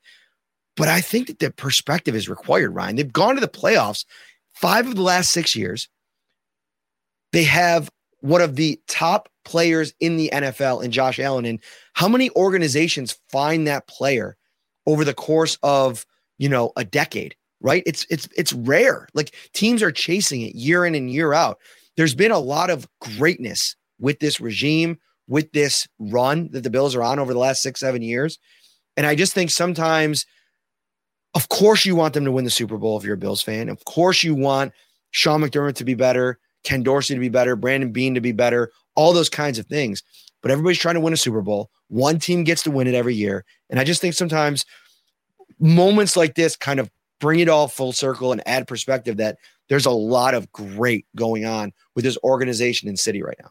But 0.76 0.88
I 0.88 1.00
think 1.00 1.26
that 1.26 1.38
the 1.38 1.50
perspective 1.50 2.14
is 2.14 2.28
required, 2.28 2.70
Ryan. 2.70 2.96
They've 2.96 3.12
gone 3.12 3.34
to 3.34 3.40
the 3.40 3.48
playoffs 3.48 4.04
five 4.54 4.86
of 4.86 4.94
the 4.94 5.02
last 5.02 5.32
six 5.32 5.54
years. 5.56 5.88
They 7.32 7.44
have 7.44 7.90
one 8.20 8.40
of 8.40 8.56
the 8.56 8.80
top 8.86 9.28
players 9.44 9.92
in 10.00 10.16
the 10.16 10.30
NFL 10.32 10.82
in 10.82 10.90
Josh 10.90 11.18
Allen. 11.18 11.44
And 11.44 11.58
how 11.94 12.08
many 12.08 12.30
organizations 12.30 13.18
find 13.30 13.66
that 13.66 13.86
player 13.88 14.36
over 14.86 15.04
the 15.04 15.14
course 15.14 15.58
of, 15.62 16.06
you 16.38 16.48
know, 16.48 16.72
a 16.76 16.84
decade? 16.84 17.34
Right? 17.60 17.82
It's 17.84 18.06
it's 18.08 18.26
it's 18.34 18.54
rare. 18.54 19.06
Like 19.12 19.34
teams 19.52 19.82
are 19.82 19.92
chasing 19.92 20.40
it 20.40 20.54
year 20.54 20.86
in 20.86 20.94
and 20.94 21.10
year 21.10 21.34
out. 21.34 21.58
There's 22.00 22.14
been 22.14 22.30
a 22.30 22.38
lot 22.38 22.70
of 22.70 22.88
greatness 23.02 23.76
with 23.98 24.20
this 24.20 24.40
regime, 24.40 24.96
with 25.28 25.52
this 25.52 25.86
run 25.98 26.48
that 26.52 26.62
the 26.62 26.70
Bills 26.70 26.96
are 26.96 27.02
on 27.02 27.18
over 27.18 27.34
the 27.34 27.38
last 27.38 27.60
six, 27.60 27.78
seven 27.80 28.00
years. 28.00 28.38
And 28.96 29.06
I 29.06 29.14
just 29.14 29.34
think 29.34 29.50
sometimes, 29.50 30.24
of 31.34 31.50
course, 31.50 31.84
you 31.84 31.94
want 31.94 32.14
them 32.14 32.24
to 32.24 32.32
win 32.32 32.46
the 32.46 32.50
Super 32.50 32.78
Bowl 32.78 32.96
if 32.96 33.04
you're 33.04 33.16
a 33.16 33.18
Bills 33.18 33.42
fan. 33.42 33.68
Of 33.68 33.84
course, 33.84 34.22
you 34.22 34.34
want 34.34 34.72
Sean 35.10 35.42
McDermott 35.42 35.74
to 35.74 35.84
be 35.84 35.92
better, 35.92 36.38
Ken 36.64 36.82
Dorsey 36.82 37.12
to 37.12 37.20
be 37.20 37.28
better, 37.28 37.54
Brandon 37.54 37.92
Beane 37.92 38.14
to 38.14 38.22
be 38.22 38.32
better, 38.32 38.72
all 38.94 39.12
those 39.12 39.28
kinds 39.28 39.58
of 39.58 39.66
things. 39.66 40.02
But 40.40 40.50
everybody's 40.50 40.78
trying 40.78 40.94
to 40.94 41.02
win 41.02 41.12
a 41.12 41.18
Super 41.18 41.42
Bowl. 41.42 41.68
One 41.88 42.18
team 42.18 42.44
gets 42.44 42.62
to 42.62 42.70
win 42.70 42.86
it 42.86 42.94
every 42.94 43.14
year. 43.14 43.44
And 43.68 43.78
I 43.78 43.84
just 43.84 44.00
think 44.00 44.14
sometimes 44.14 44.64
moments 45.58 46.16
like 46.16 46.34
this 46.34 46.56
kind 46.56 46.80
of 46.80 46.90
bring 47.20 47.40
it 47.40 47.50
all 47.50 47.68
full 47.68 47.92
circle 47.92 48.32
and 48.32 48.42
add 48.46 48.66
perspective 48.66 49.18
that 49.18 49.36
there's 49.70 49.86
a 49.86 49.90
lot 49.90 50.34
of 50.34 50.52
great 50.52 51.06
going 51.16 51.46
on 51.46 51.72
with 51.94 52.04
this 52.04 52.18
organization 52.22 52.88
in 52.88 52.96
city 52.96 53.22
right 53.22 53.38
now. 53.40 53.50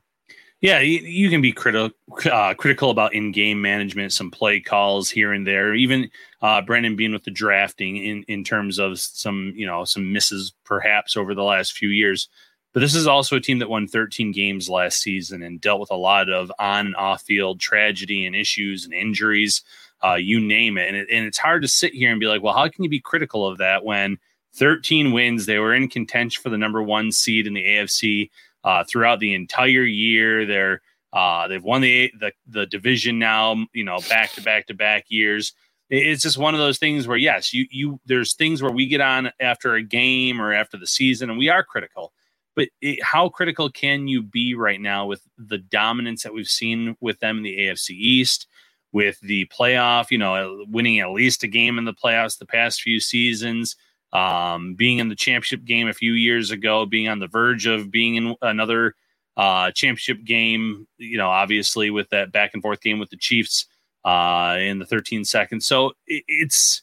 Yeah, 0.61 0.81
you, 0.81 0.99
you 0.99 1.29
can 1.29 1.41
be 1.41 1.53
critical 1.53 1.97
uh, 2.29 2.53
critical 2.53 2.89
about 2.89 3.13
in-game 3.13 3.61
management, 3.61 4.11
some 4.11 4.29
play 4.29 4.59
calls 4.59 5.09
here 5.09 5.31
and 5.31 5.47
there. 5.47 5.73
Even 5.73 6.11
uh, 6.41 6.61
Brandon 6.61 6.97
Beane 6.97 7.13
with 7.13 7.23
the 7.23 7.31
drafting 7.31 7.95
in 7.95 8.23
in 8.27 8.43
terms 8.43 8.77
of 8.77 8.99
some 8.99 9.53
you 9.55 9.65
know 9.65 9.85
some 9.85 10.11
misses 10.11 10.53
perhaps 10.65 11.15
over 11.15 11.33
the 11.33 11.43
last 11.43 11.71
few 11.71 11.87
years. 11.87 12.27
But 12.73 12.81
this 12.81 12.93
is 12.93 13.07
also 13.07 13.37
a 13.37 13.41
team 13.41 13.59
that 13.59 13.69
won 13.69 13.87
13 13.87 14.31
games 14.31 14.69
last 14.69 15.01
season 15.01 15.41
and 15.41 15.59
dealt 15.59 15.79
with 15.79 15.89
a 15.89 15.95
lot 15.95 16.29
of 16.29 16.51
on 16.59 16.87
and 16.87 16.95
off 16.97 17.21
field 17.23 17.59
tragedy 17.59 18.25
and 18.25 18.35
issues 18.35 18.85
and 18.85 18.93
injuries, 18.93 19.63
uh, 20.03 20.15
you 20.15 20.39
name 20.39 20.77
it. 20.77 20.87
And, 20.87 20.97
it. 20.97 21.07
and 21.11 21.25
it's 21.25 21.39
hard 21.39 21.63
to 21.63 21.67
sit 21.67 21.93
here 21.93 22.11
and 22.11 22.19
be 22.19 22.27
like, 22.27 22.43
well, 22.43 22.53
how 22.53 22.67
can 22.67 22.83
you 22.83 22.89
be 22.89 22.99
critical 22.99 23.47
of 23.47 23.57
that 23.57 23.83
when 23.83 24.19
13 24.59 25.13
wins, 25.13 25.45
they 25.45 25.57
were 25.57 25.73
in 25.73 25.87
contention 25.87 26.43
for 26.43 26.49
the 26.49 26.57
number 26.57 26.83
one 26.83 27.11
seed 27.11 27.47
in 27.47 27.53
the 27.53 27.65
AFC 27.65 28.29
uh, 28.65 28.83
throughout 28.83 29.19
the 29.19 29.33
entire 29.33 29.85
year. 29.85 30.45
They're 30.45 30.81
uh, 31.11 31.47
they've 31.47 31.63
won 31.63 31.81
the, 31.81 32.11
the 32.19 32.31
the 32.47 32.65
division 32.67 33.17
now, 33.17 33.65
you 33.73 33.83
know, 33.83 33.97
back 34.09 34.33
to 34.33 34.41
back 34.41 34.67
to 34.67 34.73
back 34.73 35.05
years. 35.07 35.53
It's 35.89 36.21
just 36.21 36.37
one 36.37 36.53
of 36.53 36.59
those 36.59 36.77
things 36.77 37.07
where 37.07 37.17
yes, 37.17 37.53
you 37.53 37.65
you 37.71 37.99
there's 38.05 38.35
things 38.35 38.61
where 38.61 38.71
we 38.71 38.85
get 38.85 39.01
on 39.01 39.31
after 39.39 39.73
a 39.73 39.81
game 39.81 40.39
or 40.39 40.53
after 40.53 40.77
the 40.77 40.85
season, 40.85 41.29
and 41.29 41.39
we 41.39 41.49
are 41.49 41.63
critical. 41.63 42.13
But 42.55 42.67
it, 42.81 43.01
how 43.01 43.29
critical 43.29 43.71
can 43.71 44.07
you 44.07 44.21
be 44.21 44.53
right 44.53 44.81
now 44.81 45.05
with 45.05 45.21
the 45.37 45.57
dominance 45.57 46.23
that 46.23 46.33
we've 46.33 46.47
seen 46.47 46.95
with 46.99 47.19
them 47.19 47.37
in 47.37 47.43
the 47.43 47.57
AFC 47.57 47.91
East, 47.91 48.47
with 48.91 49.19
the 49.21 49.45
playoff, 49.45 50.11
you 50.11 50.17
know, 50.17 50.65
winning 50.67 50.99
at 50.99 51.11
least 51.11 51.43
a 51.43 51.47
game 51.47 51.77
in 51.77 51.85
the 51.85 51.93
playoffs 51.93 52.37
the 52.37 52.45
past 52.45 52.81
few 52.81 52.99
seasons? 52.99 53.75
Um, 54.13 54.75
being 54.75 54.99
in 54.99 55.09
the 55.09 55.15
championship 55.15 55.63
game 55.65 55.87
a 55.87 55.93
few 55.93 56.13
years 56.13 56.51
ago, 56.51 56.85
being 56.85 57.07
on 57.07 57.19
the 57.19 57.27
verge 57.27 57.65
of 57.65 57.91
being 57.91 58.15
in 58.15 58.35
another 58.41 58.95
uh, 59.37 59.71
championship 59.71 60.23
game, 60.23 60.87
you 60.97 61.17
know, 61.17 61.29
obviously 61.29 61.89
with 61.89 62.09
that 62.09 62.31
back 62.31 62.51
and 62.53 62.61
forth 62.61 62.81
game 62.81 62.99
with 62.99 63.09
the 63.09 63.17
Chiefs 63.17 63.67
uh, 64.03 64.57
in 64.59 64.79
the 64.79 64.85
13 64.85 65.23
seconds. 65.23 65.65
So 65.65 65.93
it's, 66.07 66.81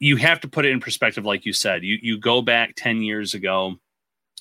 you 0.00 0.16
have 0.16 0.40
to 0.40 0.48
put 0.48 0.66
it 0.66 0.72
in 0.72 0.80
perspective, 0.80 1.24
like 1.24 1.46
you 1.46 1.52
said. 1.52 1.84
You, 1.84 1.98
you 2.02 2.18
go 2.18 2.42
back 2.42 2.74
10 2.76 3.02
years 3.02 3.32
ago, 3.32 3.76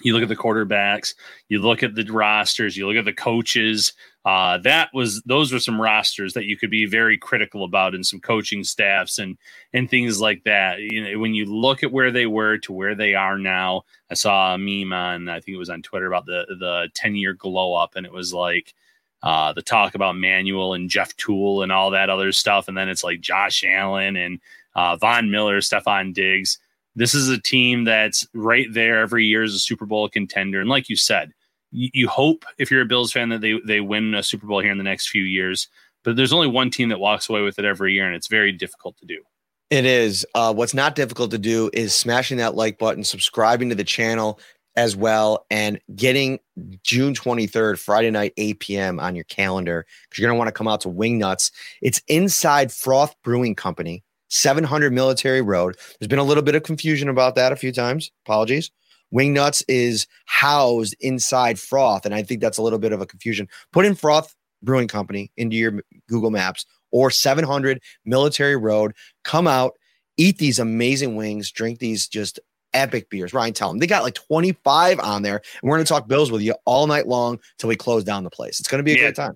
you 0.01 0.13
look 0.13 0.23
at 0.23 0.29
the 0.29 0.35
quarterbacks, 0.35 1.13
you 1.49 1.61
look 1.61 1.83
at 1.83 1.95
the 1.95 2.03
rosters, 2.05 2.75
you 2.75 2.87
look 2.87 2.97
at 2.97 3.05
the 3.05 3.13
coaches. 3.13 3.93
Uh, 4.25 4.57
that 4.59 4.89
was 4.93 5.21
those 5.23 5.51
were 5.51 5.59
some 5.59 5.81
rosters 5.81 6.33
that 6.33 6.45
you 6.45 6.55
could 6.55 6.69
be 6.69 6.85
very 6.85 7.17
critical 7.17 7.65
about, 7.65 7.93
and 7.93 8.05
some 8.05 8.19
coaching 8.19 8.63
staffs 8.63 9.19
and 9.19 9.37
and 9.73 9.89
things 9.89 10.21
like 10.21 10.43
that. 10.43 10.79
You 10.79 11.03
know, 11.03 11.19
when 11.19 11.33
you 11.33 11.45
look 11.45 11.83
at 11.83 11.91
where 11.91 12.11
they 12.11 12.25
were 12.25 12.57
to 12.59 12.73
where 12.73 12.95
they 12.95 13.15
are 13.15 13.37
now, 13.37 13.83
I 14.09 14.13
saw 14.13 14.53
a 14.53 14.57
meme 14.57 14.93
on 14.93 15.29
I 15.29 15.39
think 15.39 15.55
it 15.55 15.59
was 15.59 15.69
on 15.69 15.81
Twitter 15.81 16.07
about 16.07 16.25
the 16.25 16.45
the 16.59 16.89
ten 16.93 17.15
year 17.15 17.33
glow 17.33 17.75
up, 17.75 17.95
and 17.95 18.05
it 18.05 18.13
was 18.13 18.33
like. 18.33 18.73
Uh, 19.21 19.53
the 19.53 19.61
talk 19.61 19.95
about 19.95 20.17
Manuel 20.17 20.73
and 20.73 20.89
Jeff 20.89 21.15
Tuel 21.15 21.63
and 21.63 21.71
all 21.71 21.91
that 21.91 22.09
other 22.09 22.33
stuff, 22.33 22.67
and 22.67 22.77
then 22.77 22.89
it's 22.89 23.05
like 23.05 23.21
Josh 23.21 23.63
Allen 23.65 24.17
and 24.17 24.41
uh, 24.75 24.97
Von 24.97 25.31
Miller, 25.31 25.61
Stefon 25.61 26.13
Diggs 26.13 26.59
this 26.95 27.15
is 27.15 27.29
a 27.29 27.39
team 27.39 27.83
that's 27.85 28.27
right 28.33 28.67
there 28.71 28.99
every 28.99 29.25
year 29.25 29.43
as 29.43 29.53
a 29.55 29.59
Super 29.59 29.85
Bowl 29.85 30.09
contender. 30.09 30.59
And 30.59 30.69
like 30.69 30.89
you 30.89 30.95
said, 30.95 31.33
you, 31.73 32.07
hope 32.07 32.45
if 32.57 32.69
you're 32.69 32.81
a 32.81 32.85
Bills 32.85 33.11
fan 33.11 33.29
that 33.29 33.41
they, 33.41 33.59
they 33.65 33.81
win 33.81 34.13
a 34.13 34.23
Super 34.23 34.47
Bowl 34.47 34.61
here 34.61 34.71
in 34.71 34.77
the 34.77 34.83
next 34.83 35.09
few 35.09 35.23
years. 35.23 35.67
But 36.03 36.15
there's 36.15 36.33
only 36.33 36.47
one 36.47 36.69
team 36.69 36.89
that 36.89 36.99
walks 36.99 37.29
away 37.29 37.41
with 37.41 37.57
it 37.59 37.65
every 37.65 37.93
year, 37.93 38.05
and 38.05 38.15
it's 38.15 38.27
very 38.27 38.51
difficult 38.51 38.97
to 38.97 39.05
do. 39.05 39.21
It 39.69 39.85
is. 39.85 40.25
Uh, 40.35 40.53
what's 40.53 40.73
not 40.73 40.95
difficult 40.95 41.31
to 41.31 41.37
do 41.37 41.69
is 41.73 41.95
smashing 41.95 42.37
that 42.37 42.55
like 42.55 42.77
button, 42.77 43.03
subscribing 43.03 43.69
to 43.69 43.75
the 43.75 43.83
channel 43.83 44.39
as 44.75 44.95
well, 44.95 45.45
and 45.49 45.79
getting 45.95 46.39
June 46.83 47.13
23rd, 47.13 47.79
Friday 47.79 48.11
night, 48.11 48.33
8 48.37 48.59
p.m. 48.59 48.99
on 48.99 49.15
your 49.15 49.23
calendar 49.25 49.85
because 50.09 50.19
you're 50.19 50.27
going 50.27 50.35
to 50.35 50.39
want 50.39 50.49
to 50.49 50.53
come 50.53 50.67
out 50.67 50.81
to 50.81 50.89
Wingnutz. 50.89 51.51
It's 51.81 52.01
inside 52.07 52.69
Froth 52.69 53.13
Brewing 53.23 53.55
Company. 53.55 54.03
700 54.29 54.91
Military 54.91 55.43
Road. 55.43 55.77
There's 55.99 56.07
been 56.07 56.17
a 56.17 56.23
little 56.23 56.41
bit 56.41 56.55
of 56.55 56.63
confusion 56.63 57.07
about 57.07 57.35
that 57.35 57.51
a 57.51 57.55
few 57.55 57.71
times. 57.71 58.11
Apologies. 58.25 58.71
Wingnutz 59.13 59.63
is 59.67 60.07
housed 60.25 60.95
inside 60.99 61.57
Froth, 61.57 62.05
and 62.05 62.15
I 62.15 62.23
think 62.23 62.41
that's 62.41 62.57
a 62.57 62.61
little 62.61 62.79
bit 62.79 62.91
of 62.91 63.01
a 63.01 63.05
confusion. 63.05 63.47
Put 63.71 63.85
in 63.85 63.95
Froth 63.95 64.33
Brewing 64.61 64.87
Company 64.87 65.31
into 65.37 65.55
your 65.55 65.81
Google 66.09 66.31
Maps 66.31 66.65
or 66.91 67.11
700 67.11 67.81
Military 68.05 68.55
Road. 68.55 68.93
Come 69.23 69.47
out, 69.47 69.73
eat 70.17 70.37
these 70.37 70.59
amazing 70.59 71.15
wings, 71.15 71.51
drink 71.51 71.79
these 71.79 72.07
just 72.07 72.39
epic 72.73 73.09
beers. 73.09 73.33
Ryan, 73.33 73.53
tell 73.53 73.69
them 73.69 73.79
they 73.79 73.87
got 73.87 74.03
like 74.03 74.15
25 74.15 74.99
on 74.99 75.21
there, 75.21 75.37
and 75.37 75.69
we're 75.69 75.77
going 75.77 75.85
to 75.85 75.89
talk 75.89 76.07
Bills 76.07 76.31
with 76.31 76.41
you 76.41 76.55
all 76.65 76.87
night 76.87 77.07
long 77.07 77.39
till 77.59 77.69
we 77.69 77.75
close 77.75 78.03
down 78.03 78.23
the 78.23 78.29
place. 78.29 78.59
It's 78.59 78.69
going 78.69 78.79
to 78.79 78.83
be 78.83 78.93
a 78.93 78.95
yeah. 78.95 79.01
great 79.01 79.15
time. 79.15 79.35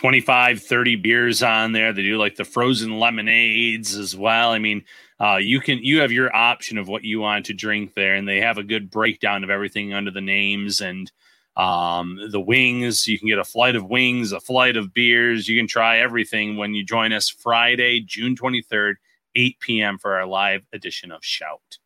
25, 0.00 0.62
30 0.62 0.96
beers 0.96 1.42
on 1.42 1.72
there. 1.72 1.92
They 1.92 2.00
do 2.00 2.16
like 2.16 2.36
the 2.36 2.44
frozen 2.46 2.98
lemonades 2.98 3.94
as 3.94 4.16
well. 4.16 4.50
I 4.50 4.58
mean, 4.58 4.82
uh, 5.20 5.36
you 5.36 5.60
can 5.60 5.76
you 5.84 6.00
have 6.00 6.10
your 6.10 6.34
option 6.34 6.78
of 6.78 6.88
what 6.88 7.04
you 7.04 7.20
want 7.20 7.44
to 7.46 7.52
drink 7.52 7.92
there, 7.94 8.14
and 8.14 8.26
they 8.26 8.40
have 8.40 8.56
a 8.56 8.62
good 8.62 8.90
breakdown 8.90 9.44
of 9.44 9.50
everything 9.50 9.92
under 9.92 10.10
the 10.10 10.22
names 10.22 10.80
and 10.80 11.12
um, 11.54 12.18
the 12.30 12.40
wings. 12.40 13.06
You 13.06 13.18
can 13.18 13.28
get 13.28 13.38
a 13.38 13.44
flight 13.44 13.76
of 13.76 13.90
wings, 13.90 14.32
a 14.32 14.40
flight 14.40 14.78
of 14.78 14.94
beers. 14.94 15.46
You 15.48 15.60
can 15.60 15.68
try 15.68 15.98
everything 15.98 16.56
when 16.56 16.72
you 16.72 16.82
join 16.82 17.12
us 17.12 17.28
Friday, 17.28 18.00
June 18.00 18.34
23rd, 18.34 18.94
8 19.34 19.60
p.m. 19.60 19.98
for 19.98 20.14
our 20.14 20.24
live 20.24 20.62
edition 20.72 21.12
of 21.12 21.22
Shout. 21.22 21.76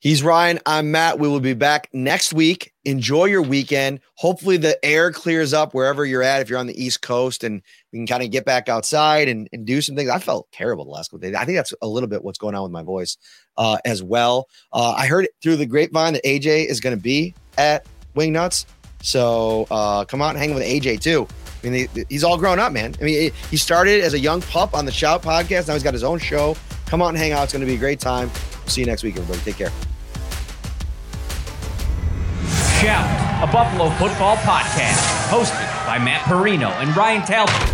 He's 0.00 0.22
Ryan. 0.22 0.60
I'm 0.66 0.90
Matt. 0.90 1.18
We 1.18 1.28
will 1.28 1.40
be 1.40 1.54
back 1.54 1.88
next 1.94 2.34
week. 2.34 2.73
Enjoy 2.84 3.24
your 3.24 3.42
weekend. 3.42 4.00
Hopefully, 4.16 4.56
the 4.56 4.82
air 4.84 5.10
clears 5.10 5.52
up 5.54 5.72
wherever 5.74 6.04
you're 6.04 6.22
at. 6.22 6.42
If 6.42 6.50
you're 6.50 6.58
on 6.58 6.66
the 6.66 6.82
East 6.82 7.00
Coast 7.00 7.42
and 7.44 7.62
we 7.92 7.98
can 7.98 8.06
kind 8.06 8.22
of 8.22 8.30
get 8.30 8.44
back 8.44 8.68
outside 8.68 9.28
and, 9.28 9.48
and 9.52 9.66
do 9.66 9.80
some 9.80 9.96
things. 9.96 10.10
I 10.10 10.18
felt 10.18 10.50
terrible 10.52 10.84
the 10.84 10.90
last 10.90 11.08
couple 11.08 11.20
days. 11.20 11.34
I 11.34 11.44
think 11.44 11.56
that's 11.56 11.72
a 11.80 11.86
little 11.86 12.08
bit 12.08 12.22
what's 12.22 12.38
going 12.38 12.54
on 12.54 12.62
with 12.62 12.72
my 12.72 12.82
voice 12.82 13.16
uh, 13.56 13.78
as 13.84 14.02
well. 14.02 14.48
Uh, 14.72 14.92
I 14.92 15.06
heard 15.06 15.28
through 15.42 15.56
the 15.56 15.66
grapevine 15.66 16.14
that 16.14 16.24
AJ 16.24 16.66
is 16.66 16.80
going 16.80 16.96
to 16.96 17.02
be 17.02 17.34
at 17.56 17.86
Wingnutz. 18.14 18.66
So 19.02 19.66
uh, 19.70 20.04
come 20.04 20.22
out 20.22 20.30
and 20.30 20.38
hang 20.38 20.54
with 20.54 20.64
AJ 20.64 21.00
too. 21.00 21.26
I 21.62 21.68
mean, 21.68 21.88
he, 21.94 22.04
he's 22.08 22.24
all 22.24 22.36
grown 22.36 22.58
up, 22.58 22.72
man. 22.72 22.94
I 23.00 23.04
mean, 23.04 23.32
he 23.50 23.56
started 23.56 24.02
as 24.02 24.14
a 24.14 24.18
young 24.18 24.42
pup 24.42 24.74
on 24.74 24.84
the 24.84 24.92
Shout 24.92 25.22
podcast. 25.22 25.68
Now 25.68 25.74
he's 25.74 25.82
got 25.82 25.94
his 25.94 26.04
own 26.04 26.18
show. 26.18 26.56
Come 26.86 27.00
out 27.02 27.08
and 27.08 27.18
hang 27.18 27.32
out. 27.32 27.44
It's 27.44 27.52
going 27.52 27.60
to 27.60 27.66
be 27.66 27.74
a 27.74 27.78
great 27.78 28.00
time. 28.00 28.30
See 28.66 28.80
you 28.80 28.86
next 28.86 29.02
week, 29.02 29.16
everybody. 29.16 29.40
Take 29.40 29.56
care. 29.56 29.93
Shout, 32.84 33.42
a 33.42 33.50
Buffalo 33.50 33.88
football 33.92 34.36
podcast, 34.36 35.30
hosted 35.30 35.86
by 35.86 35.98
Matt 35.98 36.20
Parrino 36.26 36.68
and 36.68 36.94
Ryan 36.94 37.22
Talbot. 37.22 37.73